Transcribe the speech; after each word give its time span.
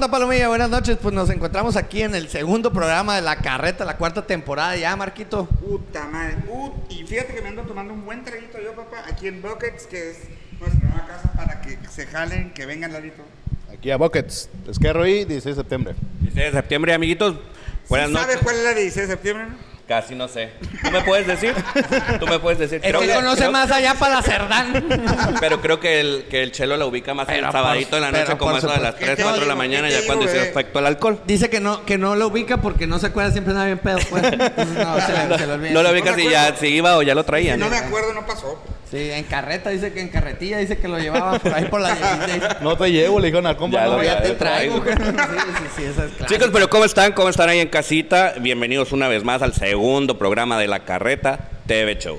onda, 0.00 0.10
Palomilla? 0.10 0.48
Buenas 0.48 0.70
noches. 0.70 0.96
Pues 1.00 1.14
nos 1.14 1.28
encontramos 1.28 1.76
aquí 1.76 2.00
en 2.02 2.14
el 2.14 2.30
segundo 2.30 2.72
programa 2.72 3.16
de 3.16 3.20
La 3.22 3.36
Carreta, 3.36 3.84
la 3.84 3.98
cuarta 3.98 4.26
temporada 4.26 4.74
ya, 4.74 4.96
Marquito. 4.96 5.44
Puta 5.46 6.06
madre. 6.06 6.36
Ut- 6.50 6.72
y 6.88 7.04
fíjate 7.06 7.34
que 7.34 7.42
me 7.42 7.48
ando 7.48 7.62
tomando 7.64 7.92
un 7.92 8.06
buen 8.06 8.24
traguito 8.24 8.58
yo, 8.62 8.72
papá, 8.74 9.04
aquí 9.06 9.28
en 9.28 9.42
Buckets, 9.42 9.86
que 9.86 10.12
es 10.12 10.16
nuestra 10.58 10.88
nueva 10.88 11.06
casa 11.06 11.30
para 11.36 11.60
que 11.60 11.78
se 11.90 12.06
jalen, 12.06 12.54
que 12.54 12.64
vengan, 12.64 12.94
Larito. 12.94 13.22
Aquí 13.70 13.90
a 13.90 13.98
Buckets, 13.98 14.48
Esquerro 14.68 15.06
y 15.06 15.26
16 15.26 15.44
de 15.56 15.62
septiembre. 15.62 15.94
16 16.20 16.52
de 16.54 16.58
septiembre, 16.58 16.94
amiguitos. 16.94 17.36
Buenas 17.90 18.08
¿Sí 18.08 18.14
noches. 18.14 18.28
¿Sabes 18.28 18.42
cuál 18.42 18.56
es 18.56 18.62
la 18.64 18.70
de 18.70 18.80
16 18.80 19.06
de 19.08 19.14
septiembre? 19.14 19.46
no? 19.48 19.69
Casi 19.90 20.14
no 20.14 20.28
sé. 20.28 20.50
¿Tú 20.84 20.90
me 20.92 21.00
puedes 21.00 21.26
decir? 21.26 21.52
¿Tú 22.20 22.26
me 22.28 22.38
puedes 22.38 22.60
decir? 22.60 22.76
Es 22.84 22.92
que 22.92 22.96
Creo- 22.96 23.12
conoce 23.16 23.38
creo- 23.38 23.50
más 23.50 23.72
allá 23.72 23.94
para 23.94 24.14
la 24.14 24.22
Cerdán. 24.22 24.84
Pero 25.40 25.60
creo 25.60 25.80
que 25.80 25.98
el, 25.98 26.26
que 26.30 26.44
el 26.44 26.52
chelo 26.52 26.76
la 26.76 26.86
ubica 26.86 27.12
más 27.12 27.26
Pero 27.26 27.46
el 27.48 27.52
sabadito 27.52 27.88
por- 27.90 27.96
en 27.98 28.02
la 28.02 28.10
noche 28.12 28.22
pero 28.26 28.38
como 28.38 28.50
por 28.52 28.58
eso 28.60 28.68
de 28.68 28.72
las 28.74 28.92
supuesto. 28.92 29.04
3, 29.04 29.10
¿Qué 29.10 29.16
te 29.16 29.22
4 29.24 29.40
de 29.40 29.46
la 29.48 29.52
digo? 29.54 29.58
mañana, 29.58 29.88
¿Qué 29.88 29.94
te 29.96 30.00
ya 30.02 30.06
cuando 30.06 30.22
digo, 30.26 30.32
se 30.32 30.38
bebé? 30.38 30.50
efecto 30.50 30.78
el 30.78 30.86
alcohol. 30.86 31.20
Dice 31.26 31.50
que 31.50 31.58
no, 31.58 31.84
que 31.84 31.98
no 31.98 32.14
lo 32.14 32.28
ubica 32.28 32.58
porque 32.58 32.86
no 32.86 33.00
se 33.00 33.08
acuerda, 33.08 33.32
siempre 33.32 33.50
anda 33.52 33.64
bien 33.64 33.78
pedo. 33.78 33.98
Pues. 34.08 34.22
Entonces, 34.22 34.68
No, 34.86 35.00
se 35.00 35.12
le, 35.28 35.38
se 35.38 35.46
le 35.48 35.52
olvida. 35.54 35.70
No 35.72 35.82
lo 35.82 35.92
me 35.92 36.14
si 36.14 36.30
ya 36.30 36.54
si 36.54 36.68
iba 36.68 36.96
o 36.96 37.02
ya 37.02 37.16
lo 37.16 37.24
traía. 37.24 37.54
Si 37.54 37.60
¿no? 37.60 37.68
me 37.68 37.76
acuerdo, 37.78 38.12
no 38.14 38.24
pasó. 38.24 38.62
Sí, 38.90 39.10
en 39.12 39.22
carreta, 39.22 39.70
dice 39.70 39.92
que 39.92 40.00
en 40.00 40.08
carretilla, 40.08 40.58
dice 40.58 40.76
que 40.78 40.88
lo 40.88 40.98
llevaba 40.98 41.38
por 41.38 41.54
ahí 41.54 41.66
por 41.66 41.80
la 41.80 41.94
16. 41.94 42.42
No 42.60 42.76
te 42.76 42.90
llevo, 42.90 43.20
le 43.20 43.26
dijeron 43.28 43.46
al 43.46 43.56
compa. 43.56 43.78
Ya 43.78 43.86
no, 43.86 43.96
lo 43.98 44.02
Ya 44.02 44.14
ya 44.14 44.22
te 44.22 44.30
traigo. 44.30 44.80
traigo. 44.80 45.04
Sí, 45.04 45.50
sí, 45.58 45.64
sí, 45.76 45.82
esa 45.84 46.06
es 46.06 46.10
clara. 46.12 46.26
Chicos, 46.26 46.50
pero 46.52 46.68
¿cómo 46.68 46.84
están? 46.84 47.12
¿Cómo 47.12 47.28
están 47.28 47.48
ahí 47.48 47.60
en 47.60 47.68
casita? 47.68 48.34
Bienvenidos 48.40 48.90
una 48.90 49.06
vez 49.06 49.22
más 49.22 49.42
al 49.42 49.54
segundo 49.54 50.18
programa 50.18 50.58
de 50.58 50.66
La 50.66 50.84
Carreta 50.84 51.50
TV 51.68 51.98
Show. 51.98 52.18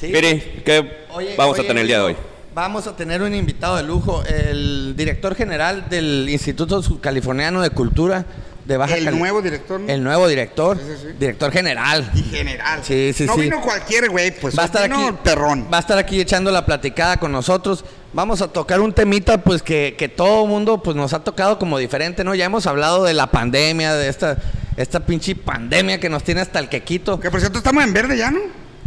Sí. 0.00 0.08
Piri, 0.08 0.62
¿qué 0.64 1.04
Oye, 1.12 1.34
vamos 1.38 1.56
a 1.60 1.62
tener 1.62 1.82
el 1.82 1.86
día 1.86 1.98
de 1.98 2.04
hoy? 2.04 2.16
Vamos 2.54 2.88
a 2.88 2.96
tener 2.96 3.22
un 3.22 3.32
invitado 3.32 3.76
de 3.76 3.84
lujo, 3.84 4.24
el 4.24 4.94
director 4.96 5.36
general 5.36 5.88
del 5.88 6.28
Instituto 6.28 6.82
Californiano 7.00 7.62
de 7.62 7.70
Cultura 7.70 8.24
de 8.64 8.76
Baja 8.76 8.96
El 8.96 9.04
Cali- 9.04 9.18
nuevo 9.18 9.42
director. 9.42 9.78
¿no? 9.80 9.92
El 9.92 10.02
nuevo 10.02 10.26
director, 10.26 10.78
Sí, 10.78 10.84
sí, 10.86 10.98
sí. 11.02 11.08
director 11.18 11.52
general. 11.52 12.10
Y 12.14 12.22
general. 12.22 12.80
Sí, 12.82 13.12
sí, 13.14 13.24
no 13.26 13.34
sí. 13.34 13.40
vino 13.42 13.60
cualquier 13.60 14.08
güey, 14.10 14.30
pues. 14.38 14.58
va 14.58 14.62
a 14.62 14.66
estar 14.66 14.82
vino 14.88 15.08
aquí 15.08 15.16
perrón. 15.22 15.68
va 15.72 15.76
a 15.76 15.80
estar 15.80 15.98
aquí 15.98 16.20
echando 16.20 16.50
la 16.50 16.64
platicada 16.64 17.18
con 17.18 17.30
nosotros 17.32 17.84
vamos 18.12 18.40
a 18.42 18.48
tocar 18.48 18.80
un 18.80 18.92
temita 18.92 19.38
pues 19.38 19.60
que, 19.62 19.96
que 19.98 20.08
todo 20.08 20.46
mundo 20.46 20.82
pues 20.82 20.96
nos 20.96 21.12
ha 21.12 21.24
tocado 21.24 21.58
como 21.58 21.78
diferente 21.78 22.22
no 22.22 22.34
ya 22.36 22.44
hemos 22.44 22.64
hablado 22.68 23.02
de 23.02 23.12
la 23.12 23.26
pandemia 23.26 23.92
de 23.94 24.08
esta 24.08 24.36
esta 24.76 25.00
pinche 25.00 25.34
pandemia 25.34 25.98
que 25.98 26.08
nos 26.08 26.22
tiene 26.22 26.40
hasta 26.40 26.60
el 26.60 26.68
quequito 26.68 27.18
Que 27.18 27.30
por 27.30 27.40
cierto 27.40 27.58
estamos 27.58 27.82
en 27.82 27.92
verde 27.92 28.16
ya, 28.16 28.30
¿no? 28.30 28.38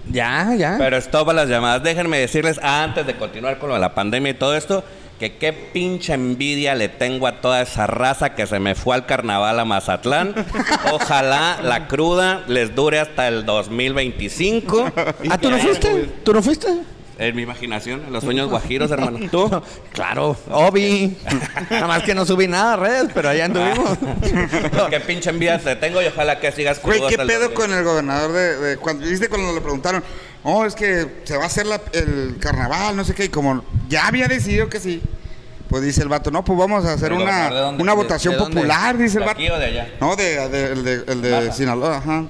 ya 0.09 0.55
ya 0.57 0.75
Pero 0.77 0.95
stop 0.97 1.29
a 1.29 1.33
las 1.33 1.49
llamadas. 1.49 1.83
Déjenme 1.83 2.17
decirles, 2.19 2.57
antes 2.63 3.05
de 3.05 3.17
continuar 3.17 3.59
con 3.59 3.67
lo 3.69 3.75
de 3.75 3.81
la 3.81 3.93
pandemia 3.93 4.31
y 4.31 4.35
todo 4.35 4.55
esto, 4.55 4.83
que 5.19 5.35
qué 5.37 5.51
pinche 5.53 6.13
envidia 6.13 6.75
le 6.75 6.89
tengo 6.89 7.25
a 7.27 7.41
toda 7.41 7.61
esa 7.61 7.87
raza 7.87 8.35
que 8.35 8.45
se 8.45 8.59
me 8.59 8.75
fue 8.75 8.95
al 8.95 9.05
carnaval 9.05 9.59
a 9.59 9.65
Mazatlán. 9.65 10.33
Ojalá 10.91 11.59
la 11.63 11.87
cruda 11.87 12.43
les 12.47 12.75
dure 12.75 12.99
hasta 12.99 13.27
el 13.27 13.45
2025. 13.45 14.91
ah 15.29 15.37
tú 15.37 15.49
no 15.49 15.57
fuiste 15.57 16.09
tú 16.23 16.33
no 16.33 16.41
fuiste 16.43 16.67
En 17.19 17.35
mi 17.35 17.41
imaginación, 17.41 18.03
en 18.05 18.13
los 18.13 18.23
sueños 18.23 18.47
guajiros, 18.47 18.91
hermano. 18.91 19.17
¿Tú? 19.31 19.49
claro 19.91 20.37
Obi 20.51 21.17
nada 21.71 21.87
más 21.87 22.03
que 22.03 22.13
no 22.13 22.23
subí 22.25 22.47
nada 22.47 22.73
a 22.73 22.75
redes 22.75 23.09
pero 23.13 23.29
allá 23.29 23.45
anduvimos 23.45 23.97
qué 24.91 24.99
pinche 24.99 25.31
envidia 25.31 25.57
te 25.57 25.75
tengo 25.77 25.99
y 26.01 26.05
ojalá 26.05 26.39
que 26.39 26.51
sigas 26.51 26.79
Güey, 26.81 26.99
¿qué 27.09 27.17
pedo 27.17 27.49
2025. 27.49 27.53
con 27.55 27.73
el 27.73 27.83
gobernador 27.83 28.31
de, 28.33 28.57
de- 28.57 28.77
cuando 28.77 29.07
viste 29.07 29.29
cuando 29.29 29.51
le 29.53 29.61
preguntaron, 29.61 30.03
oh, 30.49 30.65
es 30.65 30.75
que 30.75 31.05
se 31.25 31.35
va 31.37 31.43
a 31.43 31.47
hacer 31.47 31.65
la- 31.65 31.81
el 31.93 32.37
carnaval, 32.39 32.95
no 32.95 33.03
sé 33.03 33.13
qué, 33.13 33.25
y 33.25 33.29
como 33.29 33.63
ya 33.89 34.07
había 34.07 34.27
decidido 34.27 34.69
que 34.69 34.79
sí, 34.79 35.01
pues 35.69 35.83
dice 35.83 36.01
el 36.01 36.07
vato, 36.07 36.31
no, 36.31 36.45
pues 36.45 36.57
vamos 36.57 36.85
a 36.85 36.93
hacer 36.93 37.11
¿El 37.11 37.19
gobernador 37.19 37.49
de 37.51 37.55
una, 37.57 37.65
dónde? 37.65 37.83
una 37.83 37.91
¿De- 37.91 37.97
votación 37.97 38.33
de 38.35 38.39
popular, 38.39 38.97
dice 38.97 39.17
el 39.17 39.23
¿De 39.23 39.27
vato. 39.27 39.39
aquí 39.39 39.49
o 39.49 39.59
de 39.59 39.65
allá? 39.65 39.89
No, 39.99 40.15
de, 40.15 40.49
de- 40.49 40.71
el 40.71 40.83
de, 40.83 40.93
el 41.07 41.21
de. 41.21 41.51
Sinaloa, 41.51 41.97
ajá. 41.97 42.25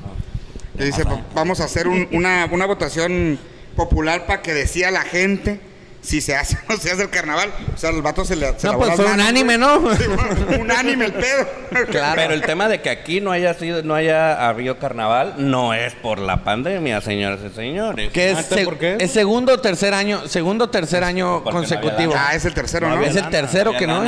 Que 0.77 0.85
dice, 0.85 1.03
"Va- 1.03 1.22
vamos 1.35 1.59
a 1.59 1.66
hacer 1.66 1.88
un- 1.88 2.07
una, 2.11 2.47
una 2.51 2.66
votación 2.66 3.38
popular 3.75 4.25
para 4.25 4.41
que 4.41 4.53
decida 4.53 4.89
la 4.91 5.01
gente 5.03 5.59
si 6.01 6.21
se 6.21 6.35
hace 6.35 6.57
o 6.67 6.71
no 6.73 6.77
se 6.77 6.91
hace 6.91 7.03
el 7.03 7.09
carnaval. 7.09 7.49
O 7.73 7.77
sea, 7.77 7.89
el 7.89 8.01
vato 8.01 8.23
se 8.25 8.35
le 8.35 8.57
se 8.59 8.67
no 8.67 8.77
pues 8.77 8.95
fue 8.95 9.05
un 9.05 9.19
anime 9.19 9.57
no 9.57 9.93
Sí, 9.97 10.03
fue 10.47 10.57
un 10.57 10.71
anime 10.71 11.05
el 11.05 11.13
pedo. 11.13 11.47
Claro. 11.91 12.15
Pero 12.21 12.33
el 12.33 12.41
tema 12.41 12.67
de 12.69 12.81
que 12.81 12.89
aquí 12.89 13.19
no 13.21 13.31
haya 13.31 13.53
sido, 13.53 13.83
no 13.83 13.93
haya 13.93 14.47
habido 14.47 14.79
carnaval, 14.79 15.35
no 15.37 15.73
es 15.73 15.93
por 15.95 16.19
la 16.19 16.43
pandemia, 16.43 17.01
señoras 17.01 17.39
y 17.45 17.53
señores. 17.53 18.11
que 18.11 18.31
es, 18.31 18.37
Ah, 18.37 18.43
se- 18.43 18.63
¿por 18.65 18.77
qué? 18.77 18.97
es 18.99 19.11
segundo 19.11 19.53
o 19.53 19.59
tercer 19.59 19.93
año 19.93 20.27
segundo 20.27 20.65
o 20.65 20.69
tercer 20.69 21.03
año 21.03 21.43
Porque 21.43 21.51
no 21.51 21.57
había 21.65 21.69
consecutivo 21.79 22.13
Ah, 22.17 22.35
es 22.35 22.45
el 22.45 22.53
tercero, 22.53 22.89
¿no? 22.89 23.01
es 23.03 23.15
el 23.15 23.29
tercero 23.29 23.73
que 23.77 23.85
no 23.87 24.03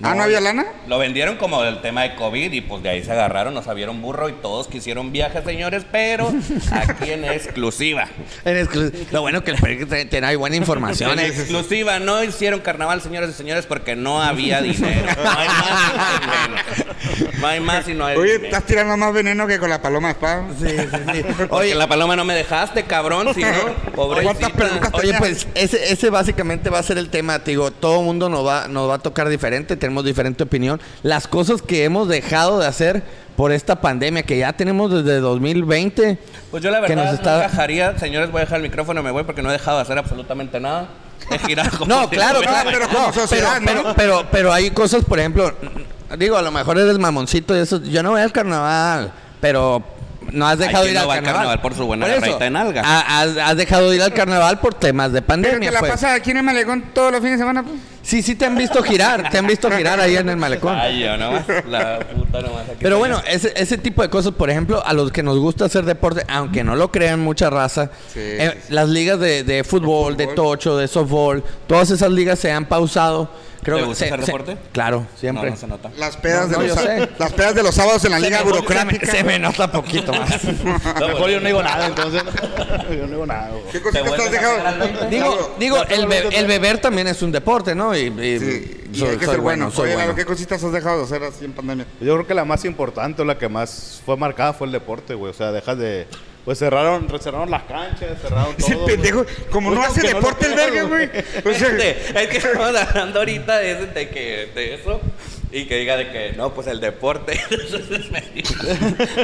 lana. 0.00 0.12
Ah, 0.12 0.14
¿no 0.16 0.22
había 0.24 0.40
lana? 0.40 0.64
Lo 0.88 0.98
vendieron 0.98 1.36
como 1.36 1.62
el 1.64 1.80
tema 1.80 2.02
de 2.02 2.14
COVID 2.16 2.52
y 2.52 2.60
pues 2.60 2.82
de 2.82 2.88
ahí 2.90 3.02
se 3.04 3.12
agarraron, 3.12 3.54
nos 3.54 3.64
sabieron 3.64 4.02
burro 4.02 4.28
y 4.28 4.32
todos 4.32 4.66
quisieron 4.68 5.12
viajes, 5.12 5.44
señores, 5.44 5.84
pero 5.90 6.32
aquí 6.72 7.10
en 7.12 7.24
exclusiva. 7.24 8.08
En 8.44 8.56
exclu- 8.66 8.92
Lo 9.12 9.20
bueno 9.22 9.42
que 9.44 9.52
te- 9.52 10.04
tiene 10.06 10.26
ahí 10.26 10.36
buena 10.36 10.56
información. 10.56 11.12
En 11.18 11.20
eh. 11.20 11.26
exclusiva, 11.28 11.98
no 11.98 12.22
hicieron 12.24 12.60
carnaval, 12.60 13.00
señores 13.02 13.30
y 13.30 13.32
señores, 13.34 13.66
porque 13.66 13.94
no 13.96 14.22
había 14.22 14.60
dinero. 14.62 15.06
No 15.22 15.30
hay 15.30 15.48
más 15.48 15.60
y 16.22 16.26
no 16.26 16.32
hay. 16.32 17.40
No 17.40 17.46
hay 17.46 17.60
más 17.60 17.88
y 17.88 17.94
no 17.94 18.06
hay 18.06 18.16
Oye, 18.16 18.32
dinero. 18.32 18.44
estás 18.46 18.64
tirando 18.64 18.96
más 18.96 19.12
veneno 19.12 19.46
que 19.46 19.58
con 19.58 19.70
la 19.70 19.80
paloma 19.82 20.10
espada. 20.10 20.46
Sí, 20.58 20.66
sí, 20.68 20.86
sí. 21.12 21.22
Porque 21.36 21.54
Oye, 21.54 21.74
la 21.74 21.86
paloma 21.86 22.16
no 22.16 22.24
me 22.24 22.34
dejaste, 22.34 22.84
cabrón, 22.84 23.32
si 23.34 23.42
no, 23.42 23.50
¿Cuántas 23.94 23.94
pobrecita. 23.94 24.48
preguntas 24.50 24.90
oye, 24.94 25.14
pues 25.18 25.46
ese, 25.54 25.92
ese 25.92 26.10
básicamente 26.10 26.70
va 26.70 26.78
a 26.78 26.82
ser 26.82 26.98
el 26.98 27.10
tema. 27.10 27.38
Te 27.40 27.50
digo, 27.52 27.70
todo 27.70 28.00
el 28.00 28.04
mundo 28.06 28.28
nos 28.28 28.46
va, 28.46 28.68
nos 28.68 28.88
va 28.88 28.94
a 28.94 28.98
tocar 28.98 29.28
diferente, 29.28 29.76
tenemos 29.84 30.04
diferente 30.04 30.42
opinión. 30.42 30.80
Las 31.02 31.26
cosas 31.28 31.60
que 31.62 31.84
hemos 31.84 32.08
dejado 32.08 32.58
de 32.58 32.66
hacer 32.66 33.02
por 33.36 33.52
esta 33.52 33.80
pandemia 33.80 34.22
que 34.22 34.38
ya 34.38 34.52
tenemos 34.52 34.90
desde 34.92 35.18
2020. 35.20 36.18
Pues 36.50 36.62
yo 36.62 36.70
la 36.70 36.80
que 36.80 36.88
verdad 36.94 36.96
nos 37.04 37.06
no 37.12 37.16
está- 37.18 37.38
dejaría, 37.40 37.98
señores, 37.98 38.30
voy 38.30 38.40
a 38.40 38.44
dejar 38.44 38.56
el 38.58 38.62
micrófono, 38.62 39.02
me 39.02 39.10
voy 39.10 39.24
porque 39.24 39.42
no 39.42 39.50
he 39.50 39.52
dejado 39.52 39.76
de 39.78 39.82
hacer 39.82 39.98
absolutamente 39.98 40.58
nada. 40.60 40.88
He 41.30 41.38
girado 41.38 41.70
como 41.78 41.86
No, 41.94 42.02
si 42.04 42.08
claro, 42.16 42.40
claro. 42.40 42.70
pero 42.72 42.88
como 42.88 43.06
No, 43.08 43.12
sociedad, 43.12 43.60
pero, 43.64 43.82
¿no? 43.82 43.94
pero, 43.94 43.94
pero, 43.96 44.26
pero 44.30 44.52
hay 44.52 44.70
cosas, 44.70 45.04
por 45.04 45.18
ejemplo, 45.18 45.52
digo, 46.18 46.36
a 46.36 46.42
lo 46.42 46.50
mejor 46.50 46.78
eres 46.78 46.98
mamoncito 46.98 47.56
y 47.56 47.60
eso. 47.60 47.82
Yo 47.82 48.02
no 48.02 48.10
voy 48.12 48.20
al 48.22 48.32
carnaval, 48.32 49.12
pero 49.40 49.82
no 50.30 50.46
has 50.46 50.58
dejado 50.58 50.84
de 50.84 50.90
ir 50.90 50.94
no 50.96 51.02
al 51.02 51.08
va 51.08 51.14
al 51.14 51.18
carnaval. 51.18 51.40
carnaval 51.40 51.60
por 51.60 51.74
su 51.74 51.86
buena 51.86 52.06
eso, 52.14 52.38
de 52.38 52.50
nalga? 52.50 52.82
ha- 52.84 53.20
Has, 53.22 53.36
has 53.36 53.56
dejado 53.56 53.90
de 53.90 53.96
ir 53.96 54.02
al 54.02 54.14
carnaval 54.14 54.60
por 54.60 54.74
temas 54.74 55.12
de 55.12 55.20
Pero 55.20 55.26
pandemia. 55.26 55.68
te 55.68 55.74
la 55.74 55.80
pues. 55.80 55.92
pasa 55.92 56.14
aquí 56.14 56.30
en 56.30 56.38
el 56.38 56.42
malecón 56.44 56.84
todos 56.94 57.10
los 57.12 57.20
fines 57.20 57.38
de 57.38 57.42
semana, 57.42 57.62
pues. 57.62 57.74
Sí, 58.04 58.22
sí 58.22 58.34
te 58.34 58.44
han 58.44 58.54
visto 58.56 58.82
girar, 58.82 59.30
te 59.30 59.38
han 59.38 59.46
visto 59.46 59.70
girar 59.70 59.98
ahí 59.98 60.16
en 60.16 60.28
el 60.28 60.36
malecón. 60.36 60.76
Ay, 60.78 61.00
yo 61.00 61.16
nomás, 61.16 61.44
la 61.68 61.98
puta 62.00 62.40
nomás. 62.42 62.62
aquí 62.68 62.76
Pero 62.80 62.98
bueno, 62.98 63.22
ese, 63.26 63.52
ese 63.56 63.78
tipo 63.78 64.02
de 64.02 64.10
cosas, 64.10 64.32
por 64.34 64.50
ejemplo, 64.50 64.84
a 64.84 64.92
los 64.92 65.10
que 65.10 65.22
nos 65.22 65.38
gusta 65.38 65.64
hacer 65.64 65.84
deporte, 65.84 66.22
aunque 66.28 66.62
no 66.62 66.76
lo 66.76 66.92
crean 66.92 67.20
mucha 67.20 67.48
raza, 67.50 67.90
Sí, 68.12 68.20
eh, 68.20 68.50
sí, 68.54 68.60
sí. 68.68 68.72
las 68.74 68.88
ligas 68.90 69.18
de, 69.20 69.42
de 69.42 69.64
fútbol, 69.64 70.16
de 70.16 70.24
fútbol. 70.24 70.34
tocho, 70.36 70.76
de 70.76 70.86
softball, 70.86 71.42
todas 71.66 71.90
esas 71.90 72.10
ligas 72.10 72.38
se 72.38 72.52
han 72.52 72.66
pausado. 72.66 73.30
Creo 73.62 73.76
¿Te 73.76 73.82
que 73.84 73.88
gusta 73.88 74.04
se- 74.04 74.12
hacer 74.12 74.20
se- 74.20 74.26
deporte? 74.26 74.56
Claro, 74.72 75.06
siempre. 75.18 75.44
No, 75.46 75.50
no 75.52 75.56
se 75.56 75.66
nota. 75.66 75.90
Las 75.96 76.18
pedas, 76.18 76.50
No, 76.50 76.58
de, 76.58 76.68
los, 76.68 76.78
las 77.18 77.32
pedas 77.32 77.54
de 77.54 77.62
los 77.62 77.74
sábados 77.74 78.04
en 78.04 78.10
la 78.10 78.18
liga 78.18 78.36
Se 78.40 78.44
burocrática. 78.44 79.06
Se 79.06 79.12
me, 79.12 79.18
se 79.20 79.24
me 79.24 79.38
nota 79.38 79.72
poquito 79.72 80.12
más. 80.12 80.44
Mejor 81.00 81.30
yo 81.30 81.40
no 81.40 81.46
digo 81.46 81.62
nada, 81.62 81.86
entonces. 81.86 82.22
yo 82.90 83.06
no 83.06 83.08
digo 83.08 83.24
nada, 83.24 83.48
güey. 83.48 83.62
¿Qué 83.72 83.80
digo, 85.10 85.54
digo 85.58 85.82
el, 85.88 86.06
be- 86.06 86.28
el 86.38 86.46
beber 86.46 86.78
también 86.78 87.06
es 87.06 87.22
un 87.22 87.32
deporte, 87.32 87.74
¿no? 87.74 87.93
Y, 87.96 88.06
y- 88.06 88.38
Sí, 88.38 88.80
y 88.92 88.98
soy- 88.98 89.08
hay 89.10 89.16
que 89.16 89.24
soy 89.26 89.34
ser 89.34 89.40
bueno. 89.42 89.70
soy 89.70 89.86
Oye, 89.86 89.94
bueno. 89.96 90.14
¿qué 90.14 90.24
cositas 90.24 90.62
has 90.62 90.72
dejado 90.72 90.98
de 90.98 91.04
hacer 91.04 91.22
así 91.24 91.44
en 91.44 91.52
pandemia? 91.52 91.86
Yo 92.00 92.14
creo 92.14 92.26
que 92.26 92.34
la 92.34 92.44
más 92.44 92.64
importante 92.64 93.22
o 93.22 93.24
la 93.24 93.38
que 93.38 93.48
más 93.48 94.02
fue 94.04 94.16
marcada 94.16 94.52
fue 94.52 94.66
el 94.66 94.72
deporte, 94.72 95.14
güey. 95.14 95.30
O 95.30 95.34
sea, 95.34 95.52
dejas 95.52 95.78
de. 95.78 96.06
Pues 96.44 96.58
cerraron, 96.58 97.08
cerraron 97.20 97.50
las 97.50 97.62
canchas, 97.62 98.20
cerraron 98.20 98.54
todo. 98.58 98.66
Ese 98.66 98.76
pendejo, 98.76 99.24
como 99.50 99.70
no 99.70 99.82
hace 99.82 100.02
no 100.02 100.08
deporte 100.08 100.44
lo 100.46 100.50
el 100.50 100.56
verga, 100.56 100.82
güey. 100.82 101.04
O 101.06 101.58
sea, 101.58 101.70
Fíjate, 101.70 101.90
es 102.22 102.28
que 102.28 102.36
estamos 102.36 102.76
hablando 102.76 103.18
ahorita 103.20 103.58
de, 103.58 103.72
ese- 103.72 103.86
de 103.86 104.08
que 104.10 104.50
de 104.54 104.74
eso 104.74 105.00
y 105.56 105.66
que 105.66 105.76
diga 105.76 105.96
de 105.96 106.10
que 106.10 106.32
no, 106.36 106.52
pues 106.52 106.66
el 106.66 106.80
deporte. 106.80 107.40
me, 108.10 108.22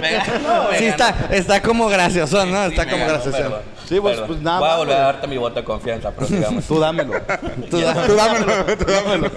me 0.01 0.13
ganó, 0.13 0.69
me 0.71 0.79
Sí, 0.79 0.85
ganó. 0.85 0.91
está, 0.91 1.29
está 1.31 1.63
como 1.63 1.89
gracioso, 1.89 2.47
¿no? 2.47 2.65
Sí, 2.67 2.71
está 2.75 2.89
como 2.91 3.05
gracioso. 3.07 3.39
Sí, 3.89 3.99
pues- 4.01 4.21
pues 4.21 4.41
nada 4.41 4.61
Voy 4.61 4.69
a 4.71 4.77
volver 4.77 4.97
a 4.97 5.01
darte 5.01 5.27
mi 5.27 5.37
voto 5.37 5.57
de 5.57 5.65
confianza, 5.65 6.13
pero 6.13 6.27
sigamos. 6.29 6.65
Tú 6.65 6.79
dámelo. 6.79 7.13
Tú 7.71 7.81
da- 7.81 8.07
tú 8.07 8.15
dámelo, 8.15 8.47
tú 8.77 8.85
dámelo. 8.93 9.31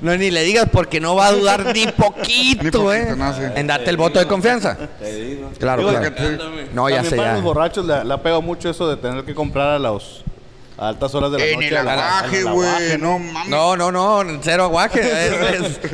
No, 0.00 0.16
ni 0.16 0.30
le 0.30 0.42
digas 0.44 0.66
porque 0.72 1.00
no 1.00 1.16
va 1.16 1.26
a 1.26 1.32
dudar 1.32 1.74
ni 1.74 1.86
poquito, 1.96 2.62
Ni 2.62 2.70
poquito, 2.70 2.94
¿eh? 2.94 3.14
no, 3.16 3.34
sí. 3.34 3.42
En 3.56 3.66
darte 3.66 3.90
el 3.90 3.96
voto 3.96 4.18
de 4.20 4.26
confianza. 4.26 4.76
Te 5.00 5.12
digo. 5.12 5.50
Claro, 5.58 5.80
Digo, 5.88 5.90
claro. 6.00 6.14
que- 6.14 6.68
No, 6.72 6.88
ya 6.88 7.02
sé, 7.02 7.16
para 7.16 7.30
ya. 7.30 7.34
los 7.34 7.42
borrachos 7.42 7.84
le, 7.84 8.04
le 8.04 8.14
ha 8.14 8.22
pegado 8.22 8.40
mucho 8.42 8.70
eso 8.70 8.88
de 8.88 8.96
tener 8.96 9.24
que 9.24 9.34
comprar 9.34 9.68
a 9.70 9.78
los 9.78 10.24
a 10.80 10.88
altas 10.88 11.14
horas 11.14 11.30
de 11.32 11.38
la 11.38 11.44
En 11.44 11.54
noche. 11.56 11.68
el 11.68 11.76
aguaje, 11.76 12.42
güey. 12.44 12.98
No 12.98 13.18
mames. 13.18 13.48
No, 13.48 13.76
no, 13.76 13.92
no, 13.92 14.40
cero 14.42 14.64
aguaje. 14.64 15.00
Es, 15.00 15.32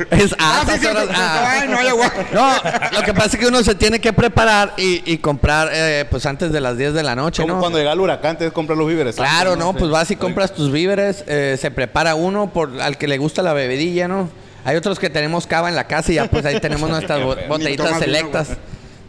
es, 0.09 0.23
es 0.23 0.33
a 0.39 0.61
Ah, 0.61 0.63
sí, 0.65 0.71
altas 0.71 0.85
horas. 0.95 1.07
ah. 1.13 1.49
ay, 1.61 1.67
no 1.69 1.77
hay 1.77 1.87
aguaje. 1.89 2.25
No, 2.33 2.51
lo 2.93 3.01
que 3.03 3.13
pasa 3.13 3.27
es 3.33 3.37
que 3.37 3.47
uno 3.47 3.61
se 3.63 3.75
tiene 3.75 3.99
que 3.99 4.13
preparar 4.13 4.73
y, 4.77 5.03
y 5.11 5.17
comprar 5.17 5.69
eh, 5.73 6.05
pues 6.09 6.25
antes 6.25 6.51
de 6.51 6.61
las 6.61 6.77
10 6.77 6.93
de 6.93 7.03
la 7.03 7.15
noche, 7.15 7.41
Como 7.43 7.55
¿no? 7.55 7.59
cuando 7.59 7.77
llega 7.79 7.91
el 7.91 7.99
huracán, 7.99 8.37
tienes 8.37 8.51
que 8.51 8.55
comprar 8.55 8.77
los 8.77 8.87
víveres. 8.87 9.15
Claro, 9.17 9.51
antes, 9.53 9.65
no, 9.65 9.73
pues 9.73 9.91
vas 9.91 10.09
y 10.11 10.15
compras 10.15 10.53
tus 10.53 10.71
víveres, 10.71 11.23
eh, 11.27 11.57
se 11.59 11.69
prepara 11.69 12.15
uno 12.15 12.51
por 12.53 12.79
al 12.81 12.97
que 12.97 13.07
le 13.07 13.17
gusta 13.17 13.41
la 13.41 13.53
bebedilla, 13.53 14.07
¿no? 14.07 14.29
Hay 14.63 14.75
otros 14.75 14.99
que 14.99 15.09
tenemos 15.09 15.47
cava 15.47 15.69
en 15.69 15.75
la 15.75 15.85
casa 15.85 16.11
y 16.11 16.15
ya 16.15 16.25
pues 16.29 16.45
ahí 16.45 16.59
tenemos 16.59 16.89
nuestras 16.89 17.21
botellitas 17.47 17.99
selectas. 17.99 18.49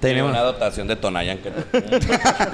Tenemos 0.01 0.31
una 0.31 0.43
dotación 0.43 0.87
de 0.87 0.97
Tonayan 0.97 1.39
que 1.39 1.51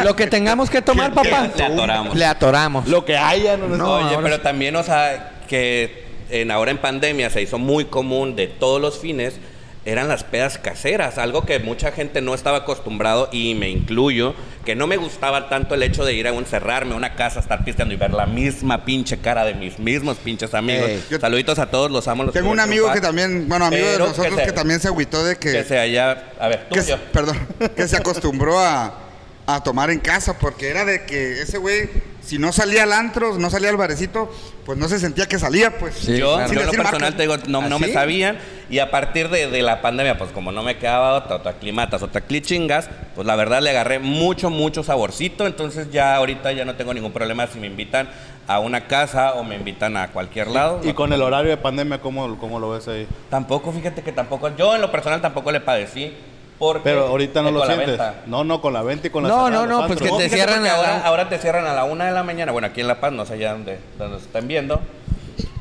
lo 0.03 0.17
que 0.17 0.27
tengamos 0.27 0.71
que 0.71 0.81
tomar, 0.81 1.13
papá. 1.13 1.49
le 1.55 1.65
atoramos. 1.65 2.15
Le 2.17 2.25
atoramos. 2.25 2.89
Lo 2.89 3.05
que 3.05 3.17
haya, 3.17 3.57
no, 3.57 3.69
No, 3.69 3.95
Oye, 3.97 4.17
pero 4.23 4.37
sí. 4.37 4.43
también, 4.43 4.77
o 4.77 4.83
sea, 4.83 5.41
que 5.47 6.05
en, 6.31 6.51
ahora 6.51 6.71
en 6.71 6.79
pandemia 6.79 7.29
se 7.31 7.43
hizo 7.43 7.59
muy 7.59 7.85
común 7.85 8.35
de 8.35 8.47
todos 8.47 8.81
los 8.81 8.99
fines, 8.99 9.39
eran 9.87 10.09
las 10.09 10.25
pedas 10.25 10.57
caseras, 10.59 11.19
algo 11.19 11.45
que 11.45 11.59
mucha 11.59 11.93
gente 11.93 12.21
no 12.23 12.35
estaba 12.35 12.59
acostumbrado 12.59 13.29
y 13.33 13.55
me 13.55 13.69
incluyo, 13.69 14.35
que 14.65 14.75
no 14.75 14.87
me 14.87 14.97
gustaba 14.97 15.51
tanto 15.51 15.75
el 15.75 15.83
hecho 15.83 16.05
de 16.07 16.15
ir 16.15 16.27
a 16.27 16.33
un 16.33 16.47
cerrarme 16.47 16.95
a 16.95 16.97
una 16.97 17.17
casa, 17.17 17.41
estar 17.41 17.65
pisteando 17.65 17.93
y 17.93 17.99
ver 17.99 18.13
la 18.15 18.25
misma 18.27 18.85
pinche 18.87 19.19
cara 19.19 19.45
de 19.45 19.53
mis 19.55 19.79
mismos 19.79 20.17
pinches 20.17 20.55
amigos. 20.55 20.91
Yo- 21.11 21.21
Saluditos 21.21 21.59
a 21.59 21.67
todos, 21.67 21.91
los 21.91 22.09
amo. 22.09 22.25
Los 22.25 22.33
Tengo 22.33 22.51
un 22.51 22.61
amigo 22.61 22.91
que 22.93 23.01
también, 23.03 23.47
bueno, 23.49 23.67
amigo 23.67 23.87
de 23.87 23.99
nosotros 23.99 24.35
se- 24.39 24.45
que 24.47 24.53
también 24.53 24.81
se 24.81 24.89
agüitó 24.89 25.23
de 25.23 25.37
Que 25.37 25.53
que, 25.53 25.65
se 25.65 25.79
haya... 25.79 26.31
A 26.41 26.49
ver, 26.49 26.67
tú 26.69 26.77
que 26.77 26.81
y 26.81 26.85
yo. 26.87 26.97
se- 26.97 27.03
perdón, 27.13 27.37
que 27.77 27.87
se 27.87 27.97
acostumbró 27.99 28.59
a, 28.59 28.99
a 29.47 29.63
tomar 29.63 29.91
en 29.91 30.01
casa 30.01 30.39
porque 30.39 30.69
era 30.71 30.87
de 30.87 31.05
que 31.05 31.43
ese 31.43 31.59
güey, 31.59 31.91
si 32.25 32.39
no 32.39 32.53
salía 32.53 32.85
al 32.85 32.93
antro, 32.93 33.39
no 33.39 33.51
salía 33.51 33.69
al 33.71 33.77
barecito, 33.77 34.33
pues 34.65 34.79
no 34.79 34.89
se 34.89 34.99
sentía 34.99 35.27
que 35.27 35.39
salía, 35.39 35.79
pues. 35.79 35.95
Sí, 35.95 36.17
yo, 36.17 36.35
claro. 36.37 36.53
yo 36.53 36.61
en 36.61 36.67
lo 36.67 36.73
personal 36.73 37.01
marcas. 37.01 37.17
te 37.17 37.23
digo, 37.23 37.37
no, 37.49 37.69
no 37.69 37.77
¿Ah, 37.77 37.79
me 37.79 37.89
sí? 37.89 37.93
sabían. 37.93 38.39
Y 38.71 38.79
a 38.79 38.91
partir 38.91 39.29
de, 39.29 39.49
de 39.49 39.63
la 39.63 39.83
pandemia, 39.83 40.17
pues 40.17 40.31
como 40.31 40.51
no 40.51 40.63
me 40.63 40.79
quedaba 40.79 41.15
otra, 41.15 41.37
otra 41.37 41.55
climatas, 41.55 42.03
otra 42.03 42.23
clichingas, 42.23 42.89
pues 43.15 43.27
la 43.27 43.37
verdad 43.37 43.61
le 43.61 43.71
agarré 43.71 43.99
mucho, 43.99 44.49
mucho 44.49 44.83
saborcito. 44.83 45.47
Entonces 45.47 45.91
ya 45.91 46.17
ahorita 46.17 46.53
ya 46.53 46.65
no 46.65 46.75
tengo 46.77 46.95
ningún 46.95 47.13
problema 47.13 47.47
si 47.47 47.59
me 47.59 47.67
invitan 47.67 48.09
a 48.47 48.59
una 48.59 48.87
casa 48.87 49.35
o 49.35 49.45
me 49.45 49.57
invitan 49.57 49.97
a 49.97 50.09
cualquier 50.09 50.49
lado. 50.49 50.81
Y 50.83 50.93
con 50.93 51.13
el 51.13 51.23
horario 51.23 51.51
de 51.51 51.57
pandemia, 51.57 52.01
¿cómo, 52.01 52.39
cómo 52.39 52.59
lo 52.59 52.71
ves 52.71 52.89
ahí? 52.89 53.07
Tampoco, 53.31 53.73
fíjate 53.73 54.03
que 54.03 54.13
tampoco, 54.13 54.55
yo 54.57 54.75
en 54.75 54.81
lo 54.81 54.91
personal 54.91 55.21
tampoco 55.21 55.53
le 55.53 55.61
padecí. 55.61 56.15
Porque 56.59 56.83
Pero 56.85 57.09
ahorita 57.09 57.43
no 57.43 57.49
eh, 57.49 57.53
lo 57.53 57.67
sientes. 57.67 58.01
No, 58.27 58.45
no, 58.45 58.61
con 58.61 58.73
la 58.73 58.83
venta 58.83 59.09
y 59.09 59.11
con 59.11 59.25
la 59.25 59.29
No, 59.29 59.51
no, 59.51 59.67
no, 59.67 59.87
pues 59.87 59.99
que 60.01 60.11
te 60.11 60.29
cierran 60.29 60.61
a 60.61 60.69
la- 60.69 60.75
ahora, 60.77 61.03
ahora 61.07 61.29
te 61.29 61.39
cierran 61.39 61.67
a 61.67 61.75
la 61.75 61.85
una 61.85 62.07
de 62.07 62.13
la 62.13 62.23
mañana. 62.23 62.53
Bueno, 62.53 62.69
aquí 62.69 62.81
en 62.81 62.87
La 62.89 63.01
Paz, 63.01 63.13
no 63.13 63.27
sé 63.27 63.39
ya 63.39 63.53
dónde, 63.53 63.79
dónde 63.99 64.19
se 64.19 64.27
estén 64.27 64.47
viendo. 64.49 64.81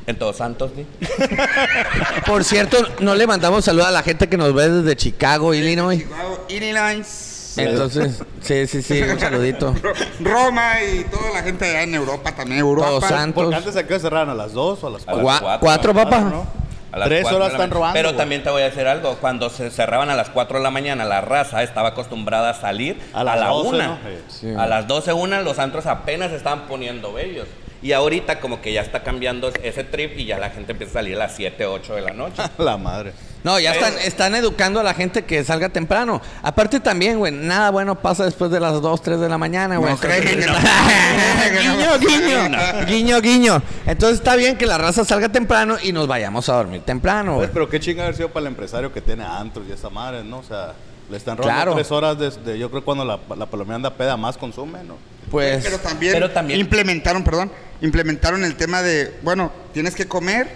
En 0.06 0.16
Todos 0.18 0.36
Santos, 0.36 0.70
¿sí? 0.76 0.86
Por 2.26 2.44
cierto, 2.44 2.76
no 3.00 3.14
le 3.14 3.26
mandamos 3.26 3.64
saludos 3.64 3.86
a 3.88 3.90
la 3.90 4.02
gente 4.02 4.28
que 4.28 4.36
nos 4.36 4.52
ve 4.54 4.68
desde 4.68 4.96
Chicago, 4.96 5.54
Illinois. 5.54 5.98
Chicago, 6.02 6.44
Illinois, 6.48 7.54
Entonces, 7.56 8.22
sí, 8.42 8.66
sí, 8.66 8.82
sí, 8.82 9.02
un 9.02 9.18
saludito. 9.18 9.74
Roma 10.20 10.74
y 10.82 11.04
toda 11.04 11.30
la 11.32 11.42
gente 11.42 11.64
allá 11.64 11.82
en 11.84 11.94
Europa 11.94 12.32
también, 12.36 12.60
Europa. 12.60 12.88
Todos 12.88 13.04
santos. 13.04 13.44
Porque 13.44 13.56
antes 13.56 13.74
se 13.74 13.98
cerraran 13.98 14.28
a 14.28 14.34
las 14.34 14.52
2 14.52 14.84
o 14.84 14.86
a 14.86 14.90
las 14.90 15.02
A 15.02 15.12
4. 15.12 15.22
las 15.24 15.24
Gua- 15.24 15.40
cuatro. 15.40 15.60
¿Cuatro, 15.60 15.94
papá? 15.94 16.20
¿no? 16.20 16.63
A 16.94 16.98
las 16.98 17.08
Tres 17.08 17.22
cuatro 17.22 17.38
horas 17.38 17.52
están 17.54 17.70
robando, 17.72 17.94
Pero 17.94 18.10
güey. 18.10 18.18
también 18.18 18.44
te 18.44 18.50
voy 18.50 18.62
a 18.62 18.66
decir 18.66 18.86
algo. 18.86 19.16
Cuando 19.16 19.50
se 19.50 19.68
cerraban 19.70 20.10
a 20.10 20.14
las 20.14 20.30
4 20.30 20.58
de 20.58 20.62
la 20.62 20.70
mañana, 20.70 21.04
la 21.04 21.20
raza 21.20 21.64
estaba 21.64 21.88
acostumbrada 21.88 22.50
a 22.50 22.54
salir 22.54 23.00
a, 23.12 23.24
la 23.24 23.48
12, 23.48 23.68
1. 23.68 23.78
¿no? 23.78 23.98
Sí. 24.28 24.54
A 24.56 24.68
las 24.68 24.86
12, 24.86 25.12
una, 25.12 25.40
los 25.40 25.58
antros 25.58 25.86
apenas 25.86 26.30
estaban 26.30 26.68
poniendo 26.68 27.12
bellos. 27.12 27.48
Y 27.84 27.92
ahorita 27.92 28.40
como 28.40 28.62
que 28.62 28.72
ya 28.72 28.80
está 28.80 29.02
cambiando 29.02 29.52
ese 29.62 29.84
trip 29.84 30.18
y 30.18 30.24
ya 30.24 30.38
la 30.38 30.48
gente 30.48 30.72
empieza 30.72 30.92
a 30.92 30.94
salir 31.02 31.16
a 31.16 31.18
las 31.18 31.36
7, 31.36 31.66
8 31.66 31.94
de 31.94 32.00
la 32.00 32.12
noche. 32.14 32.42
La 32.58 32.78
madre. 32.78 33.12
No, 33.44 33.60
ya 33.60 33.74
están, 33.74 33.92
Pero- 33.92 34.06
están 34.06 34.34
educando 34.34 34.80
a 34.80 34.82
la 34.82 34.94
gente 34.94 35.24
que 35.26 35.44
salga 35.44 35.68
temprano. 35.68 36.22
Aparte 36.42 36.80
también, 36.80 37.18
güey, 37.18 37.30
nada 37.30 37.68
bueno 37.70 38.00
pasa 38.00 38.24
después 38.24 38.50
de 38.50 38.58
las 38.58 38.80
2, 38.80 39.02
3 39.02 39.20
de 39.20 39.28
la 39.28 39.36
mañana, 39.36 39.76
güey. 39.76 39.92
No 39.92 39.98
guiño, 41.60 41.98
guiño. 41.98 42.86
Guiño, 42.86 43.20
guiño. 43.20 43.62
Entonces 43.86 44.18
está 44.18 44.34
bien 44.36 44.56
que 44.56 44.64
la 44.66 44.78
raza 44.78 45.04
salga 45.04 45.28
temprano 45.28 45.76
y 45.82 45.92
nos 45.92 46.06
vayamos 46.06 46.48
a 46.48 46.54
dormir 46.54 46.80
temprano, 46.82 47.34
Pues, 47.34 47.48
güey. 47.48 47.52
pero 47.52 47.68
qué 47.68 47.80
chinga 47.80 48.04
haber 48.04 48.16
sido 48.16 48.28
para 48.30 48.42
el 48.42 48.46
empresario 48.48 48.92
que 48.92 49.00
tiene 49.02 49.24
antros 49.24 49.66
y 49.68 49.72
esa 49.72 49.90
madre, 49.90 50.24
¿no? 50.24 50.38
O 50.38 50.42
sea, 50.42 50.72
le 51.10 51.16
están 51.16 51.36
robando 51.36 51.54
Claro. 51.56 51.74
tres 51.74 51.90
horas 51.92 52.18
desde, 52.18 52.58
yo 52.58 52.70
creo 52.70 52.84
cuando 52.84 53.04
la, 53.04 53.18
la 53.36 53.46
palomera 53.46 53.76
anda 53.76 53.90
peda 53.94 54.16
más 54.16 54.36
consume, 54.36 54.82
¿no? 54.84 54.96
Pues, 55.30 55.64
Pero 55.64 55.78
también, 55.78 56.12
Pero 56.14 56.30
también- 56.30 56.60
implementaron, 56.60 57.24
perdón, 57.24 57.50
implementaron 57.80 58.44
el 58.44 58.54
tema 58.56 58.82
de, 58.82 59.14
bueno, 59.22 59.50
tienes 59.72 59.94
que 59.94 60.06
comer, 60.06 60.48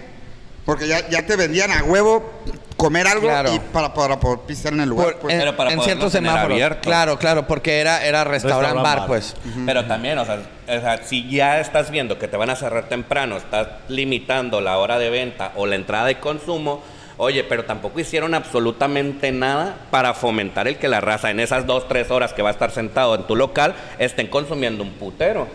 porque 0.65 0.87
ya, 0.87 1.09
ya 1.09 1.27
te 1.27 1.37
vendían 1.37 1.71
a 1.73 1.83
huevo 1.85 2.31
comer 2.77 3.09
algo 3.09 3.27
Claro. 3.27 3.53
y 3.53 3.59
para, 3.59 3.93
para 3.93 4.21
poder 4.21 4.41
pisar 4.41 4.73
en 4.73 4.81
el 4.81 4.89
lugar. 4.91 5.13
por- 5.15 5.17
pues. 5.23 5.35
en, 5.35 5.41
Pero 5.41 5.57
para 5.57 5.71
en 5.71 5.77
poderlo 5.79 5.85
ciertos 6.01 6.13
tener 6.13 6.31
semáforos. 6.31 6.55
abierto. 6.55 6.81
Claro, 6.83 7.19
claro, 7.19 7.47
porque 7.49 7.81
era, 7.81 8.05
era 8.07 8.23
restaurant, 8.25 8.63
Restaurant 8.63 8.85
bar, 8.87 8.99
bar. 9.01 9.07
pues. 9.09 9.35
Pero 9.67 9.85
también, 9.87 10.19
o 10.19 10.25
sea, 10.25 10.37
o 10.67 10.81
sea, 10.81 11.03
si 11.05 11.29
ya 11.29 11.59
estás 11.61 11.91
viendo 11.91 12.19
que 12.19 12.29
te 12.29 12.37
van 12.37 12.51
a 12.51 12.57
cerrar 12.57 12.89
temprano, 12.89 13.37
estás 13.37 13.67
limitando 13.89 14.61
la 14.61 14.79
hora 14.79 14.99
de 14.99 15.11
venta 15.11 15.53
o 15.57 15.67
la 15.67 15.75
entrada 15.75 16.05
de 16.07 16.21
consumo, 16.21 16.83
oye, 17.19 17.45
pero 17.45 17.65
tampoco 17.65 18.01
hicieron 18.01 18.33
absolutamente 18.35 19.31
nada 19.33 19.77
para 19.91 20.15
fomentar 20.15 20.67
el 20.69 20.79
que 20.79 20.89
la 20.89 21.01
raza 21.01 21.31
en 21.31 21.41
esas 21.41 21.67
dos, 21.67 21.87
tres 21.89 22.11
horas 22.11 22.33
que 22.33 22.41
va 22.43 22.49
a 22.49 22.53
estar 22.53 22.71
sentado 22.71 23.15
en 23.15 23.27
tu 23.27 23.37
local 23.37 23.75
estén 23.99 24.29
consumiendo 24.29 24.83
un 24.83 24.93
putero. 24.93 25.47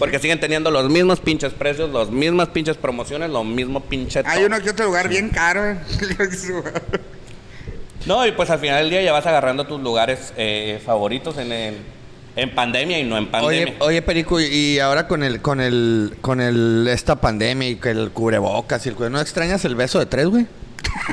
Porque 0.00 0.18
siguen 0.18 0.40
teniendo 0.40 0.70
los 0.72 0.90
mismos 0.90 1.20
pinches 1.20 1.52
precios, 1.54 1.90
las 1.92 2.10
mismas 2.10 2.48
pinches 2.48 2.76
promociones, 2.76 3.30
lo 3.30 3.44
mismo 3.44 3.80
pinche... 3.80 4.22
Hay 4.26 4.42
uno 4.44 4.60
que 4.60 4.70
otro 4.70 4.86
lugar 4.86 5.08
bien 5.08 5.30
caro. 5.30 5.64
eh. 5.70 5.78
No, 8.06 8.26
y 8.26 8.32
pues 8.32 8.48
al 8.50 8.58
final 8.58 8.80
del 8.82 8.90
día 8.90 9.02
ya 9.02 9.12
vas 9.12 9.26
agarrando 9.26 9.66
tus 9.66 9.80
lugares 9.80 10.32
eh, 10.36 10.80
favoritos 10.84 11.36
en, 11.36 11.52
en, 11.52 11.76
en 12.36 12.54
pandemia 12.54 12.98
y 12.98 13.04
no 13.04 13.18
en 13.18 13.26
pandemia. 13.30 13.64
Oye, 13.66 13.76
oye, 13.80 14.02
Perico, 14.02 14.40
y- 14.40 14.78
ahora 14.78 15.06
con 15.08 15.22
el, 15.22 15.42
con 15.42 15.60
el, 15.60 16.16
con 16.22 16.40
el, 16.40 16.88
esta 16.90 17.16
pandemia 17.16 17.68
y 17.68 17.76
que 17.76 17.90
el 17.90 18.10
cubrebocas 18.10 18.86
y 18.86 18.90
el 18.90 19.12
¿no 19.12 19.20
extrañas 19.20 19.64
el 19.64 19.74
beso 19.74 19.98
de 19.98 20.06
tres, 20.06 20.26
güey? 20.26 20.46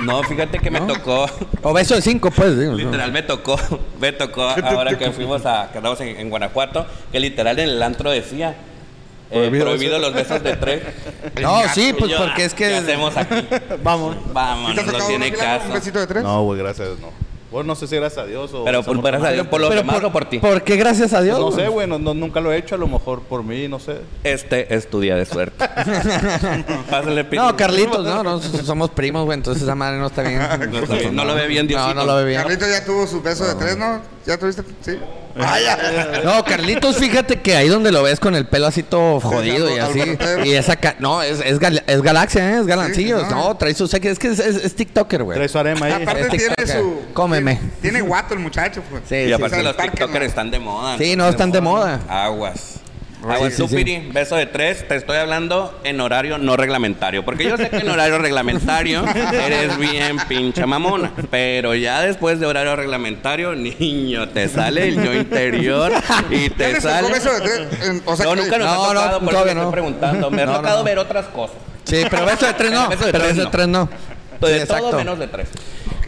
No, 0.01 0.23
fíjate 0.23 0.59
que 0.59 0.69
me 0.69 0.81
tocó... 0.81 1.25
O 1.61 1.73
beso 1.73 1.95
de 1.95 2.01
cinco, 2.01 2.31
pues, 2.31 2.57
digo, 2.59 2.73
¿no? 2.73 2.77
Literal 2.77 3.11
me 3.11 3.23
tocó, 3.23 3.57
me 3.99 4.11
tocó 4.11 4.43
ahora 4.43 4.97
que 4.97 5.11
fuimos 5.11 5.45
a, 5.45 5.69
que 5.71 5.77
andamos 5.77 5.99
en, 6.01 6.17
en 6.19 6.29
Guanajuato, 6.29 6.85
que 7.11 7.19
literal 7.19 7.59
en 7.59 7.69
el 7.69 7.83
antro 7.83 8.11
decía 8.11 8.55
eh, 9.31 9.33
Prohibido 9.33 9.65
prohibido, 9.65 9.99
los 9.99 10.13
besos 10.13 10.43
de 10.43 10.55
tres. 10.55 10.83
No, 11.41 11.61
sí, 11.73 11.93
pues 11.97 12.11
yo, 12.11 12.17
porque 12.19 12.45
es 12.45 12.53
¿qué 12.53 12.65
que... 12.69 12.75
hacemos 12.75 13.17
aquí? 13.17 13.47
Vamos. 13.83 14.17
Vamos, 14.31 14.71
¿Y 14.71 14.75
te 14.75 14.81
ha 14.81 14.85
no 14.85 15.07
tiene 15.07 15.31
caso. 15.31 15.67
un 15.67 15.73
besito 15.73 15.99
de 15.99 16.07
tres? 16.07 16.23
No, 16.23 16.43
güey, 16.43 16.59
gracias, 16.59 16.89
no. 16.99 17.24
Bueno, 17.55 17.67
no 17.69 17.75
sé 17.75 17.87
si 17.87 17.95
gracias 17.95 18.21
a 18.25 18.27
Dios 18.27 18.53
o... 18.53 18.65
Pero 18.65 18.83
por, 18.83 19.01
gracias 19.01 19.23
a 19.29 19.31
Dios, 19.31 19.47
por 19.47 19.61
los 19.61 19.69
Pero 19.69 19.79
demás 19.81 20.03
o 20.03 20.11
por 20.11 20.25
ti. 20.25 20.39
¿Por 20.39 20.61
qué 20.63 20.75
gracias 20.75 21.13
a 21.13 21.21
Dios? 21.21 21.39
No 21.39 21.53
sé, 21.53 21.69
güey, 21.69 21.87
no, 21.87 21.97
no- 21.97 22.13
nunca 22.13 22.41
lo 22.41 22.51
he 22.51 22.57
hecho, 22.57 22.75
a 22.75 22.77
lo 22.77 22.85
mejor 22.89 23.21
por 23.21 23.43
mí, 23.45 23.69
no 23.69 23.79
sé. 23.79 24.01
Este 24.25 24.75
es 24.75 24.89
tu 24.89 24.99
día 24.99 25.15
de 25.15 25.25
suerte. 25.25 25.65
Pásale, 26.89 27.23
Pito. 27.23 27.41
No, 27.43 27.55
Carlitos, 27.55 28.03
no, 28.03 28.23
no, 28.23 28.41
somos 28.41 28.89
primos, 28.89 29.23
güey, 29.23 29.37
entonces 29.37 29.63
esa 29.63 29.73
madre 29.73 29.97
no 29.99 30.07
está 30.07 30.23
bien. 30.23 30.39
No 30.69 30.79
está 30.79 30.95
bien, 30.95 31.15
no 31.15 31.23
lo 31.23 31.33
ve 31.33 31.47
bien, 31.47 31.65
No, 31.65 31.69
Diosito. 31.69 31.93
no 31.93 32.03
lo 32.05 32.15
ve 32.17 32.25
bien. 32.25 32.41
Carlito 32.41 32.65
ya 32.67 32.83
tuvo 32.83 33.07
su 33.07 33.21
beso 33.21 33.45
de 33.47 33.55
tres, 33.55 33.77
¿no? 33.77 34.01
¿Ya 34.25 34.37
tuviste? 34.37 34.61
Sí. 34.81 34.99
Vaya. 35.35 36.21
No, 36.23 36.43
Carlitos, 36.45 36.97
fíjate 36.97 37.41
que 37.41 37.55
ahí 37.55 37.67
donde 37.67 37.91
lo 37.91 38.03
ves 38.03 38.19
con 38.19 38.35
el 38.35 38.45
pelo 38.47 38.67
así 38.67 38.83
todo 38.83 39.19
jodido 39.19 39.75
y 39.75 39.79
así. 39.79 40.17
Y 40.45 40.53
esa 40.53 40.75
ca- 40.77 40.95
No, 40.99 41.21
es, 41.21 41.39
es, 41.43 41.59
gal- 41.59 41.83
es 41.87 42.01
galaxia, 42.01 42.51
¿eh? 42.51 42.59
Es 42.59 42.65
galancillo. 42.65 43.19
Sí, 43.19 43.25
no. 43.29 43.47
no. 43.49 43.57
trae 43.57 43.73
su. 43.73 43.85
Es 43.85 43.99
que 44.19 44.27
es, 44.29 44.39
es- 44.39 44.39
es 44.63 44.75
TikToker, 44.75 45.23
güey. 45.23 45.35
Trae 45.37 45.49
su 45.49 45.59
arema 45.59 45.85
ahí. 45.87 46.03
Aparte 46.03 46.21
Es 46.21 46.29
tiene 46.55 46.73
su... 46.73 47.01
Cómeme. 47.13 47.55
Tiene, 47.55 47.71
tiene 47.81 48.01
guato 48.01 48.33
el 48.33 48.39
muchacho, 48.39 48.81
pues. 48.89 49.03
Sí, 49.09 49.15
Y 49.15 49.33
aparte 49.33 49.57
sí. 49.57 49.63
los 49.63 49.75
TikTokers 49.77 50.19
¿no? 50.19 50.25
están 50.25 50.51
de 50.51 50.59
moda. 50.59 50.97
Sí, 50.97 51.15
no, 51.15 51.27
están 51.27 51.51
de 51.51 51.61
moda. 51.61 51.99
Aguas. 52.07 52.75
Sí, 53.27 53.31
Aguas, 53.33 53.53
sí, 53.53 53.67
sí. 53.67 53.75
Piri, 53.75 54.09
beso 54.11 54.35
de 54.35 54.45
tres, 54.45 54.87
te 54.87 54.95
estoy 54.95 55.17
hablando 55.17 55.79
en 55.83 55.99
horario 55.99 56.37
no 56.37 56.55
reglamentario. 56.57 57.25
Porque 57.25 57.45
yo 57.45 57.57
sé 57.57 57.69
que 57.69 57.77
en 57.77 57.89
horario 57.89 58.17
reglamentario 58.19 59.03
eres 59.33 59.77
bien 59.77 60.17
pinche 60.27 60.65
mamona. 60.65 61.11
Pero 61.31 61.73
ya 61.75 62.01
después 62.01 62.39
de 62.39 62.45
horario 62.45 62.75
reglamentario, 62.75 63.55
niño, 63.55 64.29
te 64.29 64.47
sale 64.47 64.89
el 64.89 65.03
yo 65.03 65.13
interior 65.13 65.91
y 66.29 66.49
¿Ya 66.49 66.55
te 66.55 66.81
sale. 66.81 67.11
beso 67.11 67.33
de 67.33 67.41
tres? 67.41 67.61
En- 67.83 68.01
O 68.05 68.15
sea, 68.15 68.25
No, 68.27 68.33
que- 68.35 68.41
nunca 68.43 68.57
nos 68.59 68.67
No, 68.67 68.73
ha 68.73 68.93
no, 68.93 69.01
tocado, 69.01 69.19
por 69.21 69.29
eso 69.33 69.39
estoy 69.45 69.55
no. 69.63 69.71
preguntando. 69.71 70.31
Me 70.31 70.41
ha 70.41 70.45
No, 70.45 70.51
no, 70.51 70.57
tocado 70.59 70.77
no. 70.79 70.83
ver 70.83 70.99
otras 70.99 71.25
cosas. 71.27 71.55
Sí, 71.83 72.03
pero 72.09 72.25
beso 72.25 72.45
de 72.45 72.53
tres 72.53 72.71
no. 72.71 72.89
Beso 72.89 73.05
de 73.05 73.11
pero 73.11 73.23
tres 73.23 73.35
beso 73.35 73.39
de 73.39 73.45
no. 73.45 73.51
tres 73.51 73.67
no. 73.67 73.85
De 73.85 73.89
Sí, 74.35 74.39
todo 74.39 74.49
exacto. 74.77 74.97
menos 74.97 75.17
de 75.19 75.27
tres. 75.27 75.47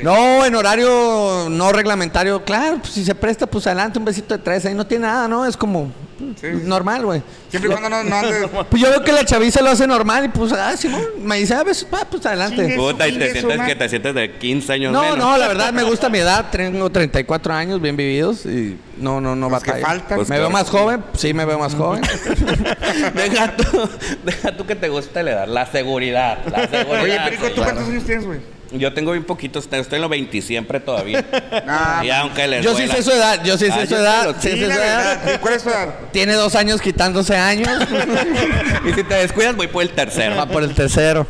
No, 0.03 0.45
en 0.45 0.53
horario 0.53 1.47
no 1.49 1.71
reglamentario, 1.71 2.43
claro, 2.43 2.77
pues 2.79 2.93
si 2.93 3.03
se 3.03 3.15
presta, 3.15 3.47
pues 3.47 3.65
adelante, 3.65 3.97
un 3.97 4.05
besito 4.05 4.37
de 4.37 4.43
tres, 4.43 4.65
ahí 4.65 4.75
no 4.75 4.85
tiene 4.85 5.07
nada, 5.07 5.27
¿no? 5.27 5.45
Es 5.45 5.57
como 5.57 5.91
Sí. 6.39 6.47
normal, 6.63 7.05
güey. 7.05 7.21
Siempre 7.49 7.69
y 7.69 7.73
cuando 7.73 7.89
no, 7.89 8.03
no 8.03 8.15
andes... 8.19 8.49
Pues 8.69 8.81
yo 8.81 8.89
veo 8.89 9.03
que 9.03 9.11
la 9.11 9.23
chaviza 9.25 9.61
lo 9.61 9.69
hace 9.69 9.85
normal 9.87 10.25
y 10.25 10.27
pues, 10.29 10.51
ah, 10.53 10.75
Simón, 10.75 11.01
me 11.21 11.37
dice, 11.37 11.53
ah, 11.53 11.63
ah, 11.91 12.07
pues 12.09 12.25
adelante. 12.25 12.57
Chingue. 12.57 12.75
Puta, 12.75 13.07
y 13.07 13.17
te 13.17 13.31
sientes 13.31 13.61
que 13.61 13.75
te 13.75 13.89
sientes 13.89 14.15
de 14.15 14.37
15 14.37 14.73
años 14.73 14.93
No, 14.93 15.01
menos. 15.01 15.17
no, 15.17 15.37
la 15.37 15.47
verdad 15.47 15.71
me 15.73 15.83
gusta 15.83 16.09
mi 16.09 16.17
edad, 16.19 16.45
tengo 16.51 16.89
34 16.89 17.53
años 17.53 17.81
bien 17.81 17.95
vividos 17.95 18.45
y 18.45 18.77
no, 18.97 19.21
no, 19.21 19.35
no 19.35 19.49
Los 19.49 19.61
que 19.63 19.69
batalla. 19.71 19.85
faltan. 19.87 20.17
Pues 20.17 20.29
me 20.29 20.37
veo 20.39 20.49
claro. 20.49 20.63
más 20.65 20.69
joven, 20.71 21.03
sí 21.13 21.33
me 21.33 21.45
veo 21.45 21.59
más 21.59 21.75
joven. 21.75 22.01
deja, 23.13 23.55
tú, 23.55 23.89
deja 24.23 24.51
tú 24.57 24.65
que 24.65 24.75
te 24.75 24.89
guste 24.89 25.21
la 25.23 25.31
edad, 25.31 25.47
la 25.47 25.65
seguridad. 25.65 26.39
La 26.51 26.67
seguridad 26.67 27.03
Oye, 27.03 27.19
Perico, 27.25 27.49
¿tú 27.51 27.61
cuántos 27.63 27.87
años 27.87 28.03
tienes, 28.03 28.25
güey? 28.25 28.56
Yo 28.71 28.93
tengo 28.93 29.11
bien 29.11 29.23
poquitos, 29.23 29.63
estoy 29.71 29.95
en 29.95 30.01
los 30.01 30.09
20 30.09 30.41
siempre 30.41 30.79
todavía. 30.79 31.23
Ah, 31.69 32.01
y 32.03 32.09
aunque 32.09 32.47
les 32.47 32.63
Yo 32.63 32.75
sí 32.75 32.87
sé 32.87 33.01
su 33.03 33.11
edad, 33.11 33.43
yo 33.43 33.57
sí 33.57 33.67
Ah, 33.71 33.75
sé 33.75 33.81
yo 33.81 33.87
su 33.87 33.95
edad, 33.95 34.35
sí 34.39 34.49
Sí, 34.51 34.57
su 34.59 34.65
edad. 34.71 35.39
¿Cuál 35.41 35.53
es 35.55 35.63
tu 35.63 35.69
edad? 35.69 35.95
Tiene 36.11 36.33
dos 36.33 36.55
años 36.55 36.81
quitándose 36.81 37.35
años, 37.35 37.69
Y 38.87 38.93
si 38.93 39.03
te 39.03 39.15
descuidas, 39.15 39.55
voy 39.55 39.67
por 39.67 39.83
el 39.83 39.89
tercero. 39.89 40.35
va 40.35 40.45
por 40.47 40.63
el 40.63 40.73
tercero. 40.73 41.27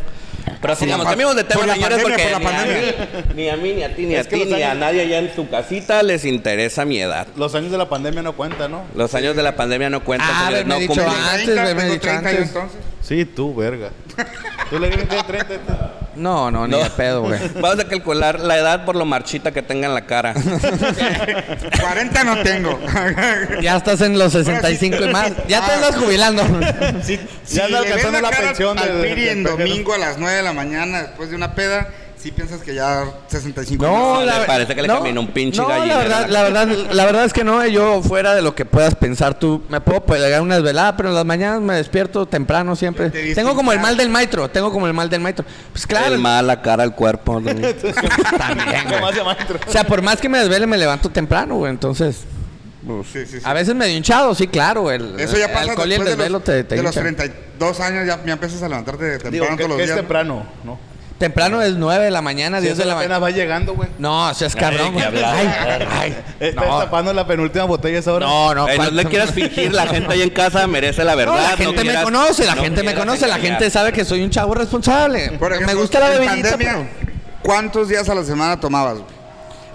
Pero 0.62 0.75
sigamos, 0.75 1.06
cambiamos 1.06 1.36
de 1.36 1.44
tema, 1.44 1.60
por 1.60 1.67
la 1.67 1.74
señores, 1.75 1.98
pandemia, 2.03 2.17
porque 2.17 2.32
por 2.32 2.32
la 2.32 2.39
ni, 2.39 2.46
a 2.46 2.50
pandemia. 2.50 3.08
mí, 3.27 3.34
ni 3.36 3.50
a 3.50 3.58
mí, 3.58 3.74
ni 3.74 3.84
a 3.84 3.96
ti, 3.96 4.06
ni 4.06 4.15
Es 4.15 4.25
a 4.25 4.29
ti, 4.29 4.46
ni 4.46 4.63
a 4.63 4.74
nadie 4.74 5.01
allá 5.01 5.20
en 5.20 5.36
su 5.36 5.48
casita 5.50 6.01
les 6.03 6.25
interesa 6.25 6.84
mi 6.86 7.00
edad. 7.00 7.27
Los 7.36 7.53
años 7.53 7.72
de 7.72 7.77
la 7.77 7.88
pandemia 7.89 8.22
no 8.24 8.34
cuentan, 8.34 8.72
¿no? 8.72 8.84
Los 8.96 9.13
años 9.13 9.36
de 9.36 9.44
la 9.44 9.56
pandemia 9.56 9.89
no 9.89 10.03
cuentan, 10.03 10.29
Ah, 10.32 10.46
señores, 10.48 10.65
no 10.65 10.79
dicho 10.79 11.01
antes, 11.08 11.46
30, 11.46 11.74
me 11.75 11.84
dicho 11.86 12.00
30 12.00 12.22
yo 12.22 12.27
antes. 12.38 12.48
entonces. 12.48 12.79
Sí, 13.03 13.25
tú, 13.25 13.53
verga. 13.56 13.89
Tú 14.70 14.79
le 14.79 14.89
dices 14.89 15.06
que 15.08 15.24
30. 15.24 15.58
No, 16.17 16.50
no, 16.51 16.65
ni 16.67 16.71
No. 16.71 16.83
de 16.83 16.89
pedo, 16.89 17.21
güey. 17.21 17.39
Vamos 17.62 17.79
a 17.79 17.88
calcular 17.88 18.39
la 18.39 18.57
edad 18.57 18.86
por 18.86 18.95
lo 18.95 19.05
marchita 19.05 19.51
que 19.51 19.62
tenga 19.62 19.88
en 19.88 19.93
la 19.93 20.05
cara. 20.05 20.33
40 21.81 22.24
no 22.24 22.38
tengo. 22.43 22.79
Ya 23.62 23.77
estás 23.77 24.01
en 24.01 24.17
los 24.17 24.33
65 24.33 24.97
y 25.03 25.09
más. 25.09 25.31
Ya 25.47 25.65
te 25.65 25.71
Ah. 25.71 25.75
andas 25.75 25.95
jubilando. 25.97 26.43
Si, 27.03 27.19
Ya 27.55 27.65
anda 27.65 27.81
le 27.81 27.86
ves 27.93 28.05
alcanzando 28.05 28.21
la 28.21 28.29
cara 28.29 28.47
pensión 28.47 28.79
al 28.79 28.89
Piri 29.01 29.21
del 29.25 29.29
en 29.29 29.43
domingo 29.43 29.93
a 29.93 29.97
las 29.97 30.17
9 30.17 30.38
de 30.38 30.43
la 30.43 30.53
mañana 30.53 31.01
después 31.03 31.29
de 31.29 31.36
una 31.36 31.53
peda, 31.55 31.88
sí 32.27 32.31
piensas 32.31 32.62
que 32.62 32.75
ya 32.75 33.05
65 33.27 33.86
No, 33.86 34.19
Me 34.19 34.25
la 34.25 34.46
parece 34.46 34.75
que 34.75 34.81
le 34.81 34.88
caminó 34.88 35.22
un 35.22 35.27
pinche 35.27 35.62
no, 35.62 35.69
la 35.69 35.98
verdad, 35.98 36.27
la 36.27 36.43
verdad, 36.43 36.67
la 36.91 37.05
verdad 37.05 37.25
es 37.25 37.34
que 37.34 37.43
no, 37.43 37.65
yo 37.65 38.01
fuera 38.01 38.36
de 38.36 38.41
lo 38.41 38.53
que 38.53 38.65
puedas 38.65 38.96
pensar 38.96 39.39
tú, 39.39 39.63
me 39.69 39.79
puedo 39.79 40.01
pegar 40.01 40.41
unas 40.41 40.62
veladas, 40.62 40.96
pero 40.98 41.10
en 41.10 41.15
las 41.15 41.25
mañanas 41.25 41.62
me 41.62 41.75
despierto 41.75 42.25
temprano 42.25 42.75
siempre. 42.75 43.10
Te 43.10 43.34
Tengo 43.34 43.55
como 43.55 43.72
el 43.72 43.79
mal 43.79 43.96
del 43.96 44.10
maestro, 44.10 44.50
tengo 44.50 44.72
como 44.72 44.88
el 44.88 44.93
mal 44.93 45.10
del 45.10 45.22
maestro. 45.22 45.46
Pues 45.72 45.88
claro, 45.88 46.13
El 46.13 46.19
mal, 46.19 46.46
la 46.46 46.62
cara, 46.62 46.84
el 46.84 46.91
cuerpo. 46.91 47.39
¿no? 47.39 47.50
también. 48.38 48.88
O 49.67 49.72
sea, 49.72 49.86
por 49.86 50.01
más 50.01 50.19
que 50.19 50.27
me 50.27 50.39
desvele, 50.39 50.67
me 50.67 50.77
levanto 50.77 51.10
temprano, 51.10 51.55
güey, 51.55 51.72
entonces... 51.72 52.25
Sí, 53.12 53.25
sí, 53.25 53.39
sí. 53.39 53.43
A 53.43 53.53
veces 53.53 53.75
medio 53.75 53.98
hinchado, 53.98 54.34
sí, 54.34 54.48
claro. 54.48 54.89
El, 54.91 55.19
Eso 55.19 55.38
ya 55.38 55.48
el 55.48 55.51
pasa 55.51 55.72
alcohol 55.72 55.89
y 55.89 55.93
el 55.93 56.00
después 56.00 56.05
de 56.05 56.15
desvelo 56.15 56.38
los, 56.38 56.43
te, 56.46 56.63
te 56.63 56.75
de 56.75 56.84
los 56.84 56.96
hinchan. 56.96 57.15
32 57.17 57.79
años 57.81 58.07
ya, 58.07 58.24
ya 58.25 58.34
empiezas 58.34 58.63
a 58.63 58.69
levantarte 58.69 59.17
temprano 59.17 59.31
Digo, 59.31 59.46
que, 59.46 59.55
todos 59.57 59.69
los 59.69 59.77
que 59.77 59.84
es 59.84 59.88
días. 59.89 59.98
temprano, 59.98 60.46
¿no? 60.63 60.79
Temprano 61.17 61.62
es 61.63 61.74
9 61.75 62.05
de 62.05 62.12
la 62.12 62.21
mañana, 62.21 62.57
Si 62.57 62.63
10 62.65 62.74
eso 62.74 62.81
de 62.83 62.88
la 62.89 62.95
mañana. 62.95 63.17
va 63.17 63.31
llegando, 63.31 63.74
güey. 63.74 63.89
No, 63.97 64.31
seas 64.36 64.55
cabrón. 64.55 64.88
qué 64.89 64.91
güey. 64.93 65.05
hablar. 65.05 65.36
Ay, 65.36 65.86
ay, 66.00 66.17
Estás 66.39 66.67
no. 66.67 66.77
tapando 66.79 67.12
la 67.12 67.25
penúltima 67.25 67.65
botella 67.65 67.97
esa 67.97 68.13
hora. 68.13 68.27
No, 68.27 68.53
no, 68.53 68.67
Ey, 68.67 68.77
no 68.77 68.91
le 68.91 69.05
quieras 69.05 69.31
fingir, 69.31 69.74
la 69.74 69.88
gente 69.88 70.13
ahí 70.13 70.21
en 70.21 70.29
casa 70.29 70.67
merece 70.67 71.03
la 71.03 71.15
verdad. 71.15 71.33
No, 71.36 71.41
la 71.41 71.57
gente 71.57 71.75
me 71.77 71.81
quieras- 71.81 72.03
conoce, 72.03 72.45
la 72.45 72.53
no 72.55 72.62
gente 72.62 72.83
me 72.83 72.93
conoce, 72.93 73.27
la 73.27 73.39
gente 73.39 73.69
sabe 73.71 73.91
que 73.91 74.05
soy 74.05 74.21
un 74.21 74.29
chavo 74.29 74.53
responsable. 74.53 75.31
Por 75.39 75.51
ejemplo, 75.53 75.74
me 75.75 75.81
gusta 75.81 76.00
la 76.00 76.09
pero- 76.57 76.86
¿cuántos 77.41 77.89
días 77.89 78.07
a 78.09 78.13
la 78.15 78.24
semana 78.24 78.59
tomabas? 78.59 79.00
güey? 79.00 79.16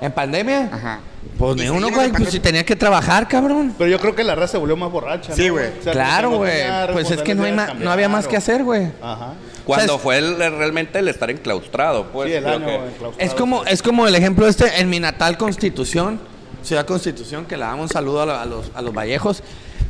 ¿En 0.03 0.13
pandemia? 0.13 0.69
Ajá. 0.73 1.01
Pues 1.39 1.57
ni 1.57 1.69
uno, 1.69 1.89
güey, 1.91 2.11
pues 2.13 2.31
si 2.31 2.41
tenía 2.41 2.65
que 2.65 2.77
trabajar, 2.77 3.27
cabrón. 3.29 3.75
Pero 3.79 3.89
yo 3.91 3.99
creo 4.01 4.15
que 4.15 4.25
la 4.25 4.35
raza 4.35 4.53
se 4.53 4.59
volvió 4.59 4.77
más 4.77 4.91
borracha. 4.91 5.35
Sí, 5.35 5.47
¿no, 5.47 5.53
güey. 5.55 5.67
O 5.79 5.83
sea, 5.83 5.93
Claro, 5.93 6.31
güey. 6.33 6.61
Pues 6.93 7.11
es 7.11 7.23
que 7.23 7.35
no, 7.35 7.45
hay 7.45 7.51
responsabilidades 7.53 7.85
no 7.85 7.91
había 7.93 8.09
más 8.09 8.27
que 8.27 8.35
cambiar, 8.35 8.43
hacer, 8.43 8.65
güey. 8.65 8.89
Ajá. 9.01 9.35
Cuando 9.65 9.95
O 9.95 9.97
sea, 9.97 10.03
fue 10.03 10.19
el- 10.19 10.37
realmente 10.37 10.99
el 10.99 11.09
estar 11.09 11.31
enclaustrado, 11.31 12.07
pues. 12.13 12.29
Sí, 12.31 12.35
el 12.35 12.43
creo 12.43 12.57
año 12.57 12.67
que- 12.67 12.75
enclaustrado, 12.75 13.15
Es 13.19 13.35
como, 13.35 13.65
es 13.65 13.83
como 13.83 14.07
el 14.09 14.15
ejemplo 14.17 14.49
este 14.49 14.81
en 14.81 14.91
mi 14.91 14.99
natal 15.01 15.39
Constitución, 15.39 16.21
Ciudad 16.65 16.85
Constitución, 16.85 17.47
que 17.47 17.57
le 17.57 17.63
damos 17.65 17.83
un 17.85 17.89
saludo 17.89 18.23
a, 18.23 18.27
la- 18.27 18.43
a 18.43 18.47
los, 18.47 18.71
a 18.75 18.83
los 18.83 18.93
Vallejos. 18.93 19.43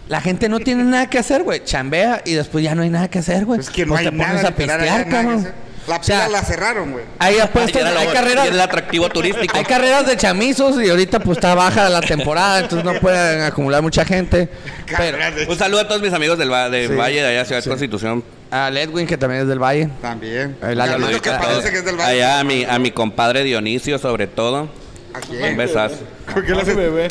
La 0.09 0.21
gente 0.21 0.49
no 0.50 0.61
tiene 0.61 0.85
nada 0.85 1.09
que 1.09 1.19
hacer, 1.19 1.42
güey. 1.42 1.64
Chambea 1.64 2.21
y 2.26 2.35
después 2.35 2.62
ya 2.62 2.75
no 2.75 2.83
hay 2.83 2.90
nada 2.90 3.09
que 3.09 3.19
hacer, 3.21 3.47
güey. 3.47 3.61
Es 3.61 3.71
que 3.71 3.87
no 3.87 3.90
Pues 3.95 4.00
hay 4.00 4.04
te 4.07 4.12
pones 4.12 4.35
nada 4.35 4.49
a 4.49 4.54
pistear, 4.54 4.81
hay 4.81 4.90
nada 4.90 5.04
que 5.04 5.11
cabrón. 5.11 5.49
La 5.88 5.96
O 5.96 6.02
sea, 6.02 6.28
la 6.28 6.42
cerraron, 6.42 6.92
güey. 6.92 7.04
Hay 7.18 7.38
apuestas, 7.40 7.82
lo- 7.92 7.98
hay 7.98 8.06
carreras. 8.08 8.46
era 8.46 8.54
el 8.54 8.60
atractivo 8.60 9.08
turístico. 9.08 9.56
Hay 9.56 9.64
carreras 9.64 10.06
de 10.06 10.16
chamizos 10.16 10.80
y 10.80 10.88
ahorita 10.88 11.18
pues 11.20 11.38
está 11.38 11.54
baja 11.56 11.88
la 11.88 12.00
temporada, 12.00 12.60
entonces 12.60 12.84
no 12.84 12.98
pueden 13.00 13.42
acumular 13.42 13.82
mucha 13.82 14.04
gente. 14.04 14.48
Pero 14.96 15.18
Un 15.48 15.58
saludo 15.58 15.80
a 15.80 15.88
todos 15.88 16.00
mis 16.00 16.12
amigos 16.12 16.38
del 16.38 16.52
va- 16.52 16.70
de 16.70 16.86
Sí. 16.88 16.94
Valle 16.94 17.20
de 17.22 17.26
allá, 17.28 17.44
Ciudad 17.44 17.64
Constitución. 17.64 18.22
a 18.50 18.68
Edwin, 18.68 19.06
que 19.08 19.16
también 19.18 19.42
es 19.42 19.48
del 19.48 19.58
Valle. 19.58 19.88
También. 20.00 20.56
El 20.62 20.78
Carlito 20.78 20.82
alemán 20.82 21.10
que 21.10 21.20
que 21.20 21.30
parece 21.30 21.70
que 21.70 21.78
es 21.78 21.84
del 21.84 21.96
Valle. 21.96 22.10
Allá 22.12 22.38
a 22.38 22.44
mi, 22.44 22.64
a 22.64 22.78
mi 22.78 22.90
compadre 22.92 23.42
Dionisio, 23.42 23.98
sobre 23.98 24.26
todo. 24.28 24.68
¿A 25.14 25.18
Un 25.18 25.22
quién? 25.36 25.56
besazo. 25.56 25.96
¿Por 26.32 26.44
qué 26.46 26.52
le 26.54 26.62
hace 26.62 26.74
bebé. 26.74 27.08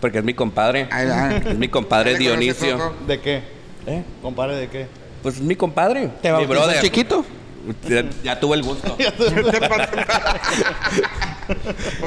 Porque 0.00 0.18
es 0.18 0.24
mi 0.24 0.32
compadre. 0.32 0.86
Ay, 0.90 1.08
ay. 1.12 1.42
Es 1.50 1.56
mi 1.58 1.68
compadre 1.68 2.16
Dionisio. 2.16 2.94
¿De 3.06 3.20
qué? 3.20 3.42
¿Eh? 3.86 4.02
¿Compadre 4.22 4.56
de 4.56 4.68
qué? 4.68 4.86
Pues 5.22 5.34
es 5.36 5.40
mi 5.40 5.56
compadre. 5.56 6.08
¿Te 6.22 6.28
mi 6.28 6.32
bautizó 6.32 6.52
brother. 6.60 6.80
chiquito? 6.80 7.24
Ya, 7.88 8.04
ya 8.22 8.40
tuve 8.40 8.56
el 8.56 8.62
gusto. 8.62 8.96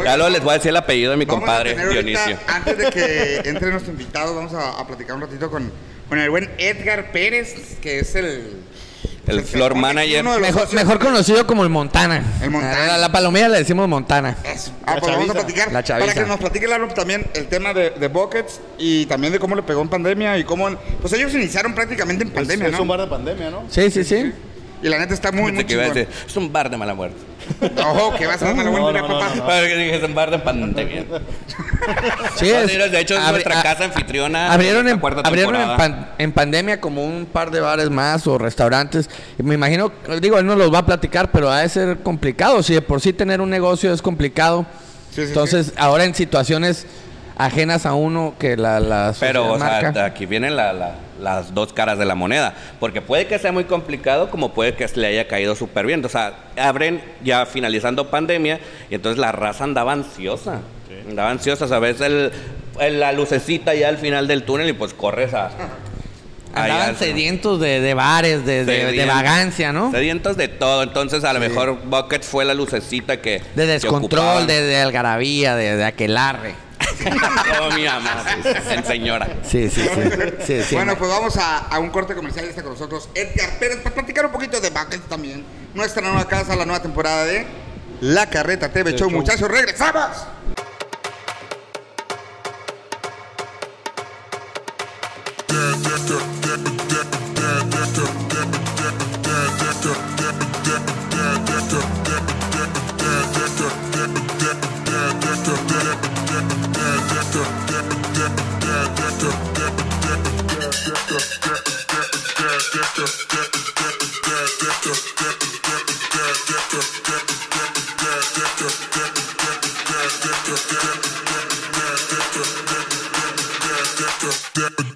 Ya 0.03 0.17
luego 0.17 0.29
les 0.29 0.41
voy 0.43 0.51
a 0.51 0.53
decir 0.55 0.69
el 0.69 0.77
apellido 0.77 1.11
de 1.11 1.17
mi 1.17 1.25
Vamos 1.25 1.41
compadre 1.41 1.71
ahorita, 1.71 1.89
Dionisio. 1.89 2.37
Antes 2.47 2.77
de 2.77 2.89
que 2.89 3.41
entre 3.49 3.71
nuestro 3.71 3.91
invitado, 3.91 4.35
vamos 4.35 4.53
a, 4.53 4.79
a 4.79 4.87
platicar 4.87 5.15
un 5.15 5.21
ratito 5.21 5.49
con, 5.49 5.71
con 6.09 6.19
el 6.19 6.29
buen 6.29 6.49
Edgar 6.57 7.11
Pérez, 7.11 7.77
que 7.81 7.99
es 7.99 8.15
el... 8.15 8.61
El 9.27 9.43
floor 9.43 9.75
manager. 9.75 10.23
Mejor, 10.73 10.99
conocido 10.99 11.45
como 11.45 11.61
el 11.63 11.69
Montana. 11.69 12.23
El 12.41 12.49
Montana. 12.49 12.95
A 12.95 12.97
la 12.97 13.11
palomilla 13.11 13.49
le 13.49 13.59
decimos 13.59 13.87
Montana. 13.87 14.35
Eso. 14.43 14.71
Ah, 14.83 14.95
La 14.95 14.99
pues 14.99 15.13
vamos 15.13 15.29
a 15.29 15.33
platicar. 15.33 15.71
La 15.71 15.83
para 15.83 16.13
que 16.13 16.21
nos 16.21 16.39
platique 16.39 16.67
Lalo 16.67 16.87
también 16.87 17.27
el 17.35 17.47
tema 17.47 17.71
de, 17.71 17.91
de 17.91 18.07
Buckets 18.07 18.59
y 18.79 19.05
también 19.05 19.31
de 19.31 19.37
cómo 19.39 19.55
le 19.55 19.61
pegó 19.61 19.81
en 19.83 19.89
pandemia 19.89 20.39
y 20.39 20.43
cómo... 20.43 20.69
Pues 20.99 21.13
ellos 21.13 21.33
iniciaron 21.35 21.75
prácticamente 21.75 22.23
en 22.23 22.29
Es, 22.29 22.35
pandemia, 22.35 22.67
es 22.67 22.73
¿no? 22.73 22.81
un 22.81 22.87
bar 22.87 23.01
de 23.01 23.07
pandemia, 23.07 23.51
¿no? 23.51 23.63
Sí, 23.69 23.91
sí, 23.91 24.03
sí. 24.03 24.33
Y 24.83 24.89
la 24.89 24.97
neta 24.99 25.13
está 25.13 25.31
muy, 25.31 25.51
muy 25.51 25.63
que 25.65 25.73
iba 25.73 25.83
a 25.83 25.85
chingón. 25.87 26.05
decir, 26.07 26.25
es 26.27 26.35
un 26.37 26.51
bar 26.51 26.69
de 26.69 26.77
mala 26.77 26.93
muerte. 26.93 27.17
Ojo, 27.85 28.15
que 28.17 28.25
vas 28.27 28.41
a 28.41 28.45
dar 28.45 28.53
una 28.53 28.69
buena 28.69 28.79
No, 28.81 28.89
idea, 28.91 29.01
no, 29.01 29.07
no, 29.07 29.19
papá. 29.19 29.35
no, 29.35 29.45
Para 29.45 29.67
que 29.67 29.75
dije, 29.75 29.95
es 29.97 30.03
un 30.03 30.15
bar 30.15 30.31
de 30.31 30.39
pandemia. 30.39 31.05
Sí, 32.35 32.49
es- 32.49 32.91
de 32.91 32.99
hecho, 32.99 33.15
es 33.15 33.19
abri- 33.21 33.31
nuestra 33.31 33.59
a- 33.59 33.63
casa 33.63 33.85
anfitriona. 33.85 34.51
Abrieron, 34.53 34.87
en, 34.87 34.99
abrieron 35.03 35.55
en, 35.55 35.61
temporada. 35.61 35.77
pan- 35.77 36.09
en 36.17 36.31
pandemia 36.31 36.79
como 36.79 37.03
un 37.03 37.25
par 37.25 37.51
de 37.51 37.59
bares 37.59 37.89
más 37.89 38.27
o 38.27 38.37
restaurantes. 38.37 39.09
Y 39.39 39.43
me 39.43 39.55
imagino, 39.55 39.91
digo, 40.21 40.37
él 40.37 40.45
no 40.45 40.55
los 40.55 40.73
va 40.73 40.79
a 40.79 40.85
platicar, 40.85 41.31
pero 41.31 41.51
ha 41.51 41.61
de 41.61 41.69
ser 41.69 41.97
complicado. 41.99 42.61
Si 42.63 42.73
de 42.73 42.81
por 42.81 43.01
sí 43.01 43.13
tener 43.13 43.41
un 43.41 43.49
negocio 43.49 43.93
es 43.93 44.01
complicado. 44.01 44.65
Sí, 45.09 45.21
sí, 45.23 45.27
Entonces, 45.29 45.73
ahora 45.77 46.05
en 46.05 46.15
situaciones 46.15 46.85
ajenas 47.45 47.85
a 47.85 47.93
uno 47.93 48.33
que 48.39 48.57
la, 48.57 48.79
la 48.79 49.13
Pero, 49.19 49.53
o 49.53 49.57
sea, 49.57 49.81
marca. 49.81 50.05
aquí 50.05 50.25
vienen 50.25 50.55
la- 50.55 50.73
la- 50.73 50.95
las 51.19 51.53
dos 51.53 51.71
caras 51.71 51.99
de 51.99 52.05
la 52.05 52.15
moneda. 52.15 52.53
Porque 52.79 53.01
puede 53.01 53.27
que 53.27 53.37
sea 53.37 53.51
muy 53.51 53.65
complicado, 53.65 54.29
como 54.31 54.53
puede 54.53 54.73
que 54.73 54.87
le 54.95 55.07
haya 55.07 55.27
caído 55.27 55.55
súper 55.55 55.85
bien. 55.85 56.03
O 56.03 56.09
sea, 56.09 56.33
abren 56.57 57.01
ya 57.23 57.45
finalizando 57.45 58.09
pandemia 58.09 58.59
y 58.89 58.95
entonces 58.95 59.19
la 59.19 59.31
raza 59.31 59.63
andaba 59.63 59.91
ansiosa. 59.93 60.59
Andaba 61.07 61.29
ansiosa, 61.31 61.67
¿sabes? 61.67 62.01
El, 62.01 62.31
el- 62.79 62.99
la 62.99 63.11
lucecita 63.11 63.73
ya 63.75 63.89
al 63.89 63.97
final 63.97 64.27
del 64.27 64.43
túnel 64.43 64.69
y 64.69 64.73
pues 64.73 64.93
corres 64.93 65.33
a. 65.33 65.51
Andaban 66.53 66.89
allá, 66.89 66.95
sedientos 66.99 67.61
de, 67.61 67.79
de 67.79 67.93
bares, 67.93 68.45
de, 68.45 68.65
de- 68.65 68.91
de 68.91 69.05
vagancia, 69.05 69.71
¿no? 69.71 69.89
Sedientos 69.91 70.35
de 70.35 70.49
todo. 70.49 70.83
Entonces, 70.83 71.23
a 71.23 71.31
lo 71.31 71.39
mejor 71.39 71.77
Buckets 71.85 72.27
fue 72.27 72.43
la 72.43 72.53
lucecita 72.53 73.21
que. 73.21 73.41
De 73.55 73.65
descontrol, 73.67 74.47
de, 74.47 74.61
de 74.61 74.81
algarabía, 74.81 75.55
de, 75.55 75.77
de 75.77 75.85
aquelarre. 75.85 76.55
Como 77.57 77.71
mi 77.71 77.85
mamá, 77.85 78.23
sí, 78.43 78.83
señora. 78.85 79.27
Sí, 79.43 79.69
sí, 79.69 79.81
sí. 79.81 80.01
sí, 80.45 80.63
sí. 80.63 80.75
bueno, 80.75 80.97
pues 80.97 81.09
vamos 81.09 81.37
a, 81.37 81.59
a 81.59 81.79
un 81.79 81.89
corte 81.89 82.15
comercial. 82.15 82.45
Está 82.45 82.63
con 82.63 82.73
nosotros 82.73 83.09
Edgar 83.15 83.57
Pérez 83.59 83.77
para 83.77 83.95
platicar 83.95 84.25
un 84.25 84.31
poquito 84.31 84.59
de 84.59 84.69
Buckets 84.69 85.07
también. 85.07 85.43
Nuestra 85.73 86.01
nueva 86.01 86.27
casa, 86.27 86.55
la 86.55 86.65
nueva 86.65 86.81
temporada 86.81 87.25
de 87.25 87.45
La 88.01 88.29
Carreta 88.29 88.69
TV 88.69 88.93
Show. 88.93 89.09
Muchachos, 89.09 89.49
regresamos. 89.49 90.25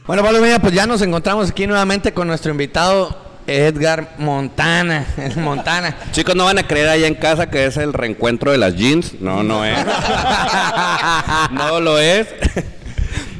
Bueno, 0.07 0.23
Palomilla, 0.23 0.59
pues 0.59 0.73
ya 0.73 0.87
nos 0.87 1.01
encontramos 1.01 1.49
aquí 1.49 1.67
nuevamente 1.67 2.13
con 2.13 2.29
nuestro 2.29 2.51
invitado 2.51 3.17
Edgar 3.45 4.15
Montana. 4.19 5.05
El 5.17 5.35
Montana. 5.37 5.97
Chicos, 6.13 6.33
no 6.33 6.45
van 6.45 6.59
a 6.59 6.67
creer 6.67 6.87
allá 6.87 7.07
en 7.07 7.15
casa 7.15 7.49
que 7.49 7.65
es 7.65 7.75
el 7.75 7.91
reencuentro 7.91 8.51
de 8.51 8.57
las 8.57 8.75
jeans. 8.75 9.19
No, 9.19 9.43
no 9.43 9.65
es. 9.65 9.77
no 11.51 11.81
lo 11.81 11.99
es. 11.99 12.27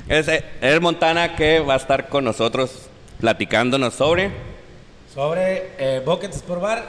Es 0.07 0.27
eh, 0.27 0.45
el 0.61 0.81
Montana 0.81 1.35
que 1.35 1.61
va 1.61 1.73
a 1.73 1.77
estar 1.77 2.09
con 2.09 2.23
nosotros 2.25 2.89
platicándonos 3.19 3.93
sobre. 3.93 4.31
Sobre 5.13 5.71
eh, 5.77 6.01
Buckets 6.05 6.37
Sport 6.37 6.61
Bar, 6.61 6.83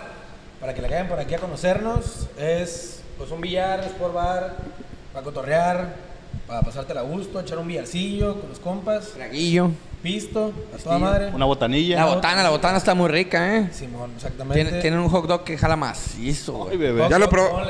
para 0.60 0.74
que 0.74 0.82
le 0.82 0.88
caigan 0.88 1.08
por 1.08 1.18
aquí 1.18 1.34
a 1.34 1.38
conocernos, 1.38 2.26
es 2.38 3.00
pues 3.18 3.30
un 3.30 3.40
billar, 3.40 3.80
Sport 3.84 4.14
Bar, 4.14 4.56
para 5.12 5.24
cotorrear, 5.24 5.94
para 6.46 6.60
pasártela 6.62 7.00
a 7.00 7.04
gusto, 7.04 7.40
echar 7.40 7.58
un 7.58 7.68
billarcillo 7.68 8.40
con 8.40 8.48
los 8.50 8.58
compas. 8.58 9.10
Traguillo. 9.14 9.70
pisto, 10.02 10.52
a 10.72 10.78
toda 10.82 10.98
madre. 10.98 11.30
Una 11.34 11.46
botanilla. 11.46 11.96
La 11.96 12.04
botana, 12.14 12.42
la 12.42 12.50
botana 12.50 12.78
está 12.78 12.94
muy 12.94 13.08
rica, 13.08 13.56
¿eh? 13.56 13.70
Simón, 13.72 14.12
exactamente. 14.14 14.62
Tiene- 14.64 14.80
Tienen 14.80 15.00
un 15.00 15.08
hot 15.08 15.26
dog 15.26 15.42
que 15.44 15.56
jala 15.58 15.74
macizo, 15.74 16.68
Ay, 16.70 16.76
güey. 16.76 16.92
bebé. 16.92 17.08
Ya 17.10 17.18
lo 17.18 17.28
probó. 17.28 17.60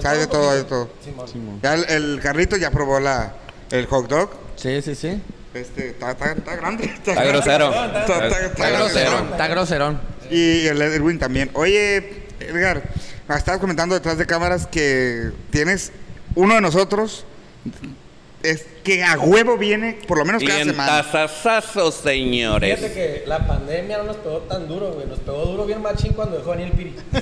Sabe 0.00 0.18
de 0.18 0.26
todo, 0.28 0.52
de 0.54 0.64
todo. 0.64 0.88
Simón. 1.26 1.58
Ya 1.62 1.74
el, 1.74 1.84
el 1.88 2.20
Carlito 2.20 2.56
ya 2.56 2.70
probó 2.70 3.00
la, 3.00 3.32
el 3.70 3.86
hot 3.86 4.08
dog. 4.08 4.30
Sí, 4.56 4.80
sí, 4.82 4.94
sí. 4.94 5.20
Este, 5.54 5.88
está, 5.90 6.12
está, 6.12 6.32
está 6.32 6.56
grande. 6.56 6.84
Está, 6.84 7.12
Está 7.12 7.14
grande. 7.14 7.32
grosero. 7.32 7.68
Está, 7.70 8.00
está- 8.00 8.46
está 8.46 8.68
Está 9.32 9.48
groserón. 9.48 10.00
Y 10.30 10.66
el 10.66 10.80
Edwin 10.80 11.18
también. 11.18 11.50
Oye, 11.54 12.22
Edgar, 12.38 12.82
me 13.28 13.34
estabas 13.36 13.60
comentando 13.60 13.94
detrás 13.94 14.16
de 14.16 14.26
cámaras 14.26 14.66
que 14.68 15.30
tienes 15.50 15.92
uno 16.36 16.54
de 16.54 16.60
nosotros 16.60 17.24
es 18.44 18.64
que 18.84 19.02
a 19.04 19.18
huevo 19.18 19.58
viene 19.58 19.98
por 20.08 20.16
lo 20.16 20.24
menos 20.24 20.42
cada 20.42 20.64
semana. 20.64 21.02
tazazazos, 21.02 21.96
señores. 21.96 22.78
Fíjate 22.78 22.94
que 22.94 23.24
la 23.26 23.46
pandemia 23.46 23.98
no 23.98 24.04
nos 24.04 24.16
pegó 24.16 24.38
tan 24.42 24.66
duro, 24.68 24.92
güey. 24.92 25.06
Nos 25.08 25.18
pegó 25.18 25.44
duro 25.44 25.66
bien 25.66 25.82
machín 25.82 26.12
cuando 26.14 26.38
dejó 26.38 26.52
venir 26.52 26.68
el 26.68 26.72
Piri. 26.72 26.94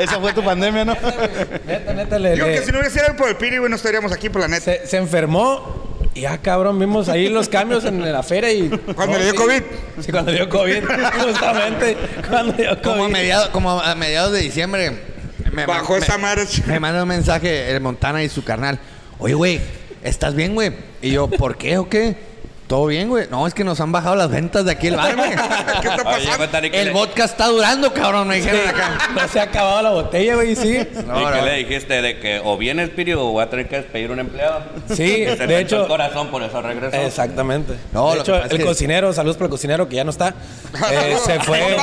Esa 0.00 0.20
fue 0.20 0.32
tu 0.32 0.42
pandemia, 0.44 0.84
¿no? 0.84 0.94
Neta. 0.94 1.60
Neta, 1.64 1.92
neta, 1.94 2.18
le, 2.18 2.32
Digo 2.32 2.46
le- 2.46 2.54
que 2.54 2.62
si 2.66 2.72
no 2.72 2.80
hubiera 2.80 2.92
sido 2.92 3.16
por 3.16 3.28
el 3.28 3.36
Piri, 3.36 3.58
güey, 3.58 3.70
no 3.70 3.76
estaríamos 3.76 4.12
aquí 4.12 4.28
por 4.28 4.42
la 4.42 4.48
neta. 4.48 4.64
se, 4.64 4.86
se 4.86 4.96
enfermó 4.98 5.83
y 6.14 6.20
ya, 6.22 6.38
cabrón, 6.38 6.78
vimos 6.78 7.08
ahí 7.08 7.28
los 7.28 7.48
cambios 7.48 7.84
en 7.84 8.00
la 8.12 8.22
feria 8.22 8.52
y... 8.52 8.68
Cuando 8.94 9.18
le 9.18 9.24
dio 9.24 9.32
sí. 9.32 9.36
COVID. 9.38 9.62
Sí, 10.00 10.12
cuando 10.12 10.32
dio 10.32 10.48
COVID, 10.48 10.84
justamente. 11.24 11.96
Cuando 12.28 12.52
dio 12.52 12.70
COVID. 12.70 12.82
Como 12.82 13.04
a 13.04 13.08
mediados, 13.08 13.48
como 13.48 13.80
a 13.80 13.94
mediados 13.94 14.32
de 14.32 14.40
diciembre. 14.40 14.92
Me, 15.52 15.66
Bajó 15.66 15.94
me- 15.94 15.98
esa 16.00 16.18
madre. 16.18 16.44
Me 16.66 16.80
manda 16.80 17.02
un 17.02 17.08
mensaje 17.08 17.70
el 17.70 17.80
Montana 17.80 18.22
y 18.22 18.28
su 18.28 18.44
carnal. 18.44 18.78
Oye, 19.18 19.34
güey, 19.34 19.60
¿estás 20.02 20.34
bien, 20.34 20.54
güey? 20.54 20.72
Y 21.02 21.10
yo, 21.10 21.28
¿por 21.28 21.56
qué 21.56 21.78
o 21.78 21.88
qué? 21.88 22.16
¿Todo 22.74 22.86
bien, 22.86 23.08
güey? 23.08 23.28
No, 23.30 23.46
es 23.46 23.54
que 23.54 23.62
nos 23.62 23.80
han 23.80 23.92
bajado 23.92 24.16
las 24.16 24.28
ventas 24.28 24.64
de 24.64 24.72
aquí 24.72 24.88
el 24.88 24.96
bar, 24.96 25.14
güey. 25.14 25.30
¿Qué 25.80 25.86
está 25.86 26.02
pasando? 26.02 26.58
El 26.72 26.86
le- 26.86 26.90
vodka 26.90 27.22
está 27.24 27.46
durando, 27.46 27.94
cabrón, 27.94 28.26
me 28.26 28.34
dijeron 28.38 28.66
acá. 28.66 28.98
No 29.14 29.28
se 29.28 29.38
ha 29.38 29.44
acabado 29.44 29.80
la 29.80 29.90
botella, 29.90 30.34
güey, 30.34 30.56
sí. 30.56 30.84
No, 31.06 31.20
¿Y 31.22 31.24
qué 31.32 31.38
no. 31.40 31.44
le 31.44 31.54
dijiste? 31.58 32.02
De 32.02 32.18
que 32.18 32.40
o 32.42 32.56
viene 32.58 32.82
el 32.82 32.90
Piri 32.90 33.12
o 33.12 33.26
voy 33.26 33.44
a 33.44 33.48
tener 33.48 33.68
que 33.68 33.76
despedir 33.76 34.10
un 34.10 34.18
empleado. 34.18 34.64
Sí, 34.88 34.96
Se 34.96 35.36
de 35.36 35.46
le 35.46 35.60
hecho- 35.60 35.82
el 35.82 35.86
corazón, 35.86 36.32
por 36.32 36.42
eso 36.42 36.60
regresó. 36.62 36.96
Exactamente. 36.96 37.74
No, 37.92 38.12
de 38.12 38.18
hecho, 38.22 38.42
el 38.42 38.48
que- 38.48 38.64
cocinero, 38.64 39.12
saludos 39.12 39.36
para 39.36 39.46
el 39.46 39.50
cocinero 39.50 39.88
que 39.88 39.94
ya 39.94 40.02
no 40.02 40.10
está. 40.10 40.34
eh, 40.90 41.16
se 41.24 41.38
fue. 41.38 41.76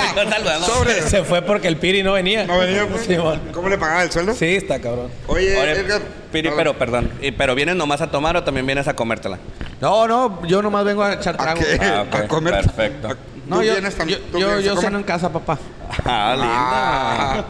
Sobre. 0.66 1.02
se 1.04 1.24
fue 1.24 1.42
porque 1.42 1.70
el 1.70 1.78
Piri 1.78 2.04
no 2.04 2.12
venía. 2.12 2.46
No 2.46 2.58
venía, 2.60 2.86
pues. 2.86 3.08
¿Cómo 3.54 3.70
le 3.70 3.78
pagaba 3.78 4.04
el 4.04 4.12
sueldo? 4.12 4.34
Sí, 4.34 4.58
está 4.58 4.78
cabrón. 4.82 5.10
Oye, 5.28 5.58
Oye, 5.58 5.72
Edgar. 5.72 6.02
Piri, 6.32 6.50
no, 6.50 6.56
pero 6.56 6.78
perdón. 6.78 7.12
¿Y, 7.22 7.32
¿Pero 7.32 7.56
vienes 7.56 7.76
nomás 7.76 8.02
a 8.02 8.10
tomar 8.12 8.36
o 8.38 8.44
también 8.44 8.66
vienes 8.66 8.88
a 8.88 8.96
comértela? 8.96 9.38
No, 9.82 10.08
no, 10.08 10.46
yo 10.48 10.62
nomás 10.62 10.86
vengo 10.86 11.04
a 11.04 11.14
echar 11.14 11.36
¿A 11.36 11.38
trago. 11.38 11.60
qué? 11.62 11.78
Ah, 11.82 12.06
A 12.12 12.28
comer. 12.28 12.54
perfecto. 12.54 13.08
A- 13.10 13.16
No, 13.48 13.62
yo, 13.64 13.74
vienes 13.74 13.98
tam- 13.98 14.08
yo, 14.08 14.60
yo, 14.62 14.74
a 14.74 14.78
ceno 14.78 14.98
en 14.98 15.04
casa, 15.04 15.30
papá. 15.32 15.58
Ah, 16.06 16.36
linda. 16.38 16.54
Ah. 16.54 17.46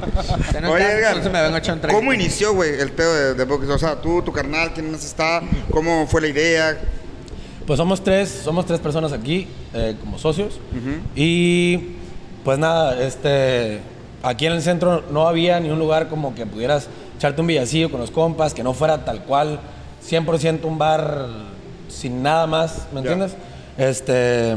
Ceno 0.52 0.68
en 0.70 0.74
Oye, 0.74 0.84
casa, 0.84 0.98
Edgar, 0.98 1.08
entonces 1.18 1.32
me 1.32 1.42
vengo 1.44 1.56
a 1.56 1.60
echar 1.60 1.76
un. 1.76 1.82
¿Cómo 1.92 2.14
inició, 2.14 2.54
güey, 2.56 2.80
el 2.80 2.92
pedo 2.92 3.14
de, 3.14 3.34
de 3.36 3.44
Box? 3.46 3.70
O 3.70 3.78
sea, 3.78 3.96
tú, 4.02 4.22
tu 4.24 4.32
carnal, 4.32 4.72
¿quién 4.74 4.92
más 4.92 5.06
está? 5.06 5.42
¿Cómo 5.70 6.08
fue 6.08 6.22
la 6.22 6.28
idea? 6.30 6.78
Pues 7.68 7.78
somos 7.78 8.04
tres, 8.04 8.30
somos 8.44 8.66
tres 8.66 8.80
personas 8.80 9.12
aquí 9.14 9.48
eh, 9.76 9.96
como 10.00 10.18
socios. 10.18 10.60
Y 11.16 11.78
pues 12.44 12.58
nada, 12.58 13.00
este, 13.04 13.82
aquí 14.24 14.48
en 14.48 14.54
el 14.54 14.62
centro 14.64 15.04
no 15.12 15.28
había 15.28 15.60
ni 15.60 15.70
un 15.70 15.78
lugar 15.78 16.08
como 16.10 16.34
que 16.34 16.46
pudieras 16.48 16.88
echarte 17.22 17.40
un 17.40 17.46
villacillo 17.46 17.92
con 17.92 18.00
los 18.00 18.10
compas, 18.10 18.56
que 18.56 18.64
no 18.64 18.74
fuera 18.74 19.06
tal 19.06 19.22
cual, 19.22 19.60
100% 20.04 20.64
un 20.64 20.80
bar 20.80 21.28
sin 21.88 22.24
nada 22.24 22.48
más, 22.48 22.88
¿me 22.92 23.02
entiendes? 23.02 23.36
Este, 23.78 24.56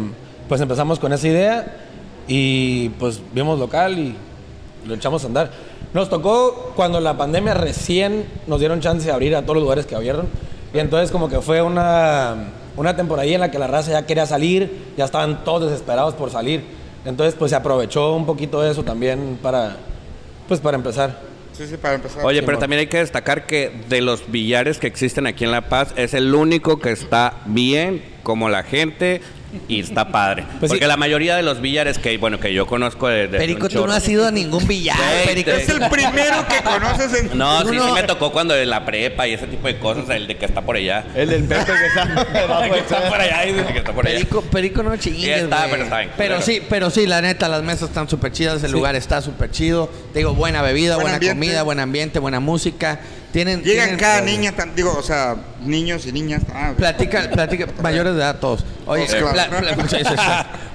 pues 0.49 0.63
empezamos 0.63 0.99
con 0.99 1.13
esa 1.13 1.29
idea 1.29 1.77
y 2.27 2.89
pues 2.99 3.21
vimos 3.35 3.59
local 3.59 3.99
y 3.99 4.17
lo 4.87 4.95
echamos 4.95 5.25
a 5.25 5.27
andar. 5.27 5.51
Nos 5.93 6.09
tocó 6.09 6.73
cuando 6.75 7.01
la 7.01 7.19
pandemia 7.19 7.53
recién 7.53 8.25
nos 8.47 8.61
dieron 8.61 8.81
chance 8.81 9.05
de 9.05 9.13
abrir 9.13 9.37
a 9.37 9.43
todos 9.43 9.57
los 9.57 9.63
lugares 9.65 9.85
que 9.85 9.95
abrieron. 9.95 10.27
Y 10.73 10.79
entonces 10.79 11.11
como 11.11 11.29
que 11.29 11.43
fue 11.43 11.61
una, 11.61 12.47
una 12.79 12.97
temporada 12.97 13.29
en 13.29 13.41
la 13.41 13.51
que 13.51 13.59
la 13.59 13.67
raza 13.67 13.91
ya 13.91 14.07
quería 14.07 14.25
salir, 14.25 14.95
ya 14.97 15.05
estaban 15.05 15.45
todos 15.45 15.71
desesperados 15.71 16.15
por 16.15 16.31
salir. 16.31 16.65
Entonces 17.05 17.35
pues 17.39 17.51
se 17.51 17.57
aprovechó 17.57 18.15
un 18.15 18.25
poquito 18.25 18.63
de 18.63 18.71
eso 18.71 18.85
también 18.85 19.39
para, 19.43 19.77
pues 20.49 20.61
para 20.61 20.79
empezar. 20.79 21.34
Sí, 21.57 21.67
sí, 21.69 21.77
para 21.77 21.95
empezar. 21.95 22.25
Oye, 22.25 22.43
pero 22.43 22.59
también 22.59 22.81
hay 22.81 22.87
que 22.89 22.99
destacar 22.99 23.47
que 23.47 23.71
de 23.89 24.01
los 24.01 24.31
billares 24.31 24.79
que 24.79 24.89
existen 24.89 25.27
aquí 25.27 25.45
en 25.45 25.53
La 25.53 25.69
Paz, 25.69 25.95
es 25.97 26.13
el 26.13 26.35
único 26.35 26.81
que 26.81 26.91
está 26.91 27.43
bien, 27.47 28.03
como 28.25 28.49
la 28.49 28.65
gente, 28.65 29.21
y 29.69 29.81
está 29.81 30.09
padre. 30.09 30.45
Pues 30.61 30.71
Porque 30.71 30.85
sí. 30.85 30.89
la 30.89 30.97
mayoría 30.97 31.37
de 31.37 31.43
los 31.43 31.61
billares 31.61 31.99
que, 31.99 32.17
bueno, 32.19 32.41
que 32.41 32.53
yo 32.55 32.67
conozco 32.67 33.09
de... 33.09 33.29
de 33.29 33.39
Perico, 33.39 33.69
tú 33.69 33.87
no 33.87 33.93
has 33.93 34.09
ido 34.09 34.27
a 34.27 34.31
ningún 34.31 34.67
billar, 34.67 34.97
Sí, 34.97 35.27
Perico. 35.29 35.51
Es 35.51 35.69
el 35.69 35.81
primero 35.91 36.47
que 36.49 36.63
conoces 36.63 37.15
en... 37.21 37.37
No, 37.39 37.61
sí, 37.63 37.69
Uno- 37.69 37.87
sí 37.87 37.93
me 37.93 38.03
tocó 38.05 38.33
cuando 38.33 38.57
en 38.57 38.71
la 38.71 38.85
prepa 38.85 39.27
y 39.29 39.35
ese 39.35 39.47
tipo 39.47 39.67
de 39.67 39.79
cosas, 39.79 40.09
el 40.11 40.27
de 40.27 40.37
que 40.37 40.45
está 40.47 40.61
por 40.63 40.77
allá. 40.77 41.05
El 41.15 41.29
del 41.29 41.45
Pepe 41.45 41.65
que 41.65 41.87
está 41.87 42.05
debajo 42.33 42.63
del 42.63 42.75
está 42.75 43.09
por 43.09 43.21
allá, 43.21 43.43
dice 43.43 43.65
que 43.73 43.79
está 43.79 43.93
por 43.93 44.07
allá. 44.07 44.15
Perico, 44.17 44.43
Perico 44.43 44.83
no 44.83 44.97
chingues, 44.97 45.43
está, 45.43 45.67
pero 45.71 45.83
está 45.85 45.99
bien 45.99 46.11
Pero 46.17 46.35
culero. 46.37 46.47
sí, 46.47 46.63
pero 46.69 46.91
sí, 46.91 47.07
la 47.07 47.21
neta, 47.21 47.49
las 47.49 47.63
mesas 47.63 47.89
están 47.91 48.09
súper 48.09 48.33
chidas, 48.33 48.63
el 48.65 48.73
lugar 48.73 48.95
está 48.97 49.21
súper 49.21 49.51
chido. 49.51 49.91
Te 50.13 50.21
digo, 50.21 50.35
buena 50.35 50.63
bebida, 50.63 50.95
Buen 50.95 51.03
buena 51.05 51.17
ambiente. 51.17 51.39
comida, 51.39 51.63
buen 51.63 51.81
ambiente, 51.81 52.19
buena 52.19 52.41
música. 52.41 53.01
Tienen, 53.35 53.65
Llegan 53.65 53.87
tienen- 53.87 54.01
cada 54.01 54.21
niña, 54.21 54.53
tan- 54.53 54.77
digo, 54.77 54.95
o 54.97 55.03
sea, 55.03 55.35
niños 55.65 56.07
y 56.07 56.13
niñas. 56.13 56.43
Ah, 56.55 56.73
Platica, 56.77 57.29
platica, 57.33 57.67
mayores 57.83 58.15
de 58.15 58.21
edad 58.21 58.39
todos. 58.39 58.65
Oye, 58.87 59.07
Todos, 59.07 59.33
pla- 59.33 59.49
claro. 59.49 59.75
pla- 59.77 59.89
sí. 59.89 59.97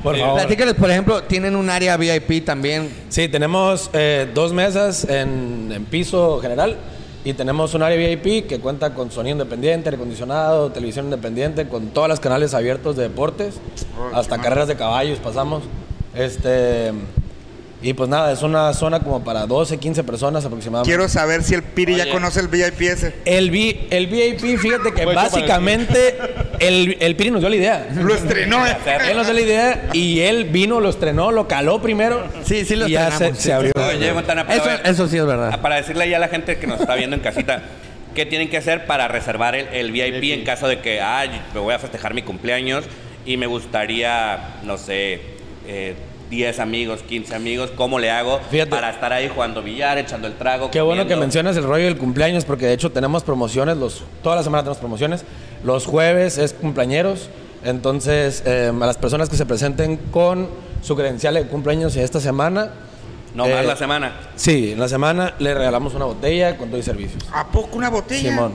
Por 0.03 0.15
Eh, 0.17 0.19
favor. 0.19 0.39
Platícales, 0.41 0.73
por 0.75 0.91
ejemplo, 0.91 1.23
tienen 1.23 1.55
un 1.55 1.69
área 1.69 1.95
VIP 1.95 2.43
también. 2.43 2.89
Sí, 3.07 3.29
tenemos 3.29 3.89
eh, 3.93 4.29
dos 4.33 4.51
mesas 4.51 5.05
en, 5.05 5.71
en 5.73 5.85
piso 5.85 6.39
general 6.41 6.75
y 7.23 7.33
tenemos 7.33 7.73
un 7.75 7.81
área 7.83 7.95
VIP 7.97 8.45
que 8.47 8.59
cuenta 8.59 8.93
con 8.93 9.09
sonido 9.09 9.35
independiente, 9.35 9.87
aire 9.87 9.95
acondicionado, 9.95 10.69
televisión 10.73 11.05
independiente, 11.05 11.65
con 11.69 11.87
todos 11.91 12.09
los 12.09 12.19
canales 12.19 12.53
abiertos 12.53 12.97
de 12.97 13.03
deportes, 13.03 13.55
Oh, 13.97 14.13
hasta 14.17 14.37
carreras 14.37 14.67
de 14.67 14.75
caballos 14.75 15.17
pasamos. 15.19 15.63
Este, 16.13 16.91
y 17.81 17.93
pues 17.93 18.09
nada, 18.09 18.31
es 18.33 18.41
una 18.41 18.73
zona 18.73 18.99
como 18.99 19.23
para 19.23 19.45
12, 19.45 19.77
15 19.77 20.03
personas 20.03 20.43
aproximadamente. 20.45 20.89
Quiero 20.89 21.07
saber 21.07 21.43
si 21.43 21.53
el 21.55 21.63
Piri 21.63 21.95
ya 21.95 22.09
conoce 22.11 22.41
el 22.41 22.49
VIP 22.49 22.81
ese. 22.81 23.13
El, 23.23 23.51
vi- 23.51 23.87
el 23.89 24.07
VIP, 24.07 24.57
fíjate 24.59 24.91
que 24.93 25.05
básicamente 25.15 26.17
el, 26.59 26.97
el 26.99 27.15
Piri 27.15 27.31
nos 27.31 27.39
dio 27.39 27.49
la 27.49 27.55
idea. 27.55 27.87
Lo 27.95 28.13
estrenó, 28.13 28.65
¿eh? 28.67 28.75
Él 29.09 29.15
nos 29.15 29.27
dio 29.27 29.33
la 29.33 29.41
idea 29.41 29.89
y 29.93 30.19
él 30.21 30.45
vino, 30.45 30.79
lo 30.81 30.89
estrenó, 30.89 31.31
lo 31.31 31.47
caló 31.47 31.81
primero. 31.81 32.23
Sí, 32.43 32.65
sí 32.65 32.75
lo 32.75 32.87
y 32.87 32.91
ya 32.91 33.05
se, 33.11 33.29
estrenamos, 33.29 33.37
se 33.37 33.43
sí. 33.43 33.51
abrió. 33.51 33.71
Oye, 33.77 34.13
Montana, 34.13 34.45
pero 34.45 34.59
Eso, 34.61 34.65
ver, 34.69 34.81
eso 34.85 35.07
sí 35.07 35.17
es 35.17 35.25
verdad. 35.25 35.51
Ah, 35.53 35.61
Para 35.61 35.75
decirle 35.77 36.09
ya 36.09 36.17
a 36.17 36.19
la 36.19 36.27
gente 36.27 36.57
que 36.57 36.67
nos 36.67 36.81
está 36.81 36.95
viendo 36.95 37.15
en 37.15 37.21
casita, 37.21 37.63
¿qué 38.13 38.25
tienen 38.25 38.49
que 38.49 38.57
hacer 38.57 38.87
para 38.87 39.07
reservar 39.07 39.55
el, 39.55 39.67
el 39.69 39.91
VIP 39.93 40.33
en 40.33 40.43
caso 40.43 40.67
de 40.67 40.79
que, 40.81 40.99
ay, 40.99 41.29
me 41.53 41.59
voy 41.61 41.73
a 41.73 41.79
festejar 41.79 42.13
mi 42.13 42.23
cumpleaños 42.23 42.83
y 43.25 43.37
me 43.37 43.45
gustaría, 43.47 44.55
no 44.63 44.77
sé, 44.77 45.21
eh, 45.67 45.95
10 46.29 46.59
amigos, 46.59 47.01
15 47.07 47.35
amigos, 47.35 47.71
¿cómo 47.75 47.97
le 47.97 48.11
hago 48.11 48.39
Fíjate. 48.51 48.69
para 48.69 48.91
estar 48.91 49.11
ahí 49.11 49.29
jugando 49.33 49.63
billar, 49.63 49.97
echando 49.97 50.27
el 50.27 50.35
trago? 50.35 50.69
Qué 50.69 50.81
bueno 50.81 51.07
que 51.07 51.15
mencionas 51.15 51.57
el 51.57 51.63
rollo 51.63 51.85
del 51.85 51.97
cumpleaños, 51.97 52.45
porque 52.45 52.67
de 52.67 52.73
hecho 52.73 52.91
tenemos 52.91 53.23
promociones, 53.23 53.77
los, 53.77 54.03
toda 54.21 54.35
la 54.35 54.43
semana 54.43 54.63
tenemos 54.63 54.77
promociones. 54.77 55.23
Los 55.63 55.85
jueves 55.85 56.37
es 56.37 56.53
cumpleañeros, 56.53 57.29
entonces 57.63 58.43
eh, 58.45 58.71
a 58.73 58.85
las 58.85 58.97
personas 58.97 59.29
que 59.29 59.37
se 59.37 59.45
presenten 59.45 59.97
con 59.97 60.47
su 60.83 60.95
credencial 60.95 61.33
de 61.33 61.43
cumpleaños 61.47 61.95
esta 61.95 62.19
semana. 62.19 62.71
No 63.33 63.47
más 63.47 63.63
eh, 63.63 63.67
la 63.67 63.75
semana. 63.75 64.13
Sí, 64.35 64.71
en 64.73 64.79
la 64.79 64.87
semana 64.87 65.33
le 65.39 65.53
regalamos 65.53 65.93
una 65.95 66.05
botella 66.05 66.57
con 66.57 66.69
todo 66.69 66.79
y 66.79 66.83
servicios. 66.83 67.23
¿A 67.33 67.47
poco 67.47 67.77
una 67.77 67.89
botella? 67.89 68.29
Simón. 68.29 68.53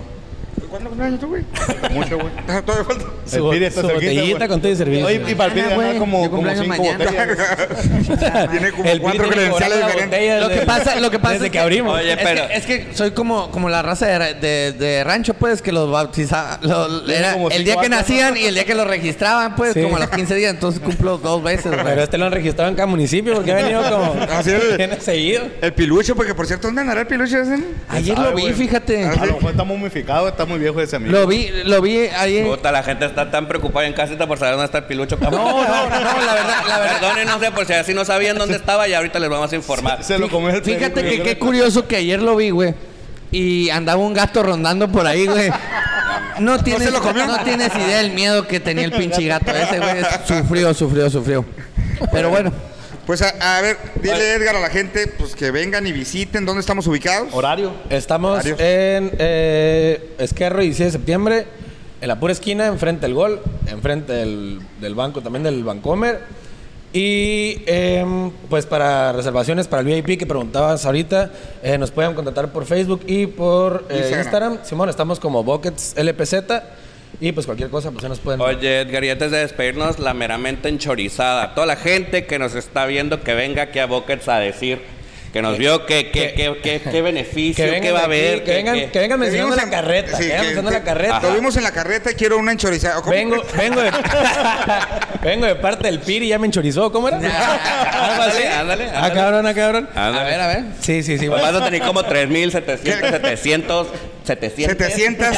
¿Cuándo 0.75 0.91
cumpleaños 0.91 1.21
tú, 1.21 1.29
güey? 1.29 1.45
Mucho, 1.93 2.19
güey. 2.19 2.33
Todavía 2.65 2.85
falta. 2.85 3.05
Su 3.27 3.53
cerquita, 3.53 3.83
botellita 3.83 4.37
güey. 4.39 4.49
con 4.49 4.61
todo 4.61 4.73
y 4.73 4.77
servicios. 4.77 5.07
Oye, 5.09 5.23
y 5.31 5.35
para 5.37 5.53
el 5.55 5.61
Piri 5.63 5.75
güey. 5.75 5.99
como, 5.99 6.29
como 6.29 6.51
cinco 6.51 6.65
mañana. 6.67 6.99
botellas. 7.05 8.49
Tiene 8.51 8.71
como 8.73 8.85
El 8.85 9.01
cuatro 9.01 9.23
que 9.29 9.31
credenciales 9.37 9.87
diferentes. 9.87 10.41
Lo 10.43 10.49
que 10.49 10.55
desde- 10.55 10.67
pasa, 10.67 10.97
lo 10.97 11.11
que 11.13 11.19
pasa 11.21 11.33
desde 11.35 11.47
es 11.47 11.53
que 11.53 11.59
abrimos. 11.61 11.97
Oye, 11.97 12.13
es, 12.15 12.19
pero- 12.21 12.49
que, 12.49 12.55
es 12.57 12.67
que 12.67 12.89
soy 12.93 13.13
como, 13.13 13.53
como 13.53 13.69
la 13.69 13.83
raza 13.83 14.07
de, 14.07 14.35
de- 14.35 14.73
de 14.73 15.05
rancho, 15.05 15.35
pues, 15.35 15.63
que 15.63 15.71
los 15.71 15.89
bautizaban. 15.93 16.59
lo- 16.63 17.09
era 17.09 17.37
el 17.53 17.65
día 17.65 17.77
que 17.77 17.89
nacían 17.89 18.37
y 18.37 18.47
el 18.47 18.55
día 18.55 18.65
que 18.65 18.75
los 18.75 18.89
registraban, 18.89 19.55
pues, 19.55 19.75
Sí. 19.75 19.83
como 19.83 19.97
a 19.97 20.01
los 20.01 20.11
15 20.11 20.35
días. 20.35 20.53
Entonces 20.53 20.81
cumplo 20.83 21.19
dos 21.19 21.41
veces, 21.41 21.71
güey. 21.71 21.85
Pero 21.85 22.03
este 22.03 22.19
lo 22.19 22.27
han 22.27 22.33
registrado 22.33 22.69
en 22.69 22.75
cada 22.75 22.87
municipio 22.87 23.35
porque 23.35 23.53
ha 23.53 23.57
venido 23.57 23.81
como 23.89 24.15
Así 24.33 24.51
es. 24.51 24.77
bien 24.77 25.01
seguido. 25.01 25.45
El 25.61 25.73
pilucho, 25.73 26.17
porque 26.17 26.35
por 26.35 26.49
cierto, 26.49 26.67
¿dónde 26.67 26.81
andará 26.81 27.03
el 27.03 27.07
pilucho 27.07 27.39
ese? 27.39 27.63
Ayer 27.89 28.19
lo 28.19 28.35
vi, 28.35 28.53
fíjate. 28.53 29.05
Ah, 29.05 29.15
A 29.21 29.27
lo 29.27 29.35
mejor 29.35 29.51
está 29.53 29.63
momificado, 29.63 30.27
está 30.29 30.45
muy 30.45 30.64
viejo 30.65 30.81
ese 30.81 30.97
amigo. 30.97 31.13
Lo 31.13 31.27
vi, 31.27 31.51
lo 31.65 31.81
vi 31.81 31.99
ahí. 32.17 32.43
Puta, 32.43 32.73
la 32.73 32.83
gente 32.83 33.05
está 33.05 33.31
tan 33.31 33.47
preocupada 33.47 33.87
en 33.87 33.93
casita 33.93 34.27
por 34.27 34.39
saber 34.39 34.55
dónde 34.55 34.67
está 34.67 34.79
el 34.79 34.85
pilucho. 34.85 35.17
No, 35.21 35.31
no, 35.31 35.39
no, 35.39 35.89
no, 35.89 36.23
la 36.25 36.35
verdad, 36.35 36.63
la 36.69 36.79
verdad. 36.79 37.25
No 37.27 37.39
sé, 37.39 37.51
por 37.53 37.67
si 37.67 37.73
así 37.75 37.95
no 37.95 38.05
sabían 38.05 38.37
dónde 38.37 38.57
estaba 38.57 38.89
y 38.89 38.95
ahorita 38.95 39.19
les 39.19 39.31
vamos 39.31 39.53
a 39.53 39.57
informar. 39.57 40.03
Se 40.03 40.19
lo 40.19 40.29
comió 40.29 40.51
el 40.51 40.63
Fíjate 40.63 41.03
perico, 41.03 41.23
que 41.23 41.31
qué 41.31 41.39
curioso 41.39 41.87
que 41.87 41.97
ayer 41.97 42.21
lo 42.21 42.37
vi, 42.37 42.51
güey. 42.51 42.75
Y 43.31 43.71
andaba 43.71 44.01
un 44.01 44.15
gato 44.15 44.43
rondando 44.43 44.89
por 44.89 45.07
ahí, 45.07 45.27
güey. 45.27 45.51
No 46.39 46.59
tienes, 46.63 46.85
se 46.85 46.91
lo 46.91 47.01
comió? 47.01 47.27
no 47.27 47.43
tienes 47.45 47.75
idea 47.75 47.99
del 47.99 48.13
miedo 48.13 48.47
que 48.47 48.61
tenía 48.61 48.85
el 48.85 48.93
pinche 48.93 49.25
gato. 49.27 49.53
Ese 49.53 49.79
güey 49.79 50.03
sufrió, 50.27 50.75
sufrió, 50.75 51.11
sufrió. 51.11 51.45
Pero 52.13 52.31
bueno, 52.31 52.53
Pues 53.07 53.21
a, 53.21 53.59
a 53.59 53.61
ver, 53.61 53.77
dile 54.03 54.35
Edgar 54.35 54.57
a 54.57 54.61
la 54.61 54.71
gente 54.71 55.07
pues 55.07 55.35
que 55.35 55.51
vengan 55.51 55.87
y 55.87 55.93
visiten. 55.93 56.47
¿Dónde 56.47 56.61
estamos 56.61 56.87
ubicados? 56.87 57.29
Horario. 57.35 57.73
Estamos 57.91 58.45
en 58.47 59.13
eh, 59.19 60.15
Esquerro, 60.19 60.61
16 60.61 60.87
de 60.87 60.99
septiembre, 60.99 61.47
en 62.01 62.09
la 62.09 62.19
pura 62.19 62.33
esquina, 62.33 62.67
enfrente 62.67 63.03
del 63.03 63.15
gol, 63.15 63.43
enfrente 63.67 64.15
del, 64.15 64.61
del 64.81 64.95
banco, 64.95 65.21
también 65.21 65.43
del 65.43 65.63
Bancomer. 65.65 66.21
Y 66.95 67.63
em, 67.67 68.31
pues 68.49 68.65
para 68.65 69.13
reservaciones 69.13 69.67
para 69.69 69.83
el 69.83 69.87
VIP 69.87 70.19
que 70.19 70.27
preguntabas 70.27 70.87
ahorita, 70.87 71.31
eh, 71.63 71.77
nos 71.77 71.91
pueden 71.91 72.15
contactar 72.15 72.53
por 72.53 72.65
Facebook 72.65 73.03
y 73.07 73.27
por 73.27 73.85
eh, 73.91 73.97
Instagram. 73.97 74.23
Instagram. 74.23 74.59
Simón, 74.65 74.89
estamos 74.89 75.21
como 75.21 75.45
Buckets 75.45 75.95
LPZ. 75.97 76.35
Y 77.21 77.33
pues 77.33 77.47
cualquier 77.47 77.71
cosa, 77.71 77.91
pues 77.91 78.03
ya 78.03 78.09
nos 78.09 78.19
pueden. 78.21 78.41
Oye, 78.41 78.81
Edgar, 78.83 79.05
y 79.05 79.11
antes 79.11 79.31
de 79.31 79.39
despedirnos, 79.39 79.99
la 79.99 80.15
meramente 80.15 80.69
enchorizada. 80.69 81.55
Toda 81.55 81.67
la 81.67 81.77
gente 81.77 82.27
que 82.27 82.39
nos 82.39 82.55
está 82.55 82.87
viendo 82.87 83.23
que 83.23 83.35
venga 83.35 83.63
aquí 83.65 83.79
a 83.79 83.87
Buckets 83.87 84.29
a 84.29 84.39
decir 84.39 84.81
que 85.33 85.43
nos 85.43 85.59
vio 85.59 85.85
qué 85.85 86.13
qué 86.13 86.33
qué 86.37 86.57
qué 86.63 86.81
qué 86.81 87.03
beneficio, 87.03 87.65
qué 87.81 87.91
va 87.91 88.03
a 88.03 88.05
haber, 88.05 88.45
que, 88.45 88.53
vengan, 88.55 88.89
que 88.91 88.99
vengan 89.01 89.19
mencionando 89.19 89.57
vimos 89.57 89.57
la 89.57 89.63
en- 89.65 89.71
carreta. 89.85 90.17
sí, 90.17 90.23
que 90.23 90.29
vengan 90.29 90.39
que- 90.41 90.45
mencionando 90.47 90.71
la 90.71 90.85
carreta. 90.85 91.21
Lo 91.23 91.35
vimos 91.35 91.57
en 91.57 91.63
la 91.65 91.73
carreta 91.73 92.11
y 92.13 92.15
quiero 92.15 92.39
una 92.39 92.53
enchorizada. 92.53 93.01
Vengo, 93.11 93.43
vengo 93.57 93.81
de, 93.81 93.91
vengo 95.25 95.47
de 95.47 95.55
parte 95.57 95.89
del 95.89 95.99
Piri, 96.01 96.29
ya 96.29 96.39
me 96.39 96.47
enchorizó, 96.47 96.93
¿cómo 96.93 97.09
era? 97.09 97.17
Algo 97.19 98.23
así. 98.23 98.43
Ándale, 98.45 98.85
ándale, 98.85 98.91
Ah, 98.95 99.11
cabrón, 99.13 99.47
ah, 99.47 99.55
cabrón. 99.55 99.89
Ándale. 99.95 100.19
a 100.21 100.25
ver, 100.25 100.41
a 100.41 100.47
ver. 100.47 100.65
Sí, 100.81 101.03
sí, 101.03 101.19
sí. 101.19 101.27
Vas 101.29 101.53
a 101.55 101.65
tener 101.65 101.83
como 101.83 102.03
3.700, 102.05 103.11
700, 103.11 103.87
700. 104.25 104.77
700. 104.79 105.37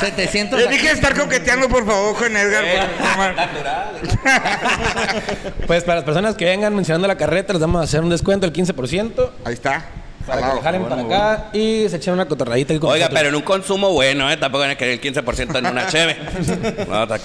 700. 0.00 0.58
Le 0.60 0.66
dije 0.68 0.90
estar 0.90 1.14
coqueteando, 1.18 1.68
por 1.68 1.84
favor, 1.86 2.16
con 2.16 2.36
Edgar. 2.36 2.64
Eh, 2.64 2.80
por- 3.16 3.34
natural. 3.36 4.00
Pues 5.66 5.84
para 5.84 5.96
las 5.96 6.04
personas 6.04 6.34
que 6.36 6.44
vengan 6.44 6.74
mencionando 6.74 7.08
la 7.08 7.16
carreta, 7.16 7.52
les 7.52 7.60
vamos 7.60 7.80
a 7.80 7.84
hacer 7.84 8.00
un 8.02 8.10
descuento 8.10 8.46
del 8.48 8.54
15% 8.54 9.30
Ahí 9.44 9.54
está. 9.54 9.84
para 10.26 10.38
que 10.38 10.42
Jalado. 10.42 10.54
le 10.56 10.62
jalen 10.62 10.84
para 10.84 11.02
acá 11.02 11.44
y 11.52 11.86
se 11.88 11.96
echen 11.96 12.14
una 12.14 12.26
cotorradita. 12.26 12.74
Oiga, 12.74 12.86
nosotros. 12.88 13.10
pero 13.14 13.28
en 13.30 13.34
un 13.34 13.42
consumo 13.42 13.90
bueno, 13.92 14.30
¿eh? 14.30 14.36
Tampoco 14.36 14.60
van 14.60 14.70
a 14.70 14.76
querer 14.76 14.94
el 14.94 15.00
15% 15.14 15.58
en 15.58 15.66
una 15.66 15.86
cheve. 15.88 16.16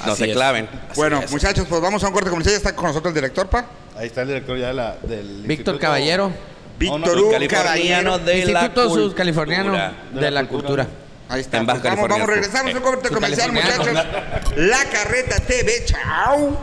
No, 0.05 0.15
se 0.15 0.25
es. 0.29 0.33
claven. 0.35 0.67
Bueno, 0.95 1.21
muchachos, 1.31 1.65
pues 1.69 1.81
vamos 1.81 2.03
a 2.03 2.07
un 2.07 2.13
corte 2.13 2.29
comercial. 2.29 2.53
Ya 2.53 2.57
está 2.57 2.75
con 2.75 2.85
nosotros 2.85 3.11
el 3.11 3.15
director, 3.15 3.47
pa. 3.47 3.65
Ahí 3.97 4.07
está 4.07 4.21
el 4.21 4.27
director 4.29 4.57
ya 4.57 4.67
de 4.67 4.73
la, 4.73 4.95
del 5.03 5.27
Víctor 5.45 5.75
Instituto- 5.75 5.79
Caballero. 5.79 6.31
Víctor 6.79 7.17
Hugo 7.19 7.31
Californiano 7.31 8.11
Caballero. 8.11 8.19
de 8.19 8.45
la 8.45 8.61
Instituto 8.61 8.81
Cultura. 8.87 9.03
Sudcaliforniano 9.09 9.91
de 10.11 10.31
la 10.31 10.45
Cultura. 10.47 10.87
Ahí 11.27 11.41
está. 11.41 11.57
En 11.57 11.65
Baja 11.65 11.81
Pues 11.81 11.93
vamos, 11.93 12.09
vamos, 12.09 12.27
regresamos 12.27 12.73
a 12.73 12.77
un 12.77 12.83
corte 12.83 13.09
comercial, 13.09 13.51
muchachos. 13.51 13.93
La 14.55 14.85
Carreta 14.85 15.39
TV. 15.41 15.85
Chao. 15.85 16.57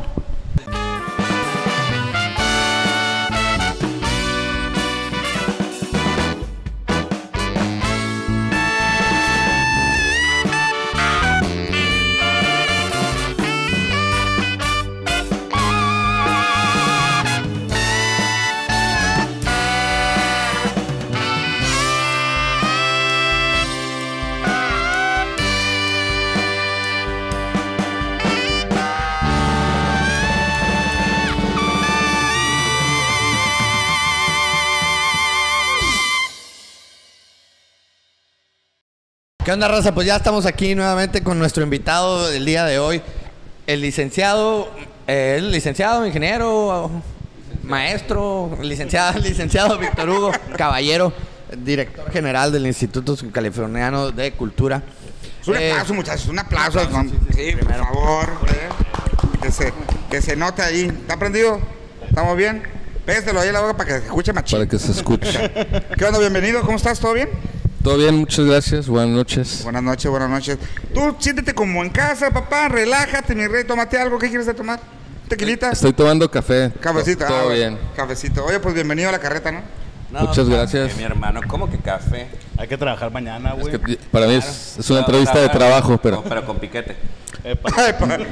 ¿Qué 39.46 39.52
onda, 39.52 39.68
raza? 39.68 39.94
Pues 39.94 40.08
ya 40.08 40.16
estamos 40.16 40.44
aquí 40.44 40.74
nuevamente 40.74 41.22
con 41.22 41.38
nuestro 41.38 41.62
invitado 41.62 42.28
del 42.28 42.44
día 42.44 42.64
de 42.64 42.80
hoy, 42.80 43.00
el 43.68 43.80
licenciado, 43.80 44.68
eh, 45.06 45.36
el 45.38 45.52
licenciado, 45.52 46.04
ingeniero, 46.04 46.90
maestro, 47.62 48.58
licenciado, 48.60 49.18
licenciado 49.20 49.78
Víctor 49.78 50.10
Hugo 50.10 50.32
Caballero, 50.58 51.12
director 51.58 52.10
general 52.10 52.50
del 52.50 52.66
Instituto 52.66 53.16
Californiano 53.30 54.10
de 54.10 54.32
Cultura. 54.32 54.82
Es 55.40 55.46
un 55.46 55.56
Eh, 55.58 55.70
aplauso, 55.70 55.94
muchachos. 55.94 56.26
Un 56.26 56.40
aplauso. 56.40 56.80
Sí, 57.32 57.52
por 57.60 57.72
favor. 57.72 58.28
eh. 58.48 58.68
Que 59.42 59.52
se, 59.52 59.72
que 60.10 60.22
se 60.22 60.34
note 60.34 60.60
ahí. 60.62 60.86
¿Está 60.86 61.16
prendido? 61.20 61.60
¿Estamos 62.08 62.36
bien? 62.36 62.64
Pégaselo 63.04 63.38
ahí 63.38 63.50
a 63.50 63.52
la 63.52 63.60
boca 63.60 63.76
para 63.76 63.86
que 63.94 64.00
se 64.00 64.06
escuche 64.06 64.32
machín. 64.32 64.58
para 64.58 64.68
que 64.68 64.78
se 64.80 64.90
escuche. 64.90 65.52
¿Qué 65.96 66.04
onda? 66.04 66.18
Bienvenido. 66.18 66.62
¿Cómo 66.62 66.76
estás? 66.76 66.98
¿Todo 66.98 67.12
bien? 67.14 67.28
Todo 67.86 67.98
bien, 67.98 68.16
muchas 68.16 68.44
gracias. 68.44 68.88
Buenas 68.88 69.14
noches. 69.14 69.62
Buenas 69.62 69.80
noches, 69.80 70.10
buenas 70.10 70.28
noches. 70.28 70.58
Tú 70.92 71.14
siéntete 71.20 71.54
como 71.54 71.84
en 71.84 71.90
casa, 71.90 72.32
papá. 72.32 72.68
Relájate, 72.68 73.32
mi 73.32 73.46
rey. 73.46 73.62
Tómate 73.62 73.96
algo. 73.96 74.18
¿Qué 74.18 74.26
quieres 74.26 74.44
de 74.44 74.54
tomar? 74.54 74.80
¿Tequilita? 75.28 75.70
Estoy 75.70 75.92
tomando 75.92 76.28
café. 76.28 76.72
Cafecito. 76.80 77.24
Todo 77.24 77.50
ah, 77.50 77.54
bien. 77.54 77.78
Cafecito. 77.94 78.44
Oye, 78.44 78.58
pues 78.58 78.74
bienvenido 78.74 79.08
a 79.08 79.12
la 79.12 79.20
carreta, 79.20 79.52
¿no? 79.52 79.60
No, 80.10 80.20
Muchas 80.20 80.44
café, 80.46 80.50
gracias. 80.56 80.96
Mi 80.96 81.02
hermano, 81.02 81.40
¿cómo 81.48 81.68
que 81.70 81.78
café? 81.78 82.28
Hay 82.58 82.68
que 82.68 82.76
trabajar 82.78 83.10
mañana, 83.10 83.54
Es 83.54 83.60
güey. 83.60 83.78
que 83.78 83.96
para 84.10 84.26
mí 84.26 84.34
es, 84.34 84.76
es 84.78 84.88
una 84.90 85.00
entrevista 85.00 85.38
de 85.40 85.48
trabajo, 85.48 85.92
no, 85.92 85.98
pero... 86.00 86.22
pero 86.22 86.44
con 86.46 86.58
piquete. 86.58 86.96
Epa. 87.44 87.70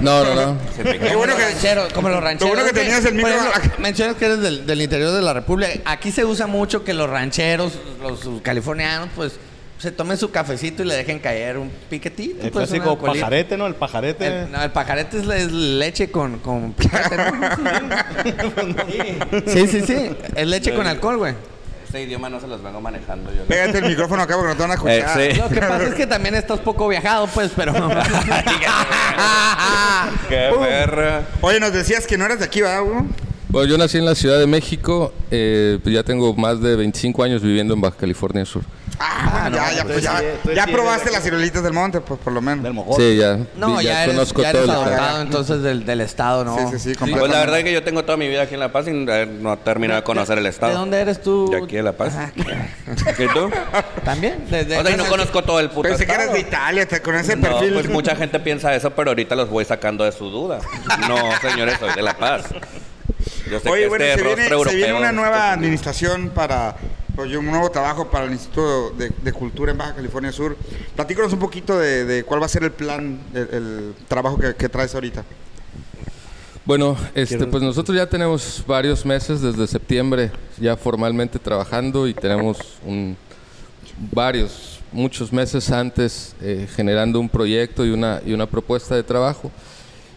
No, 0.00 0.24
no, 0.24 0.34
no. 0.34 0.56
Qué 0.82 1.14
bueno 1.16 1.34
que... 1.36 1.92
como 1.94 2.08
los 2.08 2.22
rancheros. 2.22 2.54
bueno 2.54 2.66
que 2.68 2.72
tenías 2.78 3.04
el 3.04 3.14
micro- 3.14 3.28
ejemplo, 3.30 3.78
mencionas 3.78 4.16
que 4.16 4.24
eres 4.24 4.40
del, 4.40 4.66
del 4.66 4.80
interior 4.82 5.12
de 5.12 5.22
la 5.22 5.32
República. 5.32 5.72
Aquí 5.84 6.10
se 6.10 6.24
usa 6.24 6.46
mucho 6.46 6.82
que 6.84 6.94
los 6.94 7.08
rancheros, 7.10 7.72
los 8.02 8.40
californianos, 8.42 9.08
pues 9.14 9.38
se 9.78 9.92
tomen 9.92 10.16
su 10.16 10.30
cafecito 10.30 10.82
y 10.82 10.86
le 10.86 10.94
dejen 10.94 11.18
caer 11.18 11.58
un 11.58 11.70
piquetito. 11.90 12.42
El 12.44 12.50
pues, 12.50 12.68
clásico 12.70 12.98
pajarete, 12.98 13.56
¿no? 13.56 13.66
El 13.66 13.74
pajarete. 13.74 14.26
El, 14.44 14.50
no, 14.52 14.62
el 14.62 14.70
pajarete 14.72 15.18
es, 15.18 15.26
la- 15.26 15.36
es 15.36 15.52
leche 15.52 16.10
con, 16.10 16.38
con 16.38 16.72
piquete, 16.72 17.16
¿no? 17.16 17.32
Sí, 19.52 19.66
sí, 19.68 19.80
sí. 19.82 20.10
Es 20.34 20.46
leche 20.46 20.74
con 20.74 20.86
alcohol, 20.86 21.18
güey. 21.18 21.34
Este 21.94 22.08
idioma 22.08 22.28
no 22.28 22.40
se 22.40 22.48
los 22.48 22.60
vengo 22.60 22.80
manejando 22.80 23.32
yo. 23.32 23.44
Pégate 23.44 23.78
el 23.78 23.84
micrófono 23.84 24.20
acá 24.20 24.34
porque 24.34 24.48
no 24.48 24.56
te 24.56 24.62
van 24.62 24.72
a 24.72 24.74
escuchar. 24.74 25.20
Eh, 25.20 25.34
sí. 25.34 25.40
Lo 25.40 25.48
que 25.48 25.60
pasa 25.60 25.84
es 25.84 25.94
que 25.94 26.08
también 26.08 26.34
estás 26.34 26.58
poco 26.58 26.88
viajado, 26.88 27.28
pues, 27.28 27.52
pero... 27.54 27.72
¡Qué 30.28 30.50
perra! 30.58 31.22
Oye, 31.40 31.60
nos 31.60 31.72
decías 31.72 32.04
que 32.04 32.18
no 32.18 32.24
eras 32.24 32.40
de 32.40 32.46
aquí, 32.46 32.62
¿verdad, 32.62 32.82
Hugo? 32.82 33.06
Bueno, 33.48 33.68
yo 33.68 33.78
nací 33.78 33.98
en 33.98 34.06
la 34.06 34.16
Ciudad 34.16 34.40
de 34.40 34.48
México. 34.48 35.14
eh, 35.30 35.78
pues 35.84 35.94
ya 35.94 36.02
tengo 36.02 36.34
más 36.34 36.60
de 36.60 36.74
25 36.74 37.22
años 37.22 37.42
viviendo 37.42 37.74
en 37.74 37.80
Baja 37.80 37.96
California 37.96 38.44
Sur. 38.44 38.64
Ah, 38.98 39.40
bueno, 39.42 39.56
ya, 39.56 39.72
ya, 39.72 39.84
pues 39.84 40.02
ya, 40.02 40.18
sí, 40.18 40.24
entonces 40.26 40.54
ya 40.56 40.64
sí 40.66 40.72
probaste 40.72 41.02
eres- 41.02 41.12
las 41.14 41.22
ciruelitas 41.24 41.62
del 41.62 41.72
monte, 41.72 42.00
pues 42.00 42.20
por 42.20 42.32
lo 42.32 42.40
menos. 42.40 42.62
Del 42.62 42.72
mojón. 42.74 42.96
Sí, 43.00 43.16
ya. 43.16 43.38
No, 43.56 43.76
vi- 43.78 43.84
ya, 43.84 44.04
eres, 44.04 44.14
conozco 44.14 44.42
ya 44.42 44.52
todo 44.52 44.62
eres 44.62 44.70
el 44.74 44.76
estado. 44.78 44.94
adoptado 44.94 45.22
entonces 45.22 45.62
del, 45.62 45.84
del 45.86 46.00
estado, 46.00 46.44
¿no? 46.44 46.56
Sí, 46.70 46.78
sí, 46.78 46.94
sí, 46.94 46.98
Pues 46.98 47.10
la 47.30 47.40
verdad 47.40 47.58
es 47.58 47.64
que 47.64 47.72
yo 47.72 47.82
tengo 47.82 48.04
toda 48.04 48.16
mi 48.16 48.28
vida 48.28 48.42
aquí 48.42 48.54
en 48.54 48.60
La 48.60 48.70
Paz 48.72 48.86
y 48.86 48.90
eh, 48.90 49.26
no 49.40 49.58
termino 49.58 49.94
de 49.96 50.02
conocer 50.04 50.38
el 50.38 50.46
estado. 50.46 50.72
¿De 50.72 50.78
dónde 50.78 51.00
eres 51.00 51.20
tú? 51.22 51.50
De 51.50 51.56
aquí 51.58 51.76
de 51.76 51.82
La 51.82 51.92
Paz. 51.92 52.14
Ah, 52.16 52.30
¿qué- 52.34 53.24
¿Y 53.24 53.28
tú? 53.28 53.50
¿También? 54.04 54.46
Desde 54.50 54.78
O 54.78 54.82
sea, 54.82 54.90
y 54.92 54.96
no 54.96 55.04
conozco 55.06 55.42
todo 55.42 55.58
el 55.60 55.70
puto 55.70 55.88
Pensé 55.88 56.06
que 56.06 56.12
eras 56.12 56.26
estado. 56.26 56.34
de 56.42 56.48
Italia, 56.48 56.86
te- 56.88 57.02
con 57.02 57.14
ese 57.16 57.34
No, 57.36 57.42
perfil. 57.42 57.74
pues 57.74 57.88
mucha 57.88 58.14
gente 58.14 58.38
piensa 58.38 58.74
eso, 58.74 58.90
pero 58.90 59.10
ahorita 59.10 59.34
los 59.34 59.50
voy 59.50 59.64
sacando 59.64 60.04
de 60.04 60.12
su 60.12 60.30
duda. 60.30 60.60
No, 61.08 61.16
señores, 61.40 61.76
soy 61.80 61.92
de 61.94 62.02
La 62.02 62.16
Paz. 62.16 62.44
Yo 63.50 63.60
sé 63.60 63.68
Oye, 63.68 63.82
que 63.82 63.88
bueno, 63.88 64.04
este 64.04 64.16
se 64.18 64.22
viene, 64.24 64.36
rostro 64.42 64.56
europeo... 64.56 64.70
se 64.70 64.76
viene 64.76 64.98
una 64.98 65.12
nueva 65.12 65.52
administración 65.52 66.30
para, 66.30 66.76
pues, 67.14 67.34
un 67.36 67.46
nuevo 67.46 67.70
trabajo 67.70 68.10
para 68.10 68.26
el 68.26 68.32
Instituto 68.32 68.90
de, 68.90 69.10
de 69.10 69.32
Cultura 69.32 69.72
en 69.72 69.78
Baja 69.78 69.94
California 69.94 70.32
Sur. 70.32 70.56
Platícanos 70.94 71.32
un 71.32 71.38
poquito 71.38 71.78
de, 71.78 72.04
de 72.04 72.24
cuál 72.24 72.40
va 72.40 72.46
a 72.46 72.48
ser 72.48 72.64
el 72.64 72.72
plan, 72.72 73.20
el, 73.34 73.48
el 73.52 73.94
trabajo 74.08 74.38
que, 74.38 74.54
que 74.54 74.68
traes 74.68 74.94
ahorita. 74.94 75.24
Bueno, 76.64 76.96
este, 77.14 77.46
pues 77.46 77.62
nosotros 77.62 77.94
ya 77.94 78.06
tenemos 78.06 78.64
varios 78.66 79.04
meses 79.04 79.42
desde 79.42 79.66
septiembre 79.66 80.32
ya 80.58 80.78
formalmente 80.78 81.38
trabajando 81.38 82.08
y 82.08 82.14
tenemos 82.14 82.56
un, 82.86 83.18
varios, 84.10 84.80
muchos 84.90 85.30
meses 85.30 85.70
antes 85.70 86.34
eh, 86.40 86.66
generando 86.74 87.20
un 87.20 87.28
proyecto 87.28 87.84
y 87.84 87.90
una, 87.90 88.22
y 88.24 88.32
una 88.32 88.46
propuesta 88.46 88.94
de 88.94 89.02
trabajo. 89.02 89.50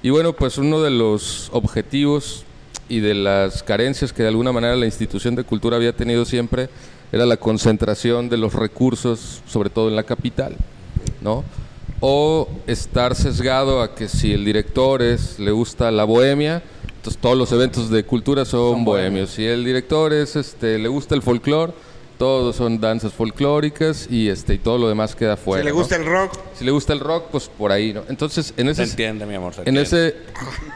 Y 0.01 0.10
bueno, 0.10 0.31
pues 0.31 0.57
uno 0.57 0.81
de 0.81 0.91
los 0.91 1.49
objetivos 1.51 2.45
y 2.89 3.00
de 3.00 3.13
las 3.13 3.63
carencias 3.63 4.13
que 4.13 4.23
de 4.23 4.30
alguna 4.30 4.52
manera 4.52 4.76
la 4.76 4.86
institución 4.86 5.36
de 5.36 5.43
cultura 5.43 5.78
había 5.78 5.93
tenido 5.93 6.26
siempre 6.26 6.69
era 7.12 7.26
la 7.26 7.38
concentración 7.38 8.30
de 8.30 8.38
los 8.38 8.54
recursos, 8.54 9.41
sobre 9.47 9.69
todo 9.69 9.89
en 9.89 9.95
la 9.95 10.04
capital, 10.04 10.56
¿no? 11.21 11.43
O 12.00 12.50
estar 12.67 13.15
sesgado 13.15 13.82
a 13.82 13.95
que 13.95 14.08
si 14.08 14.34
el 14.34 14.45
director 14.45 15.02
es, 15.02 15.39
le 15.39 15.52
gusta 15.52 15.89
la 15.91 16.04
bohemia, 16.04 16.62
entonces 16.95 17.19
todos 17.21 17.38
los 17.38 17.52
eventos 17.52 17.89
de 17.89 18.04
cultura 18.04 18.43
son, 18.43 18.84
bohemios. 18.84 19.32
Si 19.32 19.45
el 19.45 19.63
director 19.63 20.13
es, 20.13 20.36
este, 20.36 20.78
le 20.78 20.89
gusta 20.89 21.15
el 21.15 21.21
folclore, 21.21 21.73
Todos 22.17 22.56
son 22.56 22.80
danzas 22.82 23.13
folclóricas 23.13 24.08
y 24.10 24.30
este 24.30 24.56
y 24.56 24.58
todo 24.58 24.77
lo 24.80 24.89
demás 24.89 25.15
queda 25.15 25.38
fuera. 25.38 25.62
Si 25.62 25.65
le 25.65 25.71
¿no? 25.71 25.77
gusta 25.77 25.95
el 25.97 26.06
rock, 26.06 26.34
Si 26.58 26.65
le 26.65 26.71
gusta 26.71 26.93
el 26.93 26.99
rock, 26.99 27.25
pues 27.32 27.47
por 27.47 27.71
ahí, 27.71 27.93
¿no? 27.93 28.03
Entonces, 28.10 28.53
en 28.58 28.65
Se 28.73 28.84
ese, 28.84 28.91
entiende, 28.91 29.25
mi 29.27 29.36
amor. 29.36 29.53
se 29.53 29.62
en 29.62 29.77
entiende. 29.77 30.08
ese, 30.08 30.15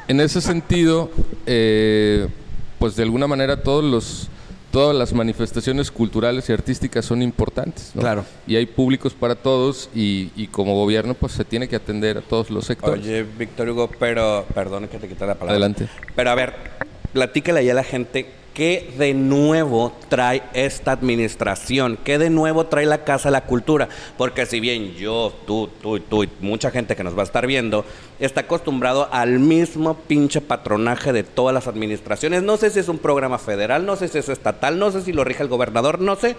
en 0.08 0.20
ese 0.20 0.40
sentido, 0.42 1.10
eh, 1.48 2.28
pues 2.78 2.96
de 2.96 3.04
alguna 3.04 3.26
manera 3.26 3.64
todos 3.64 3.84
los, 3.84 4.28
todas 4.72 4.96
las 4.96 5.14
manifestaciones 5.14 5.90
culturales 5.90 6.48
y 6.50 6.54
artísticas 6.54 7.06
son 7.06 7.24
importantes, 7.24 7.92
¿no? 7.96 8.02
Claro. 8.02 8.24
Y 8.46 8.56
hay 8.56 8.68
públicos 8.68 9.14
para 9.14 9.34
todos 9.34 9.90
y, 9.96 10.30
y 10.36 10.46
como 10.48 10.76
gobierno, 10.76 11.16
pues 11.16 11.32
se 11.34 11.44
tiene 11.44 11.68
que 11.68 11.76
atender 11.76 12.20
a 12.20 12.22
todos 12.22 12.52
los 12.52 12.66
sectores. 12.66 13.04
Oye, 13.04 13.24
Víctor 13.24 13.68
Hugo, 13.70 13.90
pero 14.00 14.46
perdón 14.54 14.88
que 14.88 15.00
te 15.00 15.08
quite 15.08 15.26
la 15.26 15.34
palabra. 15.34 15.54
Adelante. 15.54 15.88
Pero 16.16 16.30
a 16.30 16.36
ver, 16.36 16.54
platícale 17.14 17.62
ahí 17.62 17.70
a 17.72 17.74
la 17.74 17.84
gente 17.84 18.28
qué 18.54 18.94
de 18.98 19.14
nuevo 19.14 19.94
trae 20.10 20.44
esta 20.54 20.92
administración, 20.92 21.98
qué 22.04 22.18
de 22.18 22.30
nuevo 22.30 22.66
trae 22.66 22.86
la 22.86 23.04
Casa 23.04 23.30
de 23.30 23.34
la 23.34 23.46
Cultura. 23.46 23.88
Porque 24.18 24.46
si 24.46 24.60
bien 24.60 24.94
yo, 24.96 25.34
tú, 25.46 25.70
tú 25.82 26.00
tú 26.00 26.24
y 26.24 26.30
mucha 26.40 26.72
gente 26.72 26.96
que 26.96 27.04
nos 27.04 27.18
va 27.18 27.22
a 27.22 27.26
estar 27.26 27.48
viendo 27.48 27.86
está 28.20 28.42
acostumbrado 28.42 29.10
al 29.12 29.40
mismo 29.40 29.96
pinche 29.96 30.42
patronaje 30.42 31.14
de 31.14 31.24
todas 31.24 31.54
las 31.54 31.68
administraciones. 31.68 32.44
No 32.44 32.58
sé 32.58 32.70
si 32.70 32.80
es 32.80 32.88
un 32.88 33.00
programa 33.00 33.38
federal, 33.38 33.86
no 33.86 33.96
sé 33.96 34.08
si 34.08 34.18
es 34.18 34.30
estatal, 34.30 34.78
no 34.78 34.92
sé 34.92 35.02
si 35.02 35.14
lo 35.14 35.24
rige 35.24 35.44
el 35.44 35.50
gobernador, 35.50 36.00
no 36.00 36.16
sé. 36.16 36.36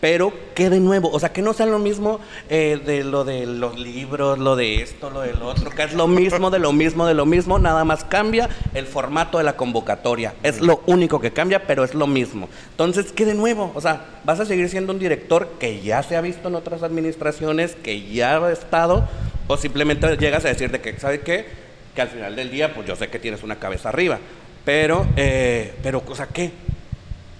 Pero 0.00 0.32
que 0.54 0.68
de 0.68 0.80
nuevo, 0.80 1.10
o 1.10 1.18
sea, 1.18 1.32
que 1.32 1.40
no 1.40 1.54
sea 1.54 1.64
lo 1.64 1.78
mismo 1.78 2.20
eh, 2.50 2.78
de 2.84 3.04
lo 3.04 3.24
de 3.24 3.46
los 3.46 3.78
libros, 3.78 4.38
lo 4.38 4.54
de 4.54 4.82
esto, 4.82 5.08
lo 5.08 5.22
del 5.22 5.40
otro, 5.42 5.70
que 5.70 5.82
es 5.82 5.94
lo 5.94 6.06
mismo, 6.06 6.50
de 6.50 6.58
lo 6.58 6.72
mismo, 6.72 7.06
de 7.06 7.14
lo 7.14 7.24
mismo, 7.24 7.58
nada 7.58 7.84
más 7.84 8.04
cambia 8.04 8.50
el 8.74 8.86
formato 8.86 9.38
de 9.38 9.44
la 9.44 9.56
convocatoria. 9.56 10.34
Es 10.42 10.60
lo 10.60 10.82
único 10.86 11.20
que 11.20 11.32
cambia, 11.32 11.66
pero 11.66 11.84
es 11.84 11.94
lo 11.94 12.06
mismo. 12.06 12.48
Entonces, 12.72 13.12
¿qué 13.12 13.24
de 13.24 13.34
nuevo? 13.34 13.72
O 13.74 13.80
sea, 13.80 14.04
vas 14.24 14.40
a 14.40 14.44
seguir 14.44 14.68
siendo 14.68 14.92
un 14.92 14.98
director 14.98 15.48
que 15.58 15.80
ya 15.80 16.02
se 16.02 16.16
ha 16.16 16.20
visto 16.20 16.48
en 16.48 16.56
otras 16.56 16.82
administraciones, 16.82 17.74
que 17.74 18.02
ya 18.02 18.36
ha 18.36 18.52
estado, 18.52 19.08
o 19.46 19.56
simplemente 19.56 20.16
llegas 20.16 20.44
a 20.44 20.48
decir 20.48 20.70
de 20.70 20.80
que, 20.80 20.98
¿sabes 20.98 21.20
qué? 21.20 21.46
Que 21.94 22.02
al 22.02 22.08
final 22.08 22.36
del 22.36 22.50
día, 22.50 22.74
pues 22.74 22.86
yo 22.86 22.96
sé 22.96 23.08
que 23.08 23.18
tienes 23.18 23.42
una 23.42 23.56
cabeza 23.56 23.88
arriba, 23.88 24.18
pero, 24.64 25.06
eh, 25.16 25.74
pero, 25.82 26.02
o 26.06 26.14
sea, 26.14 26.26
¿qué? 26.26 26.50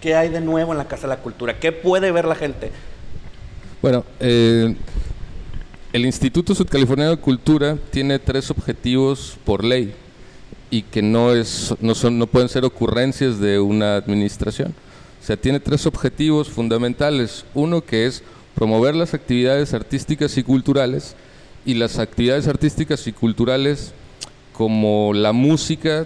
¿Qué 0.05 0.15
hay 0.15 0.29
de 0.29 0.43
nuevo 0.43 0.73
en 0.73 0.77
la 0.77 0.87
Casa 0.87 1.05
de 1.05 1.15
la 1.15 1.23
Cultura? 1.23 1.59
¿Qué 1.59 1.73
puede 1.73 2.13
ver 2.13 2.27
la 2.27 2.35
gente? 2.35 2.71
Bueno, 3.81 4.05
eh, 4.21 4.77
el 5.95 6.05
Instituto 6.05 6.55
Sudcaliforniano 6.55 7.13
de 7.13 7.17
Cultura 7.17 7.79
tiene 7.91 8.19
tres 8.19 8.51
objetivos 8.51 9.39
por 9.47 9.65
ley 9.65 9.95
y 10.71 10.83
que 10.83 11.01
no, 11.01 11.33
es, 11.33 11.75
no, 11.81 11.95
son, 11.95 12.19
no 12.19 12.27
pueden 12.27 12.51
ser 12.51 12.67
ocurrencias 12.67 13.41
de 13.41 13.59
una 13.59 13.97
administración. 13.97 14.75
O 15.23 15.25
sea, 15.25 15.39
tiene 15.39 15.59
tres 15.59 15.87
objetivos 15.87 16.51
fundamentales. 16.51 17.47
Uno 17.55 17.81
que 17.81 18.05
es 18.05 18.23
promover 18.55 18.95
las 18.95 19.15
actividades 19.15 19.73
artísticas 19.73 20.37
y 20.37 20.43
culturales 20.43 21.17
y 21.65 21.77
las 21.77 21.99
actividades 21.99 22.47
artísticas 22.47 23.07
y 23.07 23.13
culturales 23.13 23.95
como 24.53 25.15
la 25.15 25.33
música 25.33 26.05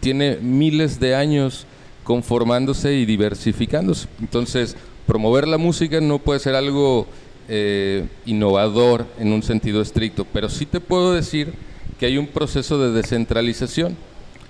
tiene 0.00 0.38
miles 0.42 0.98
de 0.98 1.14
años 1.14 1.64
conformándose 2.06 2.94
y 2.94 3.04
diversificándose. 3.04 4.06
Entonces, 4.20 4.76
promover 5.08 5.48
la 5.48 5.58
música 5.58 6.00
no 6.00 6.20
puede 6.20 6.38
ser 6.38 6.54
algo 6.54 7.08
eh, 7.48 8.06
innovador 8.24 9.06
en 9.18 9.32
un 9.32 9.42
sentido 9.42 9.82
estricto, 9.82 10.24
pero 10.32 10.48
sí 10.48 10.66
te 10.66 10.78
puedo 10.78 11.12
decir 11.12 11.52
que 11.98 12.06
hay 12.06 12.16
un 12.16 12.28
proceso 12.28 12.78
de 12.78 12.92
descentralización. 12.92 13.96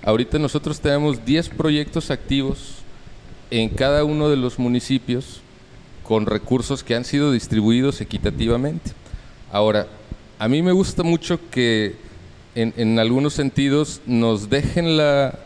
Ahorita 0.03 0.37
nosotros 0.37 0.79
tenemos 0.79 1.25
10 1.25 1.49
proyectos 1.49 2.11
activos 2.11 2.75
en 3.49 3.69
cada 3.69 4.03
uno 4.03 4.29
de 4.29 4.37
los 4.37 4.59
municipios 4.59 5.41
con 6.03 6.27
recursos 6.27 6.83
que 6.83 6.93
han 6.93 7.05
sido 7.05 7.31
distribuidos 7.31 8.01
equitativamente. 8.01 8.91
Ahora, 9.51 9.87
a 10.37 10.47
mí 10.47 10.61
me 10.61 10.73
gusta 10.73 11.01
mucho 11.01 11.39
que 11.49 11.95
en, 12.53 12.75
en 12.77 12.99
algunos 12.99 13.33
sentidos 13.33 14.01
nos 14.05 14.51
dejen 14.51 14.95
la, 14.95 15.39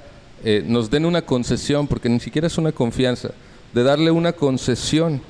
eh, 0.44 0.64
nos 0.66 0.90
den 0.90 1.06
una 1.06 1.24
concesión, 1.24 1.88
porque 1.88 2.10
ni 2.10 2.20
siquiera 2.20 2.48
es 2.48 2.58
una 2.58 2.72
confianza, 2.72 3.32
de 3.74 3.84
darle 3.84 4.12
una 4.12 4.34
concesión 4.34 5.22